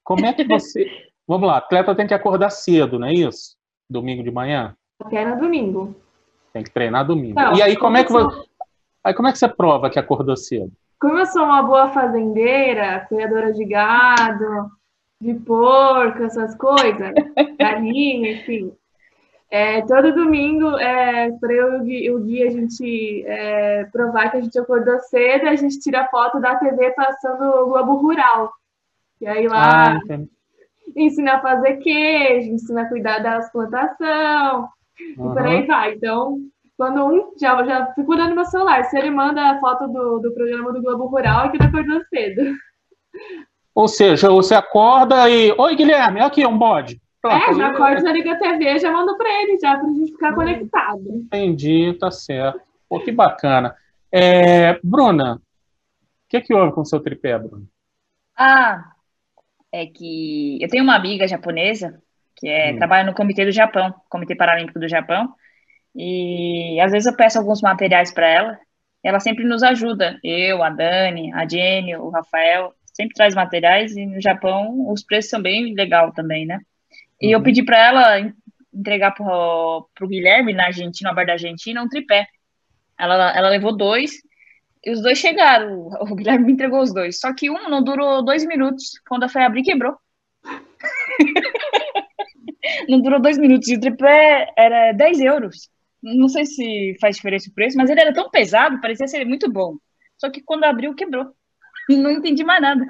Como 0.02 0.24
é 0.24 0.32
que 0.32 0.42
você, 0.44 0.90
vamos 1.28 1.46
lá, 1.46 1.58
atleta 1.58 1.94
tem 1.94 2.06
que 2.06 2.14
acordar 2.14 2.48
cedo, 2.48 2.98
não 2.98 3.06
é 3.06 3.12
isso? 3.12 3.54
Domingo 3.88 4.22
de 4.22 4.30
manhã? 4.30 4.74
No 4.98 5.38
domingo. 5.38 5.94
Tem 6.54 6.62
que 6.62 6.70
treinar 6.70 7.06
domingo. 7.06 7.34
Não, 7.34 7.54
e 7.54 7.60
aí 7.60 7.76
como 7.76 7.98
é 7.98 8.04
que 8.04 8.10
você, 8.10 8.46
aí 9.04 9.12
como 9.12 9.28
é 9.28 9.32
que 9.32 9.38
você 9.38 9.48
prova 9.48 9.90
que 9.90 9.98
acordou 9.98 10.38
cedo? 10.38 10.72
Como 10.98 11.18
eu 11.18 11.26
sou 11.26 11.44
uma 11.44 11.62
boa 11.62 11.90
fazendeira, 11.90 13.04
criadora 13.06 13.52
de 13.52 13.64
gado, 13.66 14.70
de 15.20 15.34
porco, 15.34 16.22
essas 16.22 16.54
coisas, 16.54 17.12
galinha, 17.58 18.32
enfim. 18.32 18.72
É, 19.54 19.82
todo 19.82 20.12
domingo, 20.12 20.76
é, 20.78 21.30
para 21.38 21.52
eu 21.52 22.16
o 22.16 22.24
dia 22.24 22.48
a 22.48 22.50
gente 22.50 23.24
é, 23.24 23.84
provar 23.84 24.28
que 24.28 24.38
a 24.38 24.40
gente 24.40 24.58
acordou 24.58 24.98
cedo, 24.98 25.46
a 25.46 25.54
gente 25.54 25.78
tira 25.78 26.08
foto 26.08 26.40
da 26.40 26.56
TV 26.56 26.90
passando 26.90 27.44
o 27.44 27.66
Globo 27.66 27.98
Rural. 27.98 28.50
E 29.20 29.28
aí 29.28 29.46
lá 29.46 29.92
ah, 29.92 30.00
ensina 30.96 31.34
a 31.34 31.40
fazer 31.40 31.76
queijo, 31.76 32.50
ensina 32.50 32.82
a 32.82 32.88
cuidar 32.88 33.20
das 33.20 33.52
plantações, 33.52 34.64
uhum. 35.16 35.30
e 35.30 35.34
por 35.34 35.46
aí 35.46 35.64
vai. 35.68 35.94
Então, 35.94 36.36
quando 36.76 37.06
um 37.06 37.32
já, 37.40 37.62
já 37.62 37.86
fico 37.94 38.10
olhando 38.10 38.34
no 38.34 38.44
celular, 38.46 38.84
se 38.86 38.98
ele 38.98 39.12
manda 39.12 39.52
a 39.52 39.60
foto 39.60 39.86
do, 39.86 40.18
do 40.18 40.34
programa 40.34 40.72
do 40.72 40.82
Globo 40.82 41.06
Rural, 41.06 41.46
é 41.46 41.50
que 41.50 41.58
ele 41.58 41.68
acordou 41.68 42.00
cedo. 42.06 42.42
Ou 43.72 43.86
seja, 43.86 44.30
você 44.30 44.56
acorda 44.56 45.30
e. 45.30 45.54
Oi, 45.56 45.76
Guilherme, 45.76 46.20
aqui 46.22 46.44
um 46.44 46.58
bode. 46.58 47.03
Pronto, 47.24 47.50
é, 47.50 47.54
já 47.54 47.68
acorda, 47.68 48.02
já 48.02 48.12
liga 48.12 48.32
a 48.32 48.38
TV, 48.38 48.78
já 48.78 48.92
manda 48.92 49.16
para 49.16 49.42
ele, 49.42 49.58
já 49.58 49.78
para 49.78 49.88
a 49.88 49.92
gente 49.94 50.12
ficar 50.12 50.32
hum, 50.32 50.34
conectado. 50.34 51.02
Entendi, 51.08 51.96
tá 51.98 52.10
certo. 52.10 52.60
Pô, 52.86 53.00
que 53.00 53.10
bacana. 53.10 53.74
É, 54.12 54.78
Bruna, 54.84 55.36
o 55.36 55.40
que, 56.28 56.42
que 56.42 56.52
houve 56.52 56.74
com 56.74 56.82
o 56.82 56.84
seu 56.84 57.00
tripé, 57.00 57.38
Bruna? 57.38 57.64
Ah, 58.36 58.92
é 59.72 59.86
que 59.86 60.58
eu 60.60 60.68
tenho 60.68 60.84
uma 60.84 60.96
amiga 60.96 61.26
japonesa 61.26 61.98
que 62.36 62.46
é, 62.46 62.72
hum. 62.72 62.76
trabalha 62.76 63.06
no 63.06 63.14
Comitê 63.14 63.46
do 63.46 63.52
Japão, 63.52 63.94
Comitê 64.10 64.36
Paralímpico 64.36 64.78
do 64.78 64.86
Japão, 64.86 65.32
e 65.96 66.78
às 66.78 66.92
vezes 66.92 67.06
eu 67.06 67.16
peço 67.16 67.38
alguns 67.38 67.62
materiais 67.62 68.12
para 68.12 68.28
ela, 68.28 68.58
ela 69.02 69.18
sempre 69.18 69.44
nos 69.44 69.62
ajuda, 69.62 70.20
eu, 70.22 70.62
a 70.62 70.68
Dani, 70.68 71.32
a 71.32 71.48
Jenny, 71.48 71.96
o 71.96 72.10
Rafael, 72.10 72.74
sempre 72.92 73.14
traz 73.14 73.34
materiais 73.34 73.96
e 73.96 74.04
no 74.04 74.20
Japão 74.20 74.92
os 74.92 75.02
preços 75.02 75.30
são 75.30 75.40
bem 75.40 75.72
legal 75.72 76.12
também, 76.12 76.44
né? 76.44 76.60
E 77.24 77.28
uhum. 77.28 77.32
eu 77.32 77.42
pedi 77.42 77.62
para 77.62 77.78
ela 77.78 78.32
entregar 78.72 79.12
pro, 79.12 79.88
pro 79.94 80.06
Guilherme 80.06 80.52
na 80.52 80.66
Argentina, 80.66 81.08
no 81.08 81.16
bar 81.16 81.24
da 81.24 81.32
Argentina, 81.32 81.82
um 81.82 81.88
tripé. 81.88 82.26
Ela, 82.98 83.34
ela 83.34 83.48
levou 83.48 83.74
dois 83.74 84.20
e 84.84 84.90
os 84.90 85.00
dois 85.00 85.18
chegaram. 85.18 85.88
O 86.00 86.14
Guilherme 86.14 86.44
me 86.44 86.52
entregou 86.52 86.82
os 86.82 86.92
dois. 86.92 87.18
Só 87.18 87.34
que 87.34 87.50
um 87.50 87.70
não 87.70 87.82
durou 87.82 88.22
dois 88.22 88.44
minutos. 88.44 89.00
Quando 89.08 89.22
eu 89.22 89.30
fui 89.30 89.42
abrir, 89.42 89.62
quebrou. 89.62 89.96
não 92.88 93.00
durou 93.00 93.22
dois 93.22 93.38
minutos. 93.38 93.68
E 93.68 93.76
o 93.76 93.80
tripé 93.80 94.52
era 94.54 94.92
10 94.92 95.20
euros. 95.20 95.70
Não 96.02 96.28
sei 96.28 96.44
se 96.44 96.94
faz 97.00 97.16
diferença 97.16 97.48
o 97.48 97.54
preço, 97.54 97.78
mas 97.78 97.88
ele 97.88 98.02
era 98.02 98.12
tão 98.12 98.28
pesado, 98.28 98.82
parecia 98.82 99.08
ser 99.08 99.24
muito 99.24 99.50
bom. 99.50 99.78
Só 100.18 100.30
que 100.30 100.42
quando 100.42 100.64
abriu, 100.64 100.94
quebrou. 100.94 101.32
Não 101.88 102.10
entendi 102.10 102.44
mais 102.44 102.60
nada. 102.60 102.84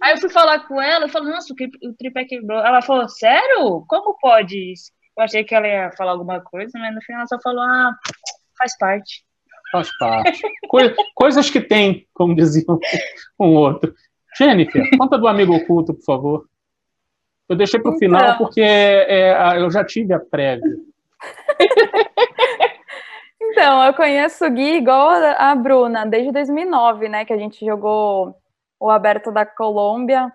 Aí 0.00 0.12
eu 0.12 0.18
fui 0.18 0.28
falar 0.28 0.66
com 0.66 0.80
ela, 0.80 1.04
eu 1.04 1.08
falei, 1.08 1.32
nossa, 1.32 1.52
o 1.52 1.94
tripé 1.94 2.24
quebrou. 2.24 2.58
Ela 2.58 2.82
falou, 2.82 3.08
sério? 3.08 3.84
Como 3.88 4.16
pode 4.18 4.72
isso? 4.72 4.92
Eu 5.16 5.24
achei 5.24 5.44
que 5.44 5.54
ela 5.54 5.66
ia 5.66 5.90
falar 5.96 6.12
alguma 6.12 6.40
coisa, 6.40 6.78
mas 6.78 6.94
no 6.94 7.02
final 7.02 7.20
ela 7.20 7.28
só 7.28 7.40
falou, 7.40 7.62
ah, 7.62 7.94
faz 8.58 8.76
parte. 8.78 9.24
Faz 9.72 9.88
parte. 9.98 10.42
coisas 11.14 11.50
que 11.50 11.60
tem, 11.60 12.06
como 12.14 12.34
dizia 12.34 12.64
um 13.38 13.54
outro. 13.54 13.94
Jennifer, 14.38 14.82
conta 14.98 15.18
do 15.18 15.26
amigo 15.26 15.54
oculto, 15.54 15.94
por 15.94 16.04
favor. 16.04 16.48
Eu 17.48 17.56
deixei 17.56 17.80
para 17.80 17.90
o 17.90 17.94
então, 17.94 17.98
final 17.98 18.38
porque 18.38 18.60
é, 18.60 19.58
eu 19.58 19.70
já 19.70 19.84
tive 19.84 20.12
a 20.12 20.20
prévia. 20.20 20.76
então, 23.40 23.84
eu 23.84 23.94
conheço 23.94 24.44
o 24.44 24.50
Gui 24.50 24.76
igual 24.76 25.10
a 25.10 25.54
Bruna, 25.54 26.04
desde 26.04 26.32
2009, 26.32 27.08
né, 27.08 27.24
que 27.24 27.32
a 27.32 27.38
gente 27.38 27.64
jogou 27.64 28.36
o 28.80 28.90
Aberto 28.90 29.30
da 29.30 29.44
Colômbia. 29.44 30.32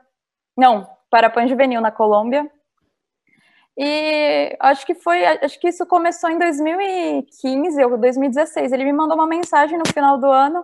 Não, 0.58 0.88
para 1.10 1.30
Pan 1.30 1.48
Juvenil 1.48 1.82
na 1.82 1.92
Colômbia. 1.92 2.50
E 3.78 4.56
acho 4.60 4.86
que 4.86 4.94
foi, 4.94 5.26
acho 5.26 5.60
que 5.60 5.70
isso 5.70 5.86
começou 5.86 6.30
em 6.30 6.38
2015 6.38 7.84
ou 7.84 7.98
2016. 7.98 8.72
Ele 8.72 8.86
me 8.86 8.94
mandou 8.94 9.16
uma 9.16 9.28
mensagem 9.28 9.78
no 9.78 9.88
final 9.88 10.18
do 10.18 10.28
ano. 10.28 10.64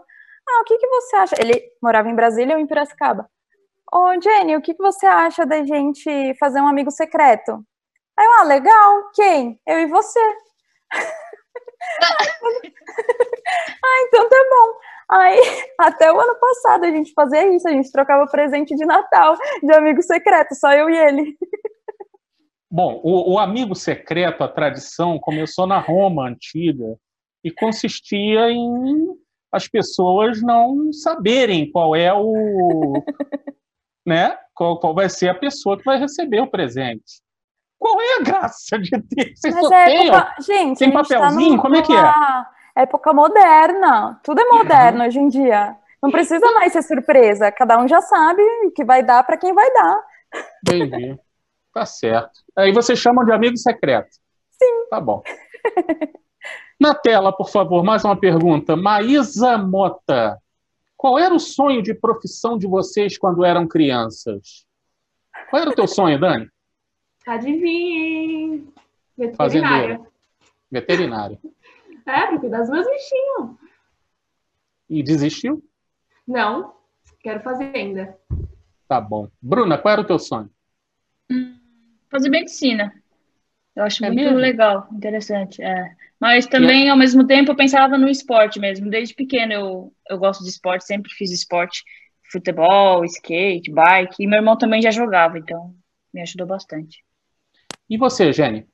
Ah, 0.49 0.61
o 0.61 0.63
que, 0.65 0.77
que 0.77 0.87
você 0.87 1.15
acha? 1.15 1.35
Ele 1.39 1.61
morava 1.81 2.09
em 2.09 2.15
Brasília 2.15 2.55
ou 2.55 2.61
em 2.61 2.67
Piracicaba. 2.67 3.29
Ô, 3.91 3.99
oh, 3.99 4.21
Jenny, 4.21 4.55
o 4.55 4.61
que, 4.61 4.73
que 4.73 4.81
você 4.81 5.05
acha 5.05 5.45
da 5.45 5.63
gente 5.63 6.35
fazer 6.39 6.59
um 6.59 6.67
amigo 6.67 6.91
secreto? 6.91 7.63
Aí 8.17 8.25
eu, 8.25 8.33
ah, 8.39 8.43
legal, 8.43 9.11
quem? 9.13 9.59
Eu 9.65 9.79
e 9.79 9.85
você. 9.87 10.19
ah, 13.83 14.01
então 14.07 14.29
tá 14.29 14.37
bom. 14.49 14.79
Aí, 15.09 15.39
até 15.79 16.11
o 16.11 16.19
ano 16.19 16.35
passado 16.35 16.85
a 16.85 16.91
gente 16.91 17.13
fazia 17.13 17.55
isso, 17.55 17.67
a 17.67 17.71
gente 17.71 17.91
trocava 17.91 18.25
presente 18.27 18.75
de 18.75 18.85
Natal, 18.85 19.37
de 19.63 19.73
amigo 19.73 20.01
secreto, 20.01 20.53
só 20.55 20.71
eu 20.73 20.89
e 20.89 20.97
ele. 20.97 21.37
Bom, 22.69 22.99
o, 23.03 23.33
o, 23.33 23.39
amigo 23.39 23.73
secreto, 23.73 24.43
a 24.43 24.47
tradição, 24.47 25.17
começou 25.19 25.65
na 25.65 25.79
Roma 25.79 26.27
antiga 26.27 26.97
e 27.43 27.49
consistia 27.49 28.51
em 28.51 29.07
as 29.49 29.67
pessoas 29.69 30.41
não 30.41 30.91
saberem 30.91 31.71
qual 31.71 31.95
é 31.95 32.13
o. 32.13 33.01
né? 34.05 34.37
Qual, 34.53 34.79
qual 34.79 34.93
vai 34.93 35.09
ser 35.09 35.29
a 35.29 35.35
pessoa 35.35 35.77
que 35.77 35.85
vai 35.85 35.97
receber 35.97 36.41
o 36.41 36.49
presente. 36.49 37.21
Qual 37.79 38.01
é 38.01 38.15
a 38.17 38.23
graça 38.23 38.77
de 38.79 38.89
ter? 38.89 39.35
Vocês 39.35 39.53
Mas 39.53 39.71
é 39.71 40.05
época... 40.07 40.35
Gente, 40.41 40.79
tem 40.79 40.91
tá 40.91 41.03
papelzinho? 41.03 41.55
Tá 41.55 41.61
Como 41.61 41.75
é 41.75 41.81
que 41.81 41.93
é? 41.93 42.03
Época 42.77 43.11
moderna. 43.11 44.19
Tudo 44.23 44.39
é 44.39 44.45
moderno 44.45 44.99
uhum. 44.99 45.07
hoje 45.07 45.19
em 45.19 45.27
dia. 45.27 45.75
Não 46.01 46.11
precisa 46.11 46.51
mais 46.51 46.71
ser 46.71 46.83
surpresa. 46.83 47.51
Cada 47.51 47.79
um 47.79 47.87
já 47.87 47.99
sabe 48.01 48.41
o 48.65 48.71
que 48.71 48.85
vai 48.85 49.01
dar 49.01 49.23
para 49.23 49.37
quem 49.37 49.53
vai 49.53 49.71
dar. 49.73 50.03
Entendi. 50.61 51.19
Tá 51.73 51.85
certo. 51.85 52.39
Aí 52.55 52.71
vocês 52.71 52.99
chamam 52.99 53.25
de 53.25 53.31
amigo 53.31 53.57
secreto. 53.57 54.09
Sim. 54.51 54.87
Tá 54.89 55.01
bom. 55.01 55.23
Na 56.79 56.93
tela, 56.93 57.31
por 57.31 57.49
favor, 57.49 57.83
mais 57.83 58.05
uma 58.05 58.15
pergunta. 58.15 58.75
Maísa 58.75 59.57
Mota, 59.57 60.37
qual 60.95 61.17
era 61.17 61.33
o 61.33 61.39
sonho 61.39 61.81
de 61.81 61.95
profissão 61.95 62.57
de 62.57 62.67
vocês 62.67 63.17
quando 63.17 63.43
eram 63.43 63.67
crianças? 63.67 64.65
Qual 65.49 65.61
era 65.61 65.71
o 65.71 65.75
teu 65.75 65.87
sonho, 65.87 66.19
Dani? 66.19 66.47
Adivinhe. 67.27 68.67
Veterinária. 69.17 69.99
Veterinária. 70.71 71.39
É, 72.07 72.27
porque 72.27 72.47
das 72.47 72.69
meus 72.69 72.87
bichinhos. 72.87 73.57
E 74.89 75.03
desistiu? 75.03 75.61
Não, 76.25 76.73
quero 77.19 77.41
fazer 77.41 77.75
ainda. 77.75 78.17
Tá 78.87 79.01
bom. 79.01 79.29
Bruna, 79.41 79.77
qual 79.77 79.91
era 79.91 80.01
o 80.01 80.07
teu 80.07 80.17
sonho? 80.17 80.49
Hum, 81.29 81.59
fazer 82.09 82.29
medicina. 82.29 82.93
Eu 83.75 83.83
acho 83.83 84.03
é 84.03 84.07
muito 84.07 84.23
mesmo? 84.23 84.37
legal, 84.37 84.87
interessante. 84.93 85.61
É. 85.61 85.95
Mas 86.19 86.47
também, 86.47 86.87
é? 86.87 86.89
ao 86.89 86.97
mesmo 86.97 87.27
tempo, 87.27 87.51
eu 87.51 87.55
pensava 87.55 87.97
no 87.97 88.09
esporte 88.09 88.59
mesmo. 88.59 88.89
Desde 88.89 89.13
pequeno 89.13 89.53
eu, 89.53 89.93
eu 90.09 90.17
gosto 90.17 90.43
de 90.43 90.49
esporte, 90.49 90.85
sempre 90.85 91.11
fiz 91.11 91.29
esporte. 91.29 91.83
Futebol, 92.31 93.03
skate, 93.05 93.71
bike. 93.71 94.23
E 94.23 94.27
meu 94.27 94.39
irmão 94.39 94.57
também 94.57 94.81
já 94.81 94.91
jogava, 94.91 95.37
então 95.37 95.75
me 96.13 96.21
ajudou 96.21 96.47
bastante. 96.47 97.03
E 97.89 97.97
você, 97.97 98.31
Jenny? 98.31 98.65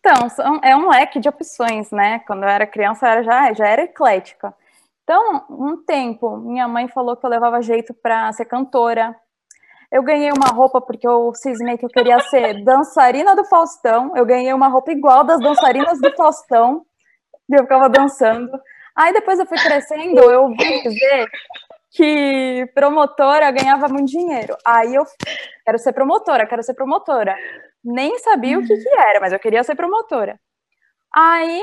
Então, 0.00 0.26
é 0.62 0.74
um 0.74 0.88
leque 0.88 1.20
de 1.20 1.28
opções, 1.28 1.90
né? 1.90 2.20
Quando 2.26 2.42
eu 2.42 2.48
era 2.48 2.66
criança, 2.66 3.06
eu 3.06 3.10
era, 3.10 3.22
já, 3.22 3.52
já 3.52 3.68
era 3.68 3.82
eclética. 3.82 4.54
Então, 5.04 5.44
um 5.50 5.84
tempo, 5.84 6.38
minha 6.38 6.66
mãe 6.66 6.88
falou 6.88 7.16
que 7.16 7.24
eu 7.24 7.30
levava 7.30 7.60
jeito 7.60 7.92
para 7.94 8.32
ser 8.32 8.46
cantora, 8.46 9.14
eu 9.90 10.02
ganhei 10.02 10.30
uma 10.30 10.54
roupa 10.54 10.80
porque 10.80 11.06
eu 11.06 11.32
cismei 11.34 11.76
que 11.76 11.84
eu 11.84 11.88
queria 11.88 12.20
ser 12.20 12.62
dançarina 12.64 13.34
do 13.34 13.44
Faustão. 13.44 14.12
Eu 14.16 14.24
ganhei 14.24 14.52
uma 14.52 14.68
roupa 14.68 14.92
igual 14.92 15.24
das 15.24 15.40
dançarinas 15.40 16.00
do 16.00 16.14
Faustão. 16.16 16.86
E 17.48 17.54
eu 17.54 17.62
ficava 17.62 17.88
dançando. 17.88 18.50
Aí 18.94 19.12
depois 19.12 19.38
eu 19.38 19.46
fui 19.46 19.58
crescendo, 19.58 20.20
eu 20.20 20.42
ouvi 20.44 20.82
dizer 20.82 21.28
que 21.90 22.70
promotora 22.74 23.50
ganhava 23.50 23.88
muito 23.88 24.10
dinheiro. 24.10 24.56
Aí 24.64 24.94
eu 24.94 25.04
quero 25.64 25.78
ser 25.78 25.92
promotora, 25.92 26.46
quero 26.46 26.62
ser 26.62 26.74
promotora. 26.74 27.36
Nem 27.82 28.18
sabia 28.18 28.58
o 28.58 28.66
que, 28.66 28.76
que 28.76 28.88
era, 28.88 29.20
mas 29.20 29.32
eu 29.32 29.38
queria 29.38 29.64
ser 29.64 29.74
promotora. 29.74 30.38
Aí 31.12 31.62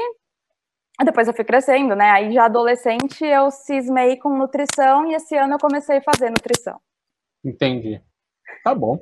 depois 1.06 1.28
eu 1.28 1.34
fui 1.34 1.46
crescendo, 1.46 1.96
né? 1.96 2.10
Aí 2.10 2.34
já 2.34 2.46
adolescente 2.46 3.24
eu 3.24 3.52
cismei 3.52 4.18
com 4.18 4.36
nutrição 4.36 5.06
e 5.08 5.14
esse 5.14 5.38
ano 5.38 5.54
eu 5.54 5.60
comecei 5.60 5.98
a 5.98 6.02
fazer 6.02 6.30
nutrição. 6.30 6.80
Entendi. 7.46 8.02
Tá 8.64 8.74
bom. 8.74 9.00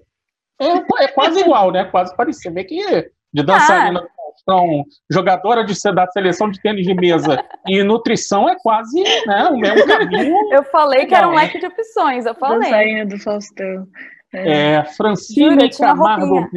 É, 0.59 1.03
é 1.03 1.07
quase 1.07 1.39
igual, 1.39 1.71
né? 1.71 1.85
Quase 1.85 2.15
parecido. 2.15 2.55
Vê 2.55 2.63
que 2.63 3.11
de 3.33 3.43
dançarina 3.43 3.99
ah, 3.99 4.14
Faustão, 4.45 4.83
jogadora 5.09 5.63
de, 5.63 5.73
da 5.93 6.07
seleção 6.07 6.49
de 6.49 6.61
tênis 6.61 6.85
de 6.85 6.93
mesa 6.93 7.43
e 7.67 7.83
nutrição 7.83 8.49
é 8.49 8.55
quase 8.61 9.01
né, 9.25 9.49
o 9.49 9.57
mesmo 9.57 9.85
caminho. 9.87 10.35
Eu 10.51 10.63
falei 10.65 11.05
que 11.05 11.15
era 11.15 11.27
um 11.27 11.33
leque 11.33 11.59
de 11.59 11.65
opções, 11.65 12.25
eu 12.25 12.35
falei. 12.35 12.69
Dançarina 12.69 13.05
do 13.05 13.19
Faustão. 13.19 13.87
É, 14.33 14.83
Francine 14.95 15.69
Camargo, 15.69 16.47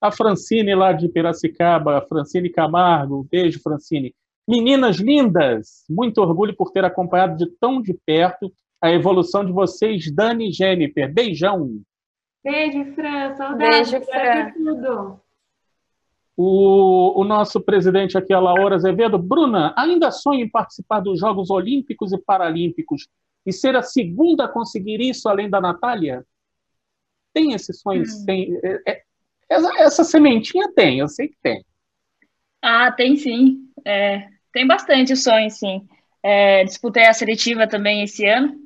a 0.00 0.10
Francine 0.10 0.74
lá 0.74 0.92
de 0.92 1.08
Piracicaba, 1.08 2.04
Francine 2.08 2.50
Camargo, 2.50 3.26
beijo, 3.30 3.60
Francine. 3.62 4.14
Meninas 4.48 4.96
lindas, 4.96 5.84
muito 5.90 6.20
orgulho 6.20 6.54
por 6.56 6.70
ter 6.70 6.84
acompanhado 6.84 7.36
de 7.36 7.46
tão 7.58 7.82
de 7.82 7.92
perto 8.06 8.52
a 8.80 8.92
evolução 8.92 9.44
de 9.44 9.52
vocês, 9.52 10.10
Dani 10.14 10.48
e 10.48 10.52
Jennifer. 10.52 11.12
Beijão. 11.12 11.80
Beijo, 12.44 12.84
Fran. 12.94 13.34
Saudades. 13.34 13.90
Beijo, 13.90 14.06
Fran. 14.06 14.52
Tudo. 14.52 15.25
O, 16.36 17.20
o, 17.20 17.24
nosso 17.24 17.60
presidente 17.60 18.18
aqui, 18.18 18.32
a 18.32 18.38
Laura 18.38 18.74
Azevedo. 18.74 19.18
Bruna, 19.18 19.72
ainda 19.76 20.10
sonha 20.10 20.44
em 20.44 20.48
participar 20.48 21.00
dos 21.00 21.18
Jogos 21.18 21.48
Olímpicos 21.48 22.12
e 22.12 22.18
Paralímpicos 22.18 23.08
e 23.46 23.52
ser 23.52 23.74
a 23.74 23.82
segunda 23.82 24.44
a 24.44 24.48
conseguir 24.48 25.00
isso, 25.00 25.28
além 25.28 25.48
da 25.48 25.60
Natália? 25.60 26.26
Tem 27.32 27.52
esse 27.52 27.72
sonho? 27.72 28.02
Hum. 28.02 28.24
Tem, 28.26 28.58
é, 28.62 28.82
é, 28.86 29.02
essa, 29.48 29.78
essa, 29.78 30.04
sementinha 30.04 30.70
tem, 30.72 30.98
eu 30.98 31.08
sei 31.08 31.28
que 31.28 31.36
tem. 31.42 31.64
Ah, 32.60 32.92
tem 32.92 33.16
sim. 33.16 33.70
É, 33.84 34.28
tem 34.52 34.66
bastante 34.66 35.16
sonho, 35.16 35.50
sim. 35.50 35.86
É, 36.22 36.64
disputei 36.64 37.06
a 37.06 37.14
seletiva 37.14 37.68
também 37.68 38.02
esse 38.02 38.26
ano. 38.26 38.58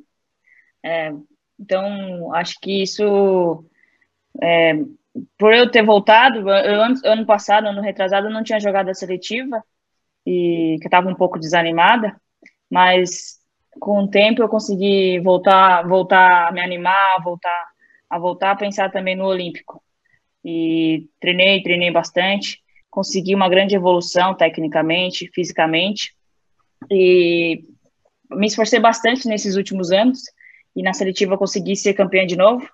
É, 0.83 1.13
então, 1.59 2.35
acho 2.35 2.59
que 2.61 2.83
isso, 2.83 3.65
é, 4.43 4.73
por 5.39 5.53
eu 5.53 5.71
ter 5.71 5.85
voltado, 5.85 6.49
eu, 6.51 6.83
ano 7.05 7.27
passado, 7.27 7.67
ano 7.67 7.81
retrasado, 7.81 8.27
eu 8.27 8.33
não 8.33 8.45
tinha 8.45 8.61
jogado 8.61 8.89
a 8.89 8.95
seletiva 8.95 9.63
e 10.27 10.77
que 10.81 10.87
estava 10.87 11.09
um 11.09 11.15
pouco 11.15 11.39
desanimada, 11.39 12.15
mas 12.71 13.39
com 13.79 14.05
o 14.05 14.09
tempo 14.09 14.43
eu 14.43 14.49
consegui 14.49 15.19
voltar, 15.21 15.87
voltar 15.87 16.49
a 16.49 16.53
me 16.53 16.61
animar, 16.61 17.23
voltar 17.23 17.71
a 18.09 18.19
voltar 18.19 18.51
a 18.51 18.57
pensar 18.57 18.91
também 18.91 19.15
no 19.15 19.25
Olímpico. 19.25 19.83
E 20.45 21.09
treinei, 21.21 21.63
treinei 21.63 21.91
bastante, 21.93 22.59
consegui 22.91 23.35
uma 23.35 23.49
grande 23.49 23.77
evolução 23.77 24.35
tecnicamente, 24.35 25.31
fisicamente, 25.33 26.13
e 26.91 27.65
me 28.31 28.47
esforcei 28.47 28.81
bastante 28.81 29.29
nesses 29.29 29.57
últimos 29.57 29.93
anos 29.93 30.23
e 30.75 30.83
na 30.83 30.93
seletiva 30.93 31.39
consegui 31.39 31.77
ser 31.77 31.95
campeã 31.95 32.27
de 32.27 32.37
novo. 32.37 32.69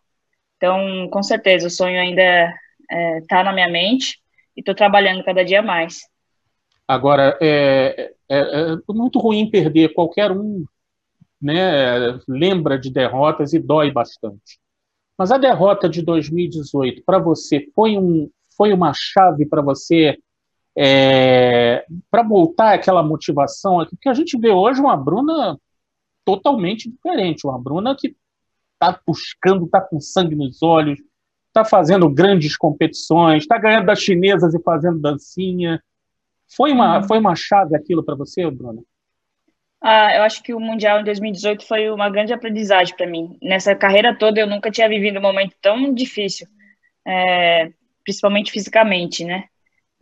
Então, 0.56 1.08
com 1.10 1.22
certeza, 1.22 1.66
o 1.66 1.70
sonho 1.70 1.98
ainda 2.00 2.22
está 2.22 2.56
é, 2.90 3.20
tá 3.28 3.44
na 3.44 3.52
minha 3.52 3.68
mente 3.68 4.18
e 4.56 4.60
estou 4.60 4.74
trabalhando 4.74 5.24
cada 5.24 5.44
dia 5.44 5.62
mais. 5.62 6.00
Agora, 6.88 7.36
é, 7.40 8.12
é, 8.28 8.38
é, 8.38 8.76
muito 8.88 9.18
ruim 9.18 9.50
perder. 9.50 9.92
Qualquer 9.92 10.30
um 10.30 10.64
né, 11.40 12.18
lembra 12.26 12.78
de 12.78 12.90
derrotas 12.90 13.52
e 13.52 13.58
dói 13.58 13.90
bastante. 13.90 14.58
Mas 15.18 15.30
a 15.30 15.38
derrota 15.38 15.88
de 15.88 16.02
2018, 16.02 17.02
para 17.04 17.18
você, 17.18 17.66
foi, 17.74 17.96
um, 17.98 18.30
foi 18.56 18.72
uma 18.72 18.92
chave 18.94 19.46
para 19.46 19.62
você 19.62 20.18
é, 20.76 21.86
para 22.10 22.22
voltar 22.22 22.74
aquela 22.74 23.02
motivação? 23.02 23.84
Porque 23.88 24.08
a 24.08 24.14
gente 24.14 24.38
vê 24.38 24.50
hoje 24.50 24.80
uma 24.80 24.96
Bruna 24.96 25.58
totalmente 26.24 26.90
diferente. 26.90 27.46
Uma 27.46 27.58
Bruna 27.58 27.96
que 27.98 28.14
está 28.76 28.98
buscando, 29.06 29.64
está 29.64 29.80
com 29.80 30.00
sangue 30.00 30.34
nos 30.34 30.62
olhos, 30.62 30.98
está 31.48 31.64
fazendo 31.64 32.08
grandes 32.08 32.56
competições, 32.56 33.42
está 33.42 33.58
ganhando 33.58 33.86
das 33.86 34.00
chinesas 34.00 34.54
e 34.54 34.62
fazendo 34.62 35.00
dancinha. 35.00 35.82
Foi 36.54 36.72
uma, 36.72 36.98
uhum. 36.98 37.08
foi 37.08 37.18
uma 37.18 37.34
chave 37.34 37.74
aquilo 37.74 38.04
para 38.04 38.14
você, 38.14 38.48
Bruna? 38.50 38.82
Ah, 39.80 40.16
eu 40.16 40.22
acho 40.22 40.42
que 40.42 40.54
o 40.54 40.60
Mundial 40.60 41.00
em 41.00 41.04
2018 41.04 41.66
foi 41.66 41.90
uma 41.90 42.08
grande 42.10 42.32
aprendizagem 42.32 42.94
para 42.96 43.06
mim. 43.06 43.38
Nessa 43.42 43.74
carreira 43.74 44.16
toda, 44.16 44.40
eu 44.40 44.46
nunca 44.46 44.70
tinha 44.70 44.88
vivido 44.88 45.18
um 45.18 45.22
momento 45.22 45.54
tão 45.60 45.92
difícil, 45.92 46.46
é, 47.06 47.70
principalmente 48.04 48.50
fisicamente, 48.50 49.24
né? 49.24 49.44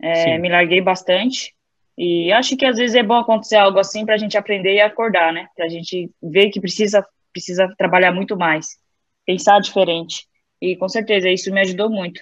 É, 0.01 0.37
me 0.37 0.49
larguei 0.49 0.81
bastante 0.81 1.55
e 1.97 2.31
acho 2.33 2.57
que 2.57 2.65
às 2.65 2.77
vezes 2.77 2.95
é 2.95 3.03
bom 3.03 3.15
acontecer 3.15 3.55
algo 3.55 3.79
assim 3.79 4.05
para 4.05 4.15
a 4.15 4.17
gente 4.17 4.37
aprender 4.37 4.73
e 4.73 4.81
acordar, 4.81 5.31
né? 5.31 5.47
Para 5.55 5.65
a 5.65 5.69
gente 5.69 6.11
ver 6.21 6.49
que 6.49 6.59
precisa 6.59 7.05
precisa 7.35 7.67
trabalhar 7.77 8.13
muito 8.13 8.37
mais, 8.37 8.77
pensar 9.25 9.59
diferente. 9.59 10.25
E 10.61 10.77
com 10.77 10.87
certeza 10.87 11.29
isso 11.29 11.51
me 11.51 11.59
ajudou 11.59 11.89
muito. 11.89 12.21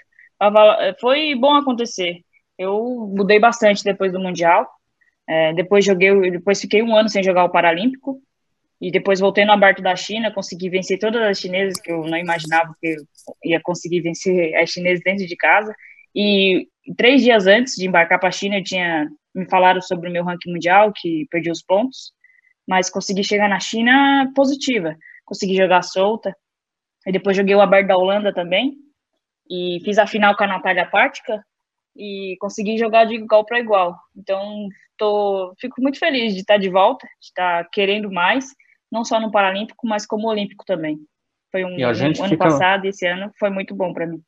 Foi 1.00 1.36
bom 1.36 1.56
acontecer. 1.56 2.22
Eu 2.58 3.08
mudei 3.16 3.40
bastante 3.40 3.84
depois 3.84 4.12
do 4.12 4.20
mundial. 4.20 4.68
É, 5.30 5.54
depois 5.54 5.86
joguei, 5.86 6.32
depois 6.32 6.60
fiquei 6.60 6.82
um 6.82 6.96
ano 6.96 7.08
sem 7.08 7.24
jogar 7.24 7.46
o 7.46 7.52
paralímpico 7.52 8.20
e 8.82 8.92
depois 8.92 9.20
voltei 9.20 9.46
no 9.46 9.54
aberto 9.54 9.82
da 9.82 9.96
China, 9.96 10.34
consegui 10.34 10.70
vencer 10.70 11.00
todas 11.00 11.22
as 11.22 11.40
chinesas 11.40 11.80
que 11.80 11.92
eu 11.92 12.04
não 12.04 12.18
imaginava 12.18 12.76
que 12.82 12.98
ia 13.46 13.62
conseguir 13.62 14.02
vencer 14.02 14.54
as 14.56 14.70
chinesas 14.72 15.02
dentro 15.06 15.26
de 15.26 15.36
casa. 15.38 15.74
E 16.14 16.68
três 16.98 17.22
dias 17.22 17.48
antes 17.48 17.76
de 17.76 17.88
embarcar 17.88 18.20
para 18.20 18.30
a 18.30 18.32
China, 18.32 18.58
eu 18.58 18.64
tinha 18.64 19.08
me 19.34 19.50
falaram 19.50 19.82
sobre 19.82 20.10
o 20.10 20.12
meu 20.12 20.24
ranking 20.24 20.52
mundial, 20.52 20.92
que 20.94 21.26
perdi 21.32 21.50
os 21.50 21.64
pontos, 21.64 22.12
mas 22.68 22.90
consegui 22.90 23.24
chegar 23.24 23.50
na 23.50 23.60
China 23.60 24.32
positiva, 24.36 24.96
consegui 25.26 25.56
jogar 25.56 25.82
solta. 25.82 26.36
E 27.06 27.12
depois 27.12 27.36
joguei 27.36 27.54
o 27.54 27.62
aberto 27.62 27.88
da 27.88 27.98
Holanda 27.98 28.34
também, 28.34 28.76
e 29.50 29.80
fiz 29.84 29.98
a 29.98 30.08
final 30.08 30.36
com 30.38 30.46
a 30.46 30.48
Natália 30.48 30.86
Pártica, 30.86 31.44
e 31.96 32.36
consegui 32.40 32.78
jogar 32.78 33.06
de 33.06 33.16
igual 33.16 33.46
para 33.46 33.60
igual. 33.60 33.96
Então, 34.16 34.68
tô, 34.98 35.54
fico 35.60 35.82
muito 35.82 36.00
feliz 36.00 36.34
de 36.34 36.40
estar 36.40 36.58
de 36.58 36.70
volta, 36.70 37.06
de 37.20 37.28
estar 37.28 37.70
querendo 37.72 38.10
mais, 38.12 38.46
não 38.92 39.04
só 39.04 39.20
no 39.20 39.32
Paralímpico, 39.32 39.86
mas 39.86 40.06
como 40.06 40.30
Olímpico 40.30 40.64
também. 40.66 40.98
Foi 41.52 41.64
um, 41.66 41.78
um 41.78 41.86
ano 41.86 42.16
fica... 42.16 42.38
passado 42.38 42.86
esse 42.86 43.06
ano 43.06 43.32
foi 43.38 43.50
muito 43.50 43.76
bom 43.76 43.94
para 43.94 44.08
mim. 44.08 44.22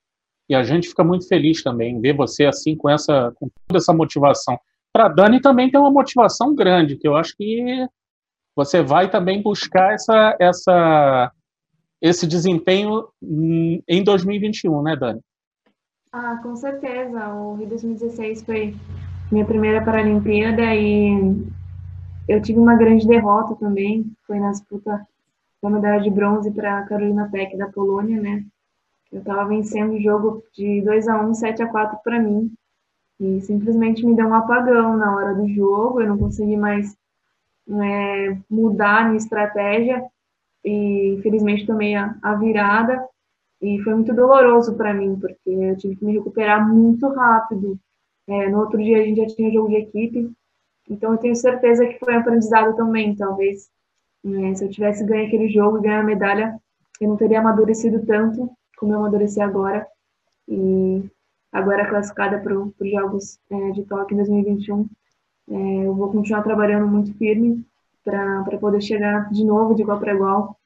E 0.48 0.54
a 0.54 0.64
gente 0.64 0.90
fica 0.90 1.04
muito 1.04 1.28
feliz 1.28 1.64
também 1.64 2.00
ver 2.00 2.14
você 2.14 2.46
assim 2.46 2.76
com 2.76 2.88
essa 2.88 3.32
com 3.36 3.50
toda 3.68 3.80
essa 3.80 3.92
motivação 3.92 4.60
para 4.96 5.10
Dani 5.10 5.42
também 5.42 5.70
tem 5.70 5.78
uma 5.78 5.92
motivação 5.92 6.56
grande, 6.56 6.96
que 6.96 7.06
eu 7.06 7.18
acho 7.18 7.36
que 7.36 7.86
você 8.56 8.82
vai 8.82 9.10
também 9.10 9.42
buscar 9.42 9.94
essa, 9.94 10.36
essa, 10.40 11.32
esse 12.02 12.26
desempenho 12.26 13.08
em 13.22 14.04
2021, 14.04 14.82
né, 14.82 14.96
Dani? 14.96 15.20
Ah, 16.12 16.40
com 16.42 16.56
certeza. 16.56 17.28
O 17.34 17.56
Rio 17.56 17.68
2016 17.68 18.44
foi 18.44 18.74
minha 19.30 19.46
primeira 19.46 19.84
Paralimpíada 19.84 20.74
e 20.74 21.46
eu 22.28 22.42
tive 22.42 22.58
uma 22.58 22.76
grande 22.76 23.06
derrota 23.06 23.56
também. 23.56 24.06
Foi 24.26 24.40
na 24.40 24.52
disputa 24.52 25.06
da 25.62 25.70
medalha 25.70 26.02
de 26.02 26.10
bronze 26.10 26.50
para 26.52 26.84
Carolina 26.84 27.28
Peck 27.30 27.58
da 27.58 27.68
Polônia, 27.68 28.22
né? 28.22 28.46
Eu 29.12 29.20
estava 29.20 29.48
vencendo 29.48 29.94
o 29.94 30.02
jogo 30.02 30.44
de 30.54 30.82
2 30.82 31.08
a 31.08 31.22
1 31.22 31.34
7 31.34 31.64
a 31.64 31.68
4 31.68 32.00
para 32.04 32.20
mim. 32.20 32.52
E 33.20 33.42
simplesmente 33.42 34.06
me 34.06 34.16
deu 34.16 34.28
um 34.28 34.34
apagão 34.34 34.96
na 34.98 35.16
hora 35.16 35.34
do 35.34 35.48
jogo, 35.48 36.02
eu 36.02 36.08
não 36.08 36.18
consegui 36.18 36.58
mais 36.58 36.96
é, 37.70 38.38
mudar 38.50 39.02
a 39.02 39.06
minha 39.06 39.18
estratégia 39.18 40.04
e 40.64 41.16
infelizmente 41.18 41.66
tomei 41.66 41.96
a, 41.96 42.16
a 42.22 42.36
virada 42.36 43.08
e 43.62 43.82
foi 43.84 43.96
muito 43.96 44.14
doloroso 44.14 44.76
para 44.76 44.94
mim, 44.94 45.18
porque 45.20 45.50
eu 45.50 45.78
tive 45.78 45.96
que 45.96 46.06
me 46.06 46.14
recuperar 46.14 46.68
muito 46.68 47.08
rápido. 47.10 47.80
É, 48.28 48.50
no 48.50 48.60
outro 48.60 48.78
dia 48.78 48.98
a 48.98 49.04
gente 49.04 49.22
já 49.22 49.36
tinha 49.36 49.52
jogo 49.52 49.70
de 49.70 49.76
equipe, 49.76 50.32
então 50.90 51.14
eu 51.14 51.18
tenho 51.18 51.36
certeza 51.36 51.86
que 51.86 52.00
foi 52.00 52.16
um 52.16 52.20
aprendizado 52.20 52.76
também, 52.76 53.16
talvez. 53.16 53.70
É, 54.26 54.56
se 54.56 54.66
eu 54.66 54.70
tivesse 54.70 55.06
ganho 55.06 55.28
aquele 55.28 55.48
jogo 55.50 55.78
e 55.78 55.82
ganho 55.82 56.02
a 56.02 56.04
medalha, 56.04 56.60
eu 57.00 57.10
não 57.10 57.18
teria 57.18 57.40
amadurecido 57.40 58.06
tanto 58.06 58.50
como 58.78 58.94
eu 58.94 59.00
amadureci 59.00 59.40
agora. 59.42 59.88
E 60.48 61.04
agora 61.52 61.88
classificada 61.88 62.40
para 62.40 62.58
os 62.58 62.74
Jogos 62.92 63.40
é, 63.50 63.72
de 63.72 63.84
Tóquio 63.84 64.14
em 64.14 64.18
2021. 64.18 64.88
É, 65.50 65.54
eu 65.54 65.94
vou 65.94 66.12
continuar 66.12 66.44
trabalhando 66.44 66.88
muito 66.88 67.14
firme 67.18 67.66
para 68.04 68.58
poder 68.60 68.82
chegar 68.82 69.30
de 69.32 69.44
novo 69.44 69.76
de 69.76 69.82
igual 69.82 70.00
para 70.00 70.14
igual, 70.14 70.60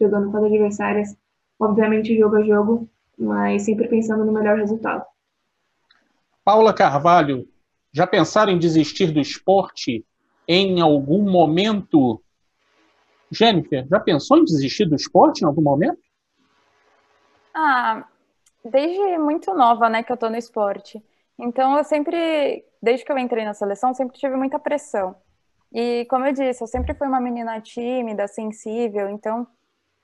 jogando 0.00 0.30
com 0.30 0.36
as 0.38 0.44
adversárias, 0.44 1.16
obviamente 1.58 2.18
jogo 2.18 2.36
a 2.36 2.42
jogo, 2.42 2.88
mas 3.18 3.62
sempre 3.64 3.88
pensando 3.88 4.24
no 4.24 4.32
melhor 4.32 4.58
resultado. 4.58 5.04
Paula 6.44 6.74
Carvalho, 6.74 7.48
já 7.92 8.06
pensaram 8.06 8.52
em 8.52 8.58
desistir 8.58 9.12
do 9.12 9.20
esporte 9.20 10.04
em 10.48 10.80
algum 10.80 11.30
momento? 11.30 12.22
Jennifer, 13.30 13.86
já 13.88 14.00
pensou 14.00 14.38
em 14.38 14.44
desistir 14.44 14.86
do 14.86 14.96
esporte 14.96 15.42
em 15.42 15.46
algum 15.46 15.62
momento? 15.62 16.00
Ah, 17.54 18.04
desde 18.64 19.18
muito 19.18 19.54
nova, 19.54 19.88
né, 19.88 20.02
que 20.02 20.12
eu 20.12 20.16
tô 20.16 20.28
no 20.28 20.36
esporte. 20.36 21.02
Então, 21.38 21.76
eu 21.76 21.84
sempre, 21.84 22.64
desde 22.82 23.04
que 23.04 23.12
eu 23.12 23.18
entrei 23.18 23.44
na 23.44 23.54
seleção, 23.54 23.94
sempre 23.94 24.18
tive 24.18 24.36
muita 24.36 24.58
pressão. 24.58 25.14
E, 25.72 26.06
como 26.10 26.26
eu 26.26 26.32
disse, 26.32 26.62
eu 26.62 26.68
sempre 26.68 26.94
fui 26.94 27.08
uma 27.08 27.20
menina 27.20 27.60
tímida, 27.60 28.28
sensível, 28.28 29.08
então, 29.10 29.46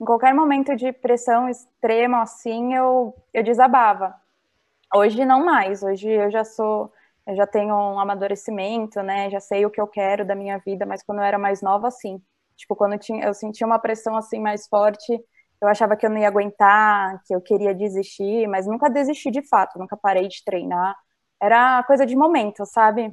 em 0.01 0.05
qualquer 0.05 0.33
momento 0.33 0.75
de 0.75 0.91
pressão 0.93 1.47
extrema, 1.49 2.21
assim, 2.23 2.73
eu, 2.73 3.15
eu 3.33 3.43
desabava. 3.43 4.15
Hoje, 4.93 5.25
não 5.25 5.45
mais. 5.45 5.83
Hoje, 5.83 6.09
eu 6.09 6.31
já 6.31 6.43
sou 6.43 6.91
eu 7.29 7.35
já 7.35 7.45
tenho 7.45 7.75
um 7.75 7.99
amadurecimento, 7.99 9.03
né? 9.03 9.29
Já 9.29 9.39
sei 9.39 9.63
o 9.65 9.69
que 9.69 9.79
eu 9.79 9.87
quero 9.87 10.25
da 10.25 10.33
minha 10.35 10.57
vida, 10.57 10.83
mas 10.85 11.03
quando 11.03 11.19
eu 11.19 11.23
era 11.23 11.37
mais 11.37 11.61
nova, 11.61 11.87
assim, 11.87 12.19
tipo, 12.57 12.75
quando 12.75 12.93
eu, 12.93 12.99
tinha, 12.99 13.23
eu 13.25 13.33
sentia 13.35 13.67
uma 13.67 13.77
pressão 13.77 14.15
assim 14.17 14.39
mais 14.39 14.67
forte, 14.67 15.13
eu 15.61 15.67
achava 15.67 15.95
que 15.95 16.05
eu 16.05 16.09
não 16.09 16.17
ia 16.17 16.27
aguentar, 16.27 17.21
que 17.25 17.35
eu 17.35 17.39
queria 17.41 17.73
desistir, 17.75 18.47
mas 18.47 18.65
nunca 18.65 18.89
desisti 18.89 19.29
de 19.29 19.47
fato, 19.47 19.77
nunca 19.77 19.95
parei 19.95 20.27
de 20.27 20.43
treinar. 20.43 20.95
Era 21.41 21.83
coisa 21.83 22.05
de 22.05 22.15
momento, 22.15 22.65
sabe? 22.65 23.11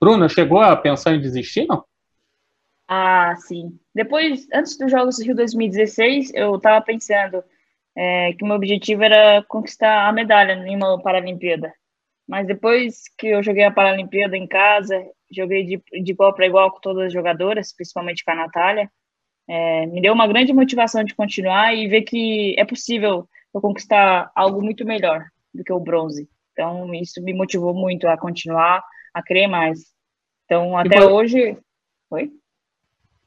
Bruno, 0.00 0.28
chegou 0.28 0.60
a 0.60 0.76
pensar 0.76 1.14
em 1.14 1.20
desistir, 1.20 1.66
não? 1.66 1.84
Ah, 2.88 3.36
sim. 3.36 3.78
Depois, 3.94 4.48
antes 4.52 4.76
dos 4.78 4.90
Jogos 4.90 5.16
do 5.16 5.24
Rio 5.24 5.36
2016, 5.36 6.32
eu 6.34 6.56
estava 6.56 6.84
pensando 6.84 7.42
é, 7.94 8.32
que 8.32 8.42
o 8.42 8.46
meu 8.46 8.56
objetivo 8.56 9.02
era 9.02 9.44
conquistar 9.44 10.08
a 10.08 10.12
medalha 10.12 10.52
em 10.52 10.74
uma 10.74 11.00
Paralimpíada. 11.02 11.72
Mas 12.26 12.46
depois 12.46 13.04
que 13.18 13.28
eu 13.28 13.42
joguei 13.42 13.64
a 13.64 13.70
Paralimpíada 13.70 14.36
em 14.36 14.46
casa, 14.46 15.04
joguei 15.30 15.64
de, 15.64 16.02
de 16.02 16.12
igual 16.12 16.34
para 16.34 16.46
igual 16.46 16.70
com 16.70 16.80
todas 16.80 17.06
as 17.06 17.12
jogadoras, 17.12 17.72
principalmente 17.72 18.24
com 18.24 18.30
a 18.30 18.36
Natália, 18.36 18.90
é, 19.48 19.86
me 19.86 20.00
deu 20.00 20.12
uma 20.12 20.26
grande 20.26 20.52
motivação 20.52 21.04
de 21.04 21.14
continuar 21.14 21.74
e 21.74 21.88
ver 21.88 22.02
que 22.02 22.54
é 22.58 22.64
possível 22.64 23.28
eu 23.52 23.60
conquistar 23.60 24.30
algo 24.34 24.62
muito 24.62 24.84
melhor 24.84 25.26
do 25.54 25.64
que 25.64 25.72
o 25.72 25.80
bronze. 25.80 26.28
Então, 26.52 26.92
isso 26.94 27.22
me 27.22 27.32
motivou 27.32 27.74
muito 27.74 28.06
a 28.08 28.16
continuar, 28.16 28.82
a 29.14 29.22
querer 29.22 29.46
mais. 29.46 29.94
Então, 30.44 30.76
até 30.76 31.04
hoje. 31.04 31.56
Oi? 32.10 32.30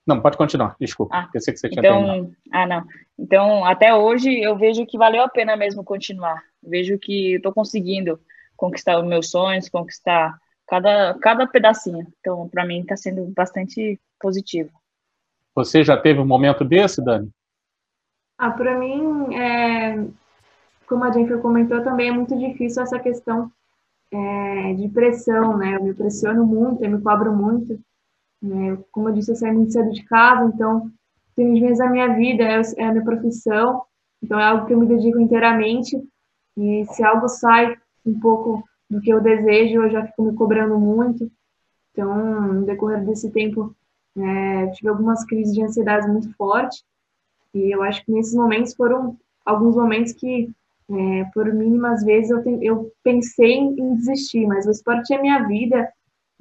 Não, 0.05 0.21
pode 0.21 0.37
continuar, 0.37 0.75
desculpa. 0.79 1.15
Ah, 1.15 1.29
Pensei 1.31 1.53
que 1.53 1.59
você 1.59 1.69
tinha 1.69 1.79
então, 1.79 2.03
terminado. 2.03 2.35
Ah, 2.51 2.67
não. 2.67 2.85
Então, 3.17 3.65
até 3.65 3.95
hoje, 3.95 4.37
eu 4.41 4.57
vejo 4.57 4.85
que 4.85 4.97
valeu 4.97 5.23
a 5.23 5.29
pena 5.29 5.55
mesmo 5.55 5.83
continuar. 5.83 6.43
Vejo 6.61 6.97
que 6.99 7.35
estou 7.35 7.53
conseguindo 7.53 8.19
conquistar 8.57 8.99
os 8.99 9.07
meus 9.07 9.29
sonhos, 9.29 9.69
conquistar 9.69 10.37
cada, 10.67 11.13
cada 11.15 11.47
pedacinho. 11.47 12.05
Então, 12.19 12.49
para 12.49 12.65
mim, 12.65 12.81
está 12.81 12.97
sendo 12.97 13.25
bastante 13.33 13.99
positivo. 14.19 14.71
Você 15.55 15.83
já 15.83 15.95
teve 15.95 16.19
um 16.19 16.25
momento 16.25 16.65
desse, 16.65 17.03
Dani? 17.03 17.29
Ah, 18.37 18.51
para 18.51 18.77
mim, 18.77 19.33
é, 19.35 19.95
como 20.87 21.03
a 21.03 21.11
Jennifer 21.11 21.39
comentou, 21.39 21.83
também 21.83 22.09
é 22.09 22.11
muito 22.11 22.37
difícil 22.37 22.83
essa 22.83 22.99
questão 22.99 23.51
é, 24.11 24.73
de 24.73 24.87
pressão, 24.89 25.57
né? 25.57 25.75
Eu 25.75 25.83
me 25.83 25.93
pressiono 25.93 26.45
muito, 26.45 26.83
eu 26.83 26.91
me 26.91 27.01
cobro 27.01 27.33
muito. 27.35 27.79
Né? 28.41 28.77
Como 28.91 29.09
eu 29.09 29.13
disse, 29.13 29.31
eu 29.31 29.35
saí 29.35 29.51
muito 29.51 29.71
cedo 29.71 29.91
de 29.91 30.03
casa, 30.03 30.51
então, 30.53 30.91
tem 31.35 31.59
vezes 31.59 31.79
a 31.79 31.89
minha 31.89 32.15
vida, 32.15 32.43
é, 32.43 32.61
é 32.77 32.85
a 32.85 32.91
minha 32.91 33.03
profissão, 33.03 33.83
então 34.21 34.39
é 34.39 34.43
algo 34.43 34.65
que 34.65 34.73
eu 34.73 34.79
me 34.79 34.85
dedico 34.85 35.19
inteiramente. 35.19 35.97
E 36.57 36.85
se 36.85 37.03
algo 37.03 37.27
sai 37.27 37.75
um 38.05 38.19
pouco 38.19 38.63
do 38.89 39.01
que 39.01 39.11
eu 39.11 39.21
desejo, 39.21 39.83
eu 39.83 39.89
já 39.89 40.05
fico 40.05 40.23
me 40.23 40.35
cobrando 40.35 40.77
muito. 40.79 41.31
Então, 41.91 42.53
no 42.53 42.65
decorrer 42.65 43.03
desse 43.05 43.31
tempo, 43.31 43.75
é, 44.17 44.67
tive 44.67 44.89
algumas 44.89 45.25
crises 45.25 45.53
de 45.53 45.63
ansiedade 45.63 46.07
muito 46.07 46.31
fortes. 46.35 46.83
E 47.53 47.73
eu 47.73 47.81
acho 47.83 48.03
que 48.05 48.11
nesses 48.11 48.35
momentos 48.35 48.75
foram 48.75 49.17
alguns 49.45 49.75
momentos 49.75 50.13
que, 50.13 50.51
é, 50.89 51.23
por 51.33 51.51
mínimas 51.53 52.03
vezes, 52.03 52.29
eu, 52.29 52.43
eu 52.61 52.91
pensei 53.03 53.53
em 53.53 53.95
desistir, 53.95 54.45
mas 54.45 54.65
o 54.65 54.71
esporte 54.71 55.13
é 55.13 55.21
minha 55.21 55.47
vida. 55.47 55.91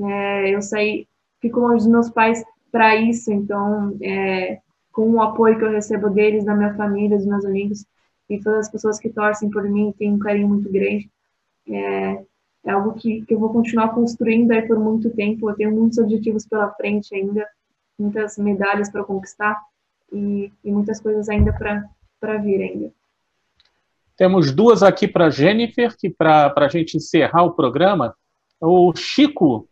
É, 0.01 0.55
eu 0.55 0.62
saí, 0.62 1.07
fico 1.40 1.61
longe 1.61 1.84
dos 1.84 1.93
meus 1.93 2.11
pais 2.11 2.43
para 2.70 2.97
isso, 2.97 3.32
então, 3.32 3.97
é, 4.03 4.59
com 4.93 5.11
o 5.11 5.22
apoio 5.22 5.59
que 5.59 5.64
eu 5.64 5.70
recebo 5.70 6.11
deles, 6.11 6.45
da 6.45 6.55
minha 6.55 6.74
família, 6.74 7.16
dos 7.16 7.26
meus 7.26 7.45
amigos 7.45 7.84
e 8.28 8.40
todas 8.40 8.66
as 8.66 8.70
pessoas 8.70 8.99
que 8.99 9.11
torcem 9.11 9.51
por 9.51 9.62
mim, 9.64 9.95
tem 9.99 10.12
um 10.12 10.18
carinho 10.18 10.49
muito 10.49 10.70
grande. 10.70 11.11
É, 11.68 12.24
é 12.64 12.70
algo 12.70 12.95
que, 12.95 13.22
que 13.22 13.34
eu 13.34 13.38
vou 13.38 13.53
continuar 13.53 13.95
construindo 13.95 14.53
aí 14.53 14.62
por 14.62 14.78
muito 14.78 15.11
tempo. 15.11 15.51
Eu 15.51 15.55
tenho 15.55 15.72
muitos 15.72 15.99
objetivos 15.99 16.47
pela 16.47 16.72
frente 16.74 17.14
ainda, 17.14 17.47
muitas 17.99 18.38
medalhas 18.38 18.90
para 18.90 19.05
conquistar 19.05 19.61
e, 20.12 20.53
e, 20.64 20.70
muitas 20.72 21.01
coisas 21.01 21.28
ainda 21.28 21.53
para 21.53 22.38
vir 22.38 22.62
ainda. 22.62 22.93
Temos 24.22 24.52
duas 24.52 24.84
aqui 24.84 25.08
para 25.08 25.30
Jennifer, 25.30 25.96
que 25.98 26.08
para 26.08 26.54
a 26.56 26.68
gente 26.68 26.96
encerrar 26.96 27.42
o 27.42 27.54
programa. 27.54 28.14
O 28.60 28.94
Chico, 28.94 29.68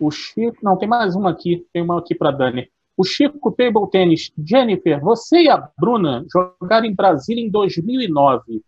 o 0.00 0.10
Chico, 0.10 0.56
não, 0.62 0.78
tem 0.78 0.88
mais 0.88 1.14
uma 1.14 1.28
aqui, 1.28 1.66
tem 1.74 1.82
uma 1.82 1.98
aqui 1.98 2.14
para 2.14 2.30
Dani. 2.30 2.70
O 2.96 3.04
Chico 3.04 3.52
Table 3.52 3.90
Tennis. 3.90 4.32
Jennifer, 4.42 4.98
você 4.98 5.42
e 5.42 5.50
a 5.50 5.68
Bruna 5.78 6.24
jogaram 6.32 6.86
em 6.86 6.94
Brasília 6.94 7.44
em 7.44 7.50
2009. 7.50 8.62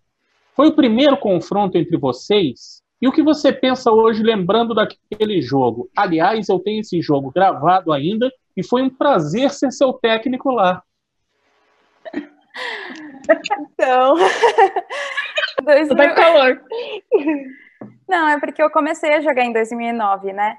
Foi 0.55 0.69
o 0.69 0.77
primeiro 0.77 1.17
confronto 1.17 1.79
entre 1.79 1.97
vocês? 1.97 2.83
E 3.01 3.09
o 3.09 3.13
que 3.13 3.23
você 3.23 3.51
pensa 3.51 3.91
hoje 3.91 4.23
lembrando 4.23 4.75
daquele 4.75 5.41
jogo? 5.41 5.89
Aliás, 5.97 6.51
eu 6.51 6.59
tenho 6.59 6.83
esse 6.83 7.01
jogo 7.01 7.31
gravado 7.31 7.95
ainda 7.95 8.31
e 8.55 8.63
foi 8.63 8.83
um 8.83 8.91
prazer 8.91 9.53
ser 9.53 9.73
seu 9.73 9.91
técnico 9.95 10.51
lá. 10.51 10.83
Então. 13.29 14.15
2000... 15.65 15.97
Tá 15.97 16.15
calor. 16.15 16.63
Não, 18.09 18.29
é 18.29 18.41
porque 18.41 18.63
eu 18.63 18.71
comecei 18.71 19.15
a 19.15 19.21
jogar 19.21 19.45
em 19.45 19.53
2009, 19.53 20.33
né? 20.33 20.59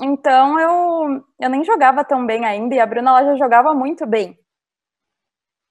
Então 0.00 0.58
eu, 0.58 1.24
eu 1.38 1.50
nem 1.50 1.64
jogava 1.64 2.04
tão 2.04 2.24
bem 2.24 2.44
ainda 2.44 2.74
e 2.74 2.80
a 2.80 2.86
Bruna 2.86 3.10
ela 3.10 3.24
já 3.24 3.36
jogava 3.36 3.74
muito 3.74 4.06
bem. 4.06 4.38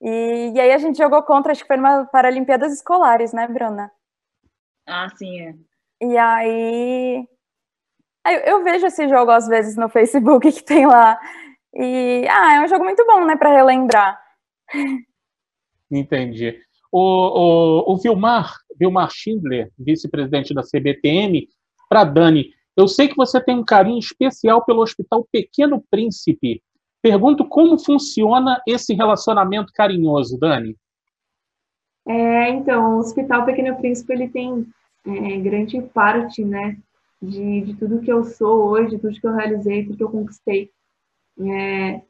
E, 0.01 0.51
e 0.55 0.59
aí 0.59 0.71
a 0.71 0.77
gente 0.77 0.97
jogou 0.97 1.21
contra, 1.23 1.51
acho 1.51 1.61
que 1.61 1.67
foi 1.67 1.77
numa 1.77 2.05
Paralimpíadas 2.05 2.73
Escolares, 2.73 3.33
né, 3.33 3.47
Bruna? 3.47 3.91
Ah, 4.87 5.09
sim, 5.15 5.41
é. 5.41 5.53
E 6.01 6.17
aí. 6.17 7.27
Eu, 8.25 8.39
eu 8.39 8.63
vejo 8.63 8.85
esse 8.85 9.07
jogo 9.07 9.31
às 9.31 9.47
vezes 9.47 9.75
no 9.75 9.89
Facebook 9.89 10.49
que 10.51 10.63
tem 10.63 10.85
lá. 10.87 11.19
E 11.73 12.27
ah, 12.29 12.55
é 12.55 12.61
um 12.61 12.67
jogo 12.67 12.83
muito 12.83 13.05
bom, 13.05 13.25
né, 13.25 13.35
para 13.35 13.51
relembrar. 13.51 14.19
Entendi. 15.91 16.57
O, 16.91 16.99
o, 16.99 17.93
o 17.93 17.97
Vilmar, 17.97 18.55
Vilmar 18.77 19.09
Schindler, 19.11 19.71
vice-presidente 19.77 20.53
da 20.53 20.61
CBTM, 20.61 21.47
para 21.89 22.03
Dani, 22.03 22.51
eu 22.75 22.87
sei 22.87 23.07
que 23.07 23.15
você 23.15 23.41
tem 23.43 23.57
um 23.57 23.65
carinho 23.65 23.99
especial 23.99 24.63
pelo 24.63 24.81
Hospital 24.81 25.27
Pequeno 25.31 25.83
Príncipe. 25.91 26.63
Pergunto 27.01 27.45
como 27.45 27.77
funciona 27.77 28.61
esse 28.67 28.93
relacionamento 28.93 29.73
carinhoso, 29.73 30.39
Dani. 30.39 30.77
É, 32.07 32.49
então, 32.49 32.95
o 32.95 32.99
Hospital 32.99 33.45
Pequeno 33.45 33.75
Príncipe 33.77 34.13
ele 34.13 34.29
tem 34.29 34.65
é, 35.05 35.37
grande 35.37 35.81
parte, 35.81 36.43
né, 36.43 36.77
de, 37.21 37.61
de 37.61 37.73
tudo 37.75 38.01
que 38.01 38.11
eu 38.11 38.23
sou 38.23 38.69
hoje, 38.69 38.97
tudo 38.97 39.19
que 39.19 39.27
eu 39.27 39.33
realizei, 39.33 39.83
tudo 39.83 39.97
que 39.97 40.03
eu 40.03 40.11
conquistei. 40.11 40.71
É, 41.39 42.01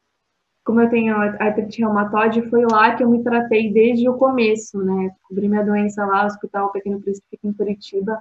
como 0.64 0.82
eu 0.82 0.90
tenho 0.90 1.16
artrite 1.16 1.82
reumatoide, 1.82 2.50
foi 2.50 2.64
lá 2.70 2.96
que 2.96 3.04
eu 3.04 3.10
me 3.10 3.24
tratei 3.24 3.72
desde 3.72 4.08
o 4.08 4.18
começo, 4.18 4.78
né? 4.84 5.10
Descobri 5.10 5.50
minha 5.50 5.64
doença 5.64 6.06
lá, 6.06 6.22
no 6.22 6.28
Hospital 6.28 6.72
Pequeno 6.72 7.02
Príncipe 7.02 7.28
fica 7.32 7.48
em 7.48 7.54
Curitiba. 7.54 8.20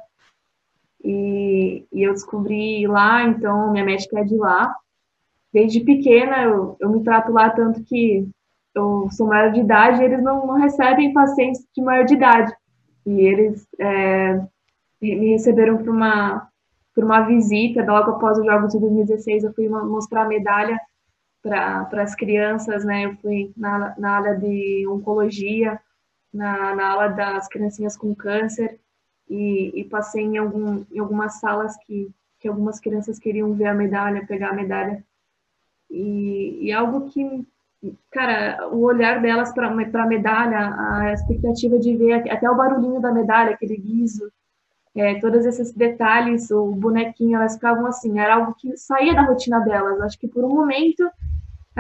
E, 1.03 1.86
e, 1.93 2.03
eu 2.03 2.12
descobri 2.12 2.86
lá, 2.86 3.22
então 3.24 3.72
minha 3.72 3.84
médica 3.84 4.20
é 4.20 4.24
de 4.24 4.36
lá 4.36 4.74
desde 5.53 5.80
pequena 5.80 6.43
eu, 6.45 6.76
eu 6.80 6.91
me 6.91 7.03
trato 7.03 7.32
lá 7.32 7.51
tanto 7.51 7.82
que 7.82 8.28
eu 8.74 9.09
sou 9.11 9.26
maior 9.26 9.51
de 9.51 9.61
idade 9.61 10.01
e 10.01 10.05
eles 10.05 10.22
não, 10.22 10.47
não 10.47 10.55
recebem 10.55 11.12
pacientes 11.12 11.66
de 11.74 11.82
maior 11.82 12.05
de 12.05 12.14
idade. 12.14 12.55
E 13.05 13.20
eles 13.20 13.66
é, 13.80 14.41
me 15.03 15.32
receberam 15.32 15.78
para 15.78 15.91
uma, 15.91 16.49
uma 16.97 17.20
visita, 17.22 17.84
logo 17.84 18.12
após 18.12 18.38
os 18.38 18.47
Jogos 18.47 18.72
de 18.72 18.78
2016, 18.78 19.45
eu 19.45 19.53
fui 19.55 19.68
mostrar 19.68 20.22
a 20.22 20.28
medalha 20.28 20.78
para 21.43 22.03
as 22.03 22.14
crianças, 22.14 22.84
né? 22.84 23.07
Eu 23.07 23.16
fui 23.16 23.53
na, 23.57 23.95
na 23.99 24.11
área 24.12 24.34
de 24.36 24.86
oncologia, 24.88 25.80
na, 26.32 26.74
na 26.74 26.88
aula 26.91 27.09
das 27.09 27.49
criancinhas 27.49 27.97
com 27.97 28.14
câncer, 28.14 28.78
e, 29.28 29.80
e 29.80 29.84
passei 29.84 30.24
em, 30.24 30.38
algum, 30.38 30.84
em 30.91 30.99
algumas 30.99 31.41
salas 31.41 31.76
que, 31.86 32.11
que 32.38 32.49
algumas 32.49 32.80
crianças 32.80 33.18
queriam 33.18 33.55
ver 33.55 33.66
a 33.66 33.74
medalha, 33.74 34.26
pegar 34.26 34.51
a 34.51 34.55
medalha 34.55 35.05
e, 35.91 36.66
e 36.66 36.72
algo 36.72 37.11
que, 37.11 37.47
cara, 38.11 38.68
o 38.68 38.80
olhar 38.82 39.20
delas 39.20 39.53
para 39.53 39.68
a 39.68 40.07
medalha, 40.07 40.74
a 40.76 41.12
expectativa 41.12 41.78
de 41.78 41.97
ver 41.97 42.30
até 42.30 42.49
o 42.49 42.57
barulhinho 42.57 43.01
da 43.01 43.12
medalha, 43.12 43.51
aquele 43.51 43.76
guiso, 43.76 44.30
é, 44.95 45.18
todos 45.20 45.45
esses 45.45 45.72
detalhes, 45.72 46.51
o 46.51 46.72
bonequinho, 46.72 47.36
elas 47.36 47.55
ficavam 47.55 47.86
assim, 47.86 48.18
era 48.18 48.34
algo 48.36 48.55
que 48.55 48.76
saía 48.76 49.14
da 49.14 49.22
rotina 49.22 49.61
delas. 49.61 50.01
Acho 50.01 50.18
que 50.18 50.28
por 50.28 50.45
um 50.45 50.55
momento 50.55 51.09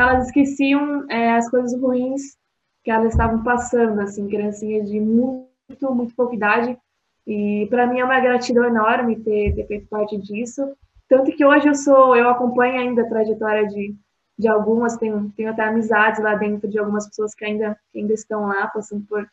elas 0.00 0.26
esqueciam 0.26 1.04
é, 1.10 1.32
as 1.32 1.48
coisas 1.50 1.78
ruins 1.80 2.36
que 2.82 2.90
elas 2.90 3.12
estavam 3.12 3.42
passando, 3.42 4.00
assim, 4.00 4.28
criancinhas 4.28 4.88
de 4.88 5.00
muito, 5.00 5.94
muito 5.94 6.14
pouca 6.14 6.34
idade. 6.34 6.78
E 7.26 7.66
para 7.68 7.86
mim 7.86 8.00
é 8.00 8.04
uma 8.04 8.20
gratidão 8.20 8.64
enorme 8.64 9.16
ter, 9.20 9.54
ter 9.54 9.66
feito 9.66 9.88
parte 9.88 10.16
disso. 10.18 10.74
Tanto 11.08 11.32
que 11.32 11.44
hoje 11.44 11.68
eu 11.68 11.74
sou, 11.74 12.16
eu 12.16 12.28
acompanho 12.28 12.80
ainda 12.80 13.02
a 13.02 13.08
trajetória 13.08 13.66
de, 13.66 13.94
de 14.38 14.48
algumas, 14.48 14.96
tenho, 14.96 15.30
tenho 15.36 15.50
até 15.50 15.64
amizades 15.64 16.22
lá 16.22 16.34
dentro 16.34 16.68
de 16.68 16.78
algumas 16.78 17.06
pessoas 17.08 17.34
que 17.34 17.44
ainda, 17.44 17.78
ainda 17.94 18.14
estão 18.14 18.46
lá, 18.46 18.68
passando 18.68 19.04
por, 19.06 19.28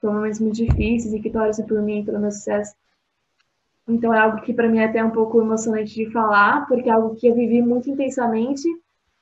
por 0.00 0.12
momentos 0.12 0.40
muito 0.40 0.56
difíceis 0.56 1.12
e 1.12 1.20
que 1.20 1.30
torcem 1.30 1.66
por 1.66 1.82
mim, 1.82 2.04
pelo 2.04 2.20
meu 2.20 2.30
sucesso. 2.30 2.74
Então 3.88 4.12
é 4.12 4.18
algo 4.18 4.40
que 4.40 4.54
para 4.54 4.68
mim 4.68 4.78
é 4.78 4.86
até 4.86 5.04
um 5.04 5.10
pouco 5.10 5.40
emocionante 5.40 5.94
de 5.94 6.10
falar, 6.10 6.66
porque 6.66 6.88
é 6.88 6.92
algo 6.92 7.14
que 7.14 7.26
eu 7.26 7.34
vivi 7.34 7.60
muito 7.60 7.90
intensamente 7.90 8.66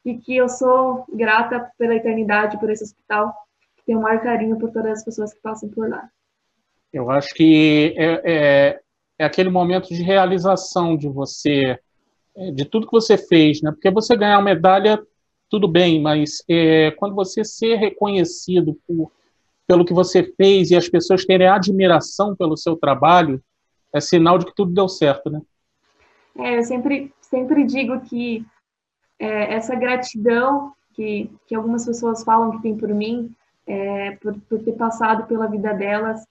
e 0.05 0.19
que 0.19 0.37
eu 0.37 0.49
sou 0.49 1.05
grata 1.13 1.71
pela 1.79 1.95
eternidade 1.95 2.59
por 2.59 2.71
esse 2.71 2.85
hospital, 2.85 3.35
que 3.77 3.85
tem 3.87 3.97
um 3.97 4.03
maior 4.03 4.21
carinho 4.21 4.59
por 4.59 4.71
todas 4.71 4.99
as 4.99 5.05
pessoas 5.05 5.33
que 5.33 5.41
passam 5.41 5.69
por 5.69 5.89
lá. 5.89 6.09
Eu 6.93 7.11
acho 7.11 7.35
que 7.35 7.95
é, 7.97 8.21
é, 8.25 8.81
é 9.19 9.25
aquele 9.25 9.51
momento 9.51 9.89
de 9.89 10.03
realização 10.03 10.97
de 10.97 11.09
você, 11.09 11.79
é, 12.37 12.51
de 12.53 12.65
tudo 12.65 12.87
que 12.87 12.93
você 12.93 13.17
fez, 13.17 13.63
né? 13.63 13.73
Porque 13.73 13.91
você 13.91 14.17
ganhar 14.17 14.39
uma 14.39 14.45
medalha, 14.45 15.03
tudo 15.49 15.67
bem, 15.67 16.01
mas 16.01 16.45
é, 16.49 16.91
quando 16.93 17.15
você 17.15 17.45
ser 17.45 17.77
reconhecido 17.77 18.79
por, 18.87 19.11
pelo 19.67 19.85
que 19.85 19.95
você 19.95 20.23
fez 20.37 20.71
e 20.71 20.77
as 20.77 20.89
pessoas 20.89 21.25
terem 21.25 21.49
admiração 21.49 22.37
pelo 22.37 22.57
seu 22.57 22.77
trabalho, 22.77 23.43
é 23.93 24.01
sinal 24.01 24.39
de 24.39 24.47
que 24.47 24.55
tudo 24.55 24.73
deu 24.73 24.89
certo, 24.89 25.31
né? 25.31 25.41
É, 26.39 26.59
eu 26.59 26.65
sempre, 26.65 27.13
sempre 27.21 27.65
digo 27.65 28.01
que 28.01 28.45
é, 29.19 29.55
essa 29.55 29.75
gratidão 29.75 30.73
que, 30.95 31.31
que 31.47 31.55
algumas 31.55 31.85
pessoas 31.85 32.23
falam 32.25 32.53
que 32.53 32.63
tem 32.63 32.77
por 32.77 32.89
mim, 32.89 33.35
é, 33.67 34.13
por, 34.13 34.39
por 34.49 34.63
ter 34.63 34.73
passado 34.73 35.27
pela 35.27 35.47
vida 35.47 35.73
delas, 35.73 36.25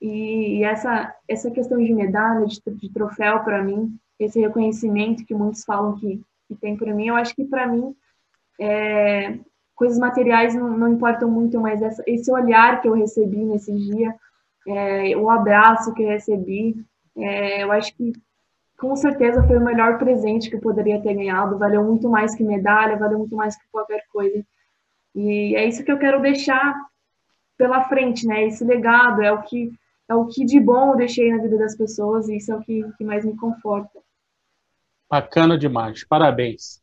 e, 0.00 0.58
e 0.58 0.64
essa, 0.64 1.14
essa 1.28 1.50
questão 1.50 1.78
de 1.78 1.92
medalha, 1.92 2.46
de, 2.46 2.60
de 2.66 2.92
troféu 2.92 3.40
para 3.40 3.62
mim, 3.62 3.98
esse 4.18 4.40
reconhecimento 4.40 5.24
que 5.24 5.34
muitos 5.34 5.64
falam 5.64 5.96
que, 5.96 6.20
que 6.48 6.54
tem 6.54 6.76
para 6.76 6.94
mim, 6.94 7.08
eu 7.08 7.16
acho 7.16 7.34
que 7.34 7.44
para 7.44 7.66
mim, 7.66 7.94
é, 8.58 9.38
coisas 9.74 9.98
materiais 9.98 10.54
não, 10.54 10.76
não, 10.76 10.88
importam 10.88 11.30
muito, 11.30 11.60
mas 11.60 11.82
essa, 11.82 12.02
esse 12.06 12.30
olhar 12.32 12.80
que 12.80 12.88
eu 12.88 12.94
recebi 12.94 13.44
nesse 13.44 13.74
dia, 13.76 14.14
é, 14.66 15.16
o 15.16 15.30
abraço 15.30 15.92
que 15.94 16.02
eu 16.02 16.08
recebi, 16.08 16.84
é, 17.16 17.62
eu 17.62 17.72
acho 17.72 17.94
que 17.94 18.12
com 18.78 18.94
certeza 18.94 19.42
foi 19.46 19.56
o 19.56 19.64
melhor 19.64 19.98
presente 19.98 20.50
que 20.50 20.56
eu 20.56 20.60
poderia 20.60 21.00
ter 21.00 21.14
ganhado. 21.14 21.58
Valeu 21.58 21.82
muito 21.84 22.08
mais 22.08 22.34
que 22.34 22.44
medalha, 22.44 22.96
valeu 22.96 23.18
muito 23.18 23.34
mais 23.34 23.56
que 23.56 23.68
qualquer 23.70 24.04
coisa. 24.12 24.44
E 25.14 25.56
é 25.56 25.64
isso 25.64 25.82
que 25.82 25.90
eu 25.90 25.98
quero 25.98 26.20
deixar 26.20 26.74
pela 27.56 27.84
frente, 27.84 28.26
né? 28.26 28.46
Esse 28.46 28.64
legado 28.64 29.22
é 29.22 29.32
o 29.32 29.42
que 29.42 29.72
é 30.08 30.14
o 30.14 30.26
que 30.26 30.44
de 30.44 30.60
bom 30.60 30.92
eu 30.92 30.96
deixei 30.96 31.32
na 31.32 31.42
vida 31.42 31.58
das 31.58 31.76
pessoas 31.76 32.28
e 32.28 32.36
isso 32.36 32.52
é 32.52 32.56
o 32.56 32.60
que, 32.60 32.84
que 32.96 33.04
mais 33.04 33.24
me 33.24 33.36
conforta. 33.36 33.98
Bacana 35.10 35.58
demais, 35.58 36.04
parabéns. 36.04 36.80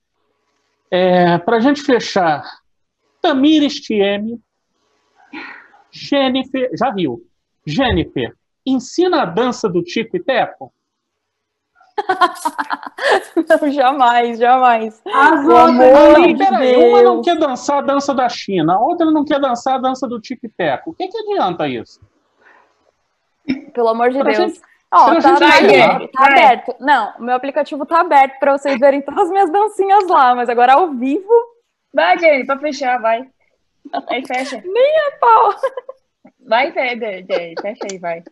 É, 0.92 1.38
Para 1.38 1.58
a 1.58 1.60
gente 1.60 1.82
fechar, 1.82 2.44
Tamires 3.22 3.76
Tieme, 3.76 4.42
Jennifer, 5.90 6.70
já 6.78 6.92
riu, 6.92 7.26
Jennifer, 7.66 8.36
ensina 8.66 9.22
a 9.22 9.26
dança 9.26 9.70
do 9.70 9.82
Tico 9.82 10.18
e 10.18 10.24
Teco? 10.24 10.74
não, 13.62 13.72
jamais, 13.72 14.40
jamais. 14.40 15.02
As 15.06 15.48
outras, 15.48 16.28
de 16.28 16.38
peraí, 16.38 16.76
uma 16.76 17.04
não 17.04 17.22
quer 17.22 17.38
dançar 17.38 17.78
a 17.80 17.82
dança 17.82 18.14
da 18.14 18.28
China, 18.30 18.76
a 18.76 18.80
outra 18.80 19.12
não 19.12 19.24
quer 19.24 19.40
dançar 19.40 19.76
a 19.76 19.78
dança 19.80 20.08
do 20.08 20.20
Tic 20.20 20.42
Teco. 20.58 20.92
O 20.92 20.94
que, 20.94 21.08
que 21.08 21.18
adianta 21.18 21.68
isso? 21.68 22.00
Pelo 23.74 23.90
amor 23.90 24.10
de 24.10 24.20
pra 24.20 24.32
Deus. 24.32 24.54
Gente, 24.54 24.62
Ó, 24.94 25.20
tá, 25.20 25.36
tá, 25.40 25.58
aberto, 25.58 26.12
tá 26.12 26.26
aberto. 26.26 26.76
Não, 26.80 27.14
o 27.18 27.24
meu 27.24 27.36
aplicativo 27.36 27.84
tá 27.84 28.02
aberto 28.02 28.38
para 28.40 28.56
vocês 28.56 28.80
verem 28.80 29.02
todas 29.02 29.24
as 29.24 29.30
minhas 29.32 29.52
dancinhas 29.52 30.08
lá, 30.08 30.36
mas 30.36 30.50
agora 30.50 30.74
ao 30.74 30.92
vivo. 30.92 31.34
Vai, 31.92 32.18
Jenny, 32.20 32.46
pra 32.46 32.60
fechar, 32.60 33.02
vai. 33.02 33.28
Aí 34.08 34.26
fecha. 34.26 34.62
Nem 34.64 35.00
a 35.08 35.18
pau. 35.20 35.56
Vai, 36.46 36.74
Jenny, 36.74 37.56
fecha 37.62 37.88
aí, 37.90 38.00
vai. 38.00 38.24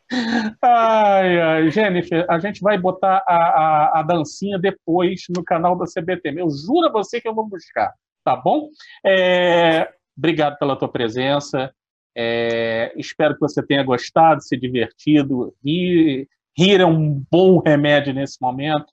Ai, 0.62 1.41
ai, 1.41 1.72
Jennifer, 1.72 2.26
a 2.30 2.39
gente 2.39 2.62
vai 2.62 2.78
botar 2.78 3.24
a, 3.26 3.36
a, 3.36 3.99
a, 3.99 4.03
dancinha 4.03 4.59
depois 4.59 5.22
no 5.36 5.43
canal 5.43 5.78
da 5.78 5.86
CBT. 5.86 6.34
Eu 6.38 6.49
juro 6.49 6.88
a 6.88 6.91
você 6.91 7.22
que 7.22 7.28
eu 7.28 7.34
vou 7.34 7.47
buscar, 7.47 7.93
tá 8.24 8.36
bom? 8.36 8.70
É, 9.05 9.89
obrigado 10.18 10.57
pela 10.57 10.76
tua 10.76 10.89
presença. 10.89 11.74
É, 12.16 12.93
espero 12.97 13.34
que 13.36 13.39
você 13.39 13.66
tenha 13.66 13.84
gostado, 13.84 14.41
se 14.41 14.57
divertido. 14.57 15.53
Rir, 15.64 16.28
rir 16.57 16.82
é 16.82 16.86
um 16.86 17.24
bom 17.32 17.59
remédio 17.59 18.14
nesse 18.14 18.41
momento. 18.41 18.88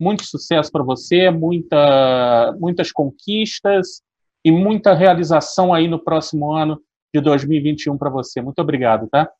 Muito 0.00 0.24
sucesso 0.24 0.70
para 0.70 0.82
você, 0.82 1.30
muita, 1.30 2.56
muitas 2.58 2.90
conquistas 2.90 4.02
e 4.44 4.50
muita 4.50 4.94
realização 4.94 5.72
aí 5.72 5.86
no 5.86 5.98
próximo 5.98 6.52
ano 6.52 6.80
de 7.14 7.20
2021 7.20 7.96
para 7.96 8.10
você. 8.10 8.40
Muito 8.40 8.60
obrigado, 8.60 9.08
tá? 9.08 9.30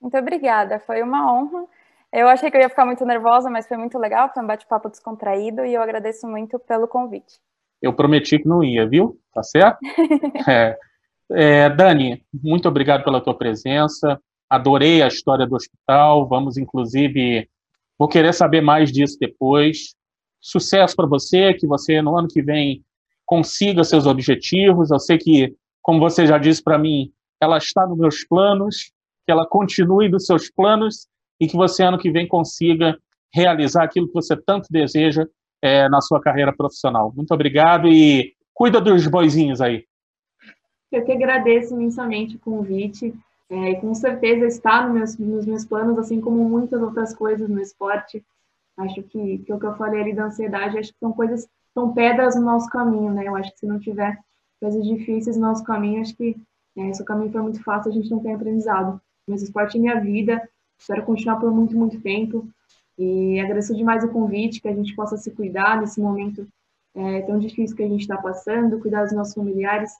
Muito 0.00 0.16
obrigada, 0.16 0.80
foi 0.80 1.02
uma 1.02 1.32
honra. 1.32 1.64
Eu 2.12 2.28
achei 2.28 2.50
que 2.50 2.56
eu 2.56 2.60
ia 2.60 2.68
ficar 2.68 2.84
muito 2.84 3.04
nervosa, 3.06 3.48
mas 3.48 3.66
foi 3.66 3.76
muito 3.76 3.98
legal, 3.98 4.30
foi 4.32 4.42
um 4.42 4.46
bate-papo 4.46 4.90
descontraído 4.90 5.64
e 5.64 5.72
eu 5.74 5.80
agradeço 5.80 6.26
muito 6.26 6.58
pelo 6.58 6.86
convite. 6.86 7.40
Eu 7.80 7.94
prometi 7.94 8.38
que 8.38 8.46
não 8.46 8.62
ia, 8.62 8.86
viu? 8.86 9.18
Tá 9.32 9.42
certo? 9.42 9.78
é. 10.48 10.76
É, 11.30 11.70
Dani, 11.70 12.22
muito 12.32 12.68
obrigado 12.68 13.04
pela 13.04 13.20
tua 13.20 13.36
presença. 13.36 14.20
Adorei 14.50 15.02
a 15.02 15.08
história 15.08 15.46
do 15.46 15.56
hospital. 15.56 16.28
Vamos, 16.28 16.58
inclusive, 16.58 17.48
vou 17.98 18.08
querer 18.08 18.34
saber 18.34 18.60
mais 18.60 18.92
disso 18.92 19.16
depois. 19.18 19.94
Sucesso 20.40 20.94
para 20.94 21.06
você, 21.06 21.54
que 21.54 21.66
você 21.66 22.02
no 22.02 22.18
ano 22.18 22.28
que 22.28 22.42
vem 22.42 22.84
consiga 23.24 23.82
seus 23.82 24.04
objetivos. 24.04 24.90
Eu 24.90 24.98
sei 24.98 25.16
que 25.16 25.54
como 25.82 26.00
você 26.00 26.26
já 26.26 26.38
disse 26.38 26.62
para 26.62 26.78
mim, 26.78 27.12
ela 27.40 27.58
está 27.58 27.86
nos 27.86 27.98
meus 27.98 28.24
planos, 28.24 28.92
que 29.26 29.32
ela 29.32 29.46
continue 29.46 30.08
nos 30.08 30.26
seus 30.26 30.50
planos 30.50 31.08
e 31.40 31.46
que 31.46 31.56
você 31.56 31.82
ano 31.82 31.98
que 31.98 32.10
vem 32.10 32.26
consiga 32.26 32.96
realizar 33.34 33.82
aquilo 33.82 34.06
que 34.06 34.14
você 34.14 34.36
tanto 34.36 34.68
deseja 34.70 35.26
é, 35.60 35.88
na 35.88 36.00
sua 36.00 36.20
carreira 36.20 36.54
profissional. 36.54 37.12
Muito 37.14 37.32
obrigado 37.32 37.88
e 37.88 38.34
cuida 38.54 38.80
dos 38.80 39.06
boizinhos 39.06 39.60
aí. 39.60 39.84
Eu 40.90 41.04
que 41.04 41.12
agradeço 41.12 41.74
imensamente 41.74 42.36
o 42.36 42.38
convite. 42.38 43.14
É, 43.48 43.74
com 43.74 43.94
certeza 43.94 44.46
está 44.46 44.86
nos 44.86 44.94
meus, 44.94 45.18
nos 45.18 45.46
meus 45.46 45.64
planos, 45.64 45.98
assim 45.98 46.20
como 46.20 46.44
muitas 46.48 46.80
outras 46.80 47.14
coisas 47.14 47.48
no 47.48 47.60
esporte. 47.60 48.24
Acho 48.76 49.02
que, 49.02 49.38
que 49.38 49.52
o 49.52 49.58
que 49.58 49.66
eu 49.66 49.76
falei 49.76 50.00
ali 50.00 50.14
da 50.14 50.26
ansiedade, 50.26 50.78
acho 50.78 50.92
que 50.92 50.98
são 50.98 51.12
coisas, 51.12 51.46
são 51.74 51.92
pedras 51.92 52.34
no 52.34 52.42
nosso 52.42 52.68
caminho, 52.68 53.12
né? 53.12 53.26
Eu 53.26 53.36
acho 53.36 53.52
que 53.52 53.58
se 53.58 53.66
não 53.66 53.78
tiver 53.78 54.18
coisas 54.62 54.86
difíceis 54.86 55.36
no 55.36 55.42
nosso 55.42 55.64
caminho, 55.64 56.00
acho 56.00 56.16
que 56.16 56.36
né, 56.76 56.94
se 56.94 57.02
o 57.02 57.04
caminho 57.04 57.32
for 57.32 57.42
muito 57.42 57.62
fácil, 57.64 57.90
a 57.90 57.94
gente 57.94 58.08
não 58.08 58.20
tem 58.20 58.32
aprendizado. 58.32 59.00
Mas 59.26 59.42
esporte 59.42 59.76
é 59.76 59.80
minha 59.80 60.00
vida, 60.00 60.40
espero 60.78 61.04
continuar 61.04 61.40
por 61.40 61.50
muito, 61.50 61.76
muito 61.76 62.00
tempo. 62.00 62.48
E 62.96 63.40
agradeço 63.40 63.74
demais 63.74 64.04
o 64.04 64.08
convite, 64.08 64.60
que 64.60 64.68
a 64.68 64.74
gente 64.74 64.94
possa 64.94 65.16
se 65.16 65.32
cuidar 65.32 65.80
nesse 65.80 66.00
momento 66.00 66.46
é, 66.94 67.22
tão 67.22 67.40
difícil 67.40 67.76
que 67.76 67.82
a 67.82 67.88
gente 67.88 68.02
está 68.02 68.16
passando, 68.16 68.78
cuidar 68.78 69.02
dos 69.02 69.12
nossos 69.12 69.34
familiares. 69.34 69.90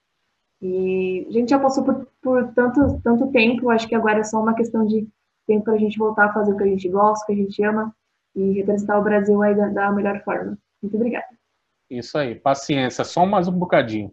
E 0.61 1.27
a 1.29 1.33
gente 1.33 1.51
já 1.51 1.59
passou 1.59 1.83
por, 1.83 2.07
por 2.23 2.53
tanto, 2.55 3.01
tanto 3.03 3.33
tempo, 3.33 3.69
acho 3.69 3.89
que 3.89 3.97
agora 3.97 4.21
é 4.21 4.25
só 4.25 4.41
uma 4.41 4.55
questão 4.55 4.87
de 4.87 5.09
tempo 5.45 5.65
para 5.65 5.75
a 5.75 5.79
gente 5.79 5.99
voltar 5.99 6.27
a 6.27 6.33
fazer 6.33 6.53
o 6.53 6.57
que 6.57 6.63
a 6.63 6.69
gente 6.69 6.89
gosta, 6.89 7.25
o 7.25 7.27
que 7.27 7.33
a 7.33 7.45
gente 7.45 7.65
ama 7.65 7.93
e 8.37 8.53
representar 8.53 8.99
o 8.99 9.03
Brasil 9.03 9.43
aí 9.43 9.57
da, 9.57 9.69
da 9.69 9.91
melhor 9.91 10.23
forma. 10.23 10.57
Muito 10.81 10.95
obrigada. 10.97 11.27
Isso 11.91 12.17
aí, 12.17 12.37
paciência, 12.37 13.05
só 13.05 13.27
mais 13.27 13.49
um 13.49 13.53
bocadinho. 13.53 14.13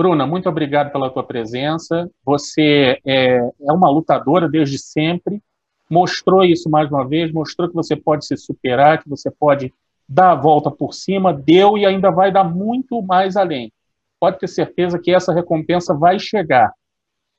Bruna, 0.00 0.26
muito 0.26 0.48
obrigado 0.48 0.90
pela 0.90 1.10
tua 1.10 1.22
presença. 1.22 2.10
Você 2.24 2.98
é, 3.04 3.36
é 3.36 3.70
uma 3.70 3.90
lutadora 3.90 4.48
desde 4.48 4.78
sempre, 4.78 5.42
mostrou 5.90 6.42
isso 6.42 6.70
mais 6.70 6.90
uma 6.90 7.06
vez, 7.06 7.30
mostrou 7.30 7.68
que 7.68 7.74
você 7.74 7.94
pode 7.94 8.24
se 8.24 8.34
superar, 8.34 9.02
que 9.02 9.06
você 9.10 9.30
pode 9.30 9.70
dar 10.08 10.30
a 10.30 10.34
volta 10.34 10.70
por 10.70 10.94
cima, 10.94 11.34
deu 11.34 11.76
e 11.76 11.84
ainda 11.84 12.10
vai 12.10 12.32
dar 12.32 12.44
muito 12.44 13.02
mais 13.02 13.36
além. 13.36 13.70
Pode 14.18 14.38
ter 14.38 14.48
certeza 14.48 14.98
que 14.98 15.12
essa 15.12 15.34
recompensa 15.34 15.92
vai 15.92 16.18
chegar. 16.18 16.72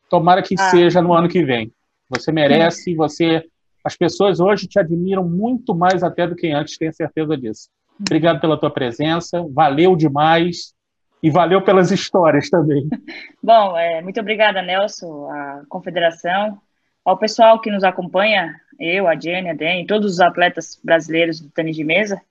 Tomara 0.07 0.43
que 0.43 0.53
ah. 0.59 0.69
seja 0.69 1.01
no 1.01 1.13
ano 1.15 1.27
que 1.27 1.43
vem. 1.43 1.71
Você 2.11 2.31
merece, 2.31 2.93
você. 2.93 3.43
As 3.83 3.95
pessoas 3.95 4.39
hoje 4.39 4.67
te 4.67 4.77
admiram 4.77 5.27
muito 5.27 5.73
mais 5.73 6.03
até 6.03 6.27
do 6.27 6.35
que 6.35 6.51
antes, 6.51 6.77
tenha 6.77 6.93
certeza 6.93 7.35
disso. 7.35 7.69
Obrigado 7.99 8.39
pela 8.39 8.55
tua 8.55 8.69
presença, 8.69 9.43
valeu 9.49 9.95
demais. 9.95 10.75
E 11.21 11.29
valeu 11.29 11.61
pelas 11.61 11.91
histórias 11.91 12.49
também. 12.49 12.87
Bom, 13.41 13.77
é, 13.77 14.01
muito 14.01 14.19
obrigada, 14.19 14.61
Nelson, 14.61 15.29
a 15.29 15.63
confederação, 15.69 16.59
ao 17.03 17.17
pessoal 17.17 17.59
que 17.59 17.71
nos 17.71 17.83
acompanha, 17.83 18.55
eu, 18.79 19.07
a 19.07 19.19
Jenny, 19.19 19.49
a 19.49 19.53
Dani, 19.53 19.87
todos 19.87 20.13
os 20.13 20.19
atletas 20.19 20.79
brasileiros 20.83 21.39
do 21.39 21.49
tênis 21.49 21.75
de 21.75 21.83
mesa. 21.83 22.21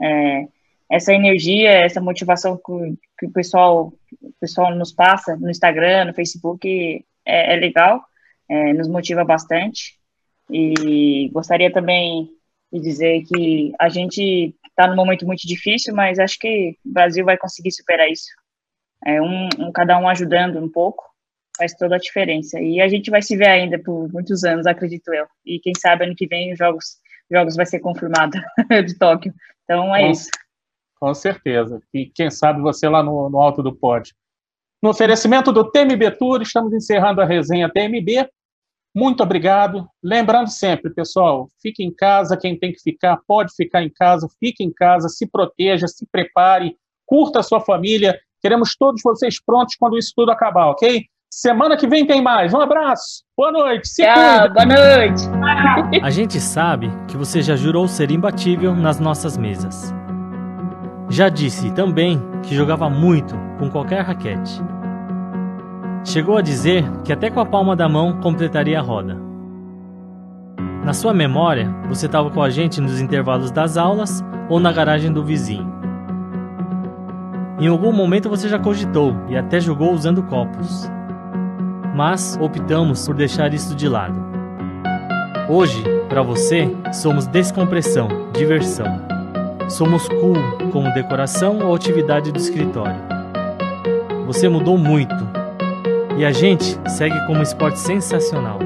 É, 0.00 0.46
essa 0.90 1.12
energia, 1.12 1.70
essa 1.70 2.00
motivação 2.00 2.56
que, 2.56 2.94
que, 3.18 3.26
o, 3.26 3.30
pessoal, 3.30 3.92
o 4.20 4.32
pessoal 4.40 4.74
nos 4.74 4.92
passa 4.92 5.36
no 5.36 5.50
Instagram, 5.50 6.06
no 6.06 6.14
Facebook, 6.14 7.04
é, 7.24 7.54
é 7.54 7.56
legal, 7.56 8.04
é, 8.48 8.72
nos 8.72 8.88
motiva 8.88 9.24
bastante. 9.24 9.98
E 10.50 11.28
gostaria 11.32 11.72
também 11.72 12.28
de 12.72 12.80
dizer 12.80 13.22
que 13.24 13.72
a 13.78 13.88
gente 13.88 14.54
está 14.68 14.86
num 14.88 14.96
momento 14.96 15.26
muito 15.26 15.46
difícil, 15.46 15.94
mas 15.94 16.18
acho 16.18 16.38
que 16.38 16.76
o 16.84 16.92
Brasil 16.92 17.24
vai 17.24 17.36
conseguir 17.36 17.72
superar 17.72 18.08
isso. 18.08 18.30
É 19.04 19.20
um, 19.20 19.48
um, 19.58 19.72
cada 19.72 19.98
um 19.98 20.08
ajudando 20.08 20.58
um 20.58 20.68
pouco 20.68 21.08
faz 21.56 21.74
toda 21.74 21.96
a 21.96 21.98
diferença. 21.98 22.58
E 22.60 22.80
a 22.80 22.88
gente 22.88 23.10
vai 23.10 23.20
se 23.20 23.36
ver 23.36 23.48
ainda 23.48 23.78
por 23.78 24.10
muitos 24.10 24.44
anos, 24.44 24.66
acredito 24.66 25.12
eu. 25.12 25.26
E 25.44 25.58
quem 25.58 25.72
sabe 25.78 26.04
ano 26.04 26.14
que 26.16 26.26
vem 26.26 26.52
os 26.52 26.58
Jogos 26.58 26.98
jogos 27.30 27.54
vai 27.54 27.66
ser 27.66 27.78
confirmado 27.78 28.32
de 28.86 28.98
Tóquio. 28.98 29.32
Então 29.64 29.94
é 29.94 30.00
Com- 30.02 30.10
isso. 30.10 30.28
Com 30.98 31.14
certeza. 31.14 31.80
E 31.94 32.06
quem 32.06 32.30
sabe 32.30 32.60
você 32.60 32.88
lá 32.88 33.02
no, 33.02 33.30
no 33.30 33.38
alto 33.40 33.62
do 33.62 33.74
pódio. 33.74 34.14
No 34.82 34.90
oferecimento 34.90 35.52
do 35.52 35.70
TMB 35.70 36.10
Tour, 36.18 36.42
estamos 36.42 36.72
encerrando 36.72 37.20
a 37.20 37.24
resenha 37.24 37.70
TMB. 37.70 38.28
Muito 38.94 39.22
obrigado. 39.22 39.88
Lembrando 40.02 40.48
sempre, 40.48 40.90
pessoal, 40.92 41.48
fique 41.62 41.82
em 41.82 41.94
casa, 41.94 42.36
quem 42.36 42.58
tem 42.58 42.72
que 42.72 42.80
ficar, 42.82 43.18
pode 43.26 43.54
ficar 43.54 43.82
em 43.82 43.90
casa, 43.90 44.28
fique 44.38 44.64
em 44.64 44.72
casa, 44.72 45.08
se 45.08 45.26
proteja, 45.26 45.86
se 45.86 46.06
prepare, 46.10 46.76
curta 47.06 47.40
a 47.40 47.42
sua 47.42 47.60
família. 47.60 48.18
Queremos 48.40 48.74
todos 48.76 49.02
vocês 49.04 49.42
prontos 49.44 49.74
quando 49.78 49.98
isso 49.98 50.12
tudo 50.16 50.30
acabar, 50.32 50.66
ok? 50.68 51.04
Semana 51.32 51.76
que 51.76 51.86
vem 51.86 52.06
tem 52.06 52.22
mais. 52.22 52.52
Um 52.52 52.60
abraço. 52.60 53.22
Boa 53.36 53.52
noite. 53.52 53.86
Se 53.88 54.02
Tchau, 54.02 54.14
cuida. 54.14 54.48
boa 54.48 54.66
noite. 54.66 55.22
A 56.02 56.10
gente 56.10 56.40
sabe 56.40 56.90
que 57.06 57.16
você 57.16 57.40
já 57.42 57.54
jurou 57.54 57.86
ser 57.86 58.10
imbatível 58.10 58.74
nas 58.74 58.98
nossas 58.98 59.36
mesas. 59.36 59.94
Já 61.08 61.28
disse 61.28 61.70
também 61.72 62.20
que 62.42 62.54
jogava 62.54 62.88
muito 62.90 63.34
com 63.58 63.70
qualquer 63.70 64.00
raquete. 64.02 64.60
Chegou 66.04 66.36
a 66.36 66.42
dizer 66.42 66.84
que 67.04 67.12
até 67.12 67.30
com 67.30 67.40
a 67.40 67.46
palma 67.46 67.76
da 67.76 67.88
mão 67.88 68.20
completaria 68.20 68.78
a 68.78 68.82
roda. 68.82 69.16
Na 70.84 70.94
sua 70.94 71.12
memória, 71.12 71.70
você 71.88 72.06
estava 72.06 72.30
com 72.30 72.42
a 72.42 72.48
gente 72.48 72.80
nos 72.80 73.00
intervalos 73.00 73.50
das 73.50 73.76
aulas 73.76 74.24
ou 74.48 74.58
na 74.58 74.72
garagem 74.72 75.12
do 75.12 75.22
vizinho. 75.22 75.79
Em 77.60 77.66
algum 77.66 77.92
momento 77.92 78.30
você 78.30 78.48
já 78.48 78.58
cogitou 78.58 79.14
e 79.28 79.36
até 79.36 79.60
jogou 79.60 79.92
usando 79.92 80.22
copos. 80.22 80.90
Mas 81.94 82.38
optamos 82.40 83.06
por 83.06 83.14
deixar 83.14 83.52
isso 83.52 83.74
de 83.74 83.86
lado. 83.86 84.18
Hoje, 85.46 85.84
para 86.08 86.22
você, 86.22 86.74
somos 86.90 87.26
descompressão, 87.26 88.08
diversão. 88.32 88.86
Somos 89.68 90.08
cool 90.08 90.70
como 90.72 90.94
decoração 90.94 91.58
ou 91.58 91.74
atividade 91.74 92.32
do 92.32 92.38
escritório. 92.38 92.98
Você 94.26 94.48
mudou 94.48 94.78
muito. 94.78 95.28
E 96.16 96.24
a 96.24 96.32
gente 96.32 96.78
segue 96.88 97.26
como 97.26 97.40
um 97.40 97.42
esporte 97.42 97.78
sensacional. 97.78 98.58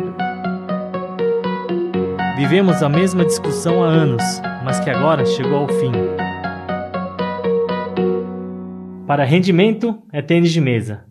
Vivemos 2.37 2.81
a 2.81 2.89
mesma 2.89 3.25
discussão 3.25 3.83
há 3.83 3.89
anos, 3.89 4.23
mas 4.65 4.79
que 4.79 4.89
agora 4.89 5.27
chegou 5.27 5.57
ao 5.57 5.69
fim. 5.69 5.93
Para 9.07 9.23
rendimento 9.25 10.03
é 10.11 10.23
tênis 10.23 10.51
de 10.51 10.63
mesa, 10.63 11.05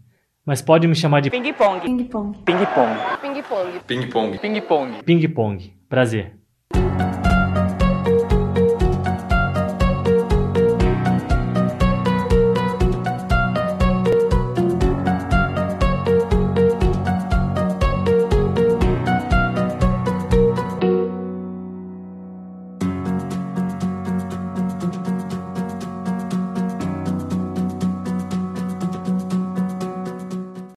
mas 0.44 0.64
pode 0.64 0.88
me 0.88 0.96
chamar 0.96 1.20
de 1.20 1.30
Ping-pong. 1.30 1.80
Ping-pong. 1.82 2.38
Ping-pong. 2.44 2.98
Ping-pong. 3.22 3.80
Ping-pong. 3.86 4.38
Ping-pong. 4.40 5.04
ping-pong. 5.04 5.74
Prazer. 5.88 6.34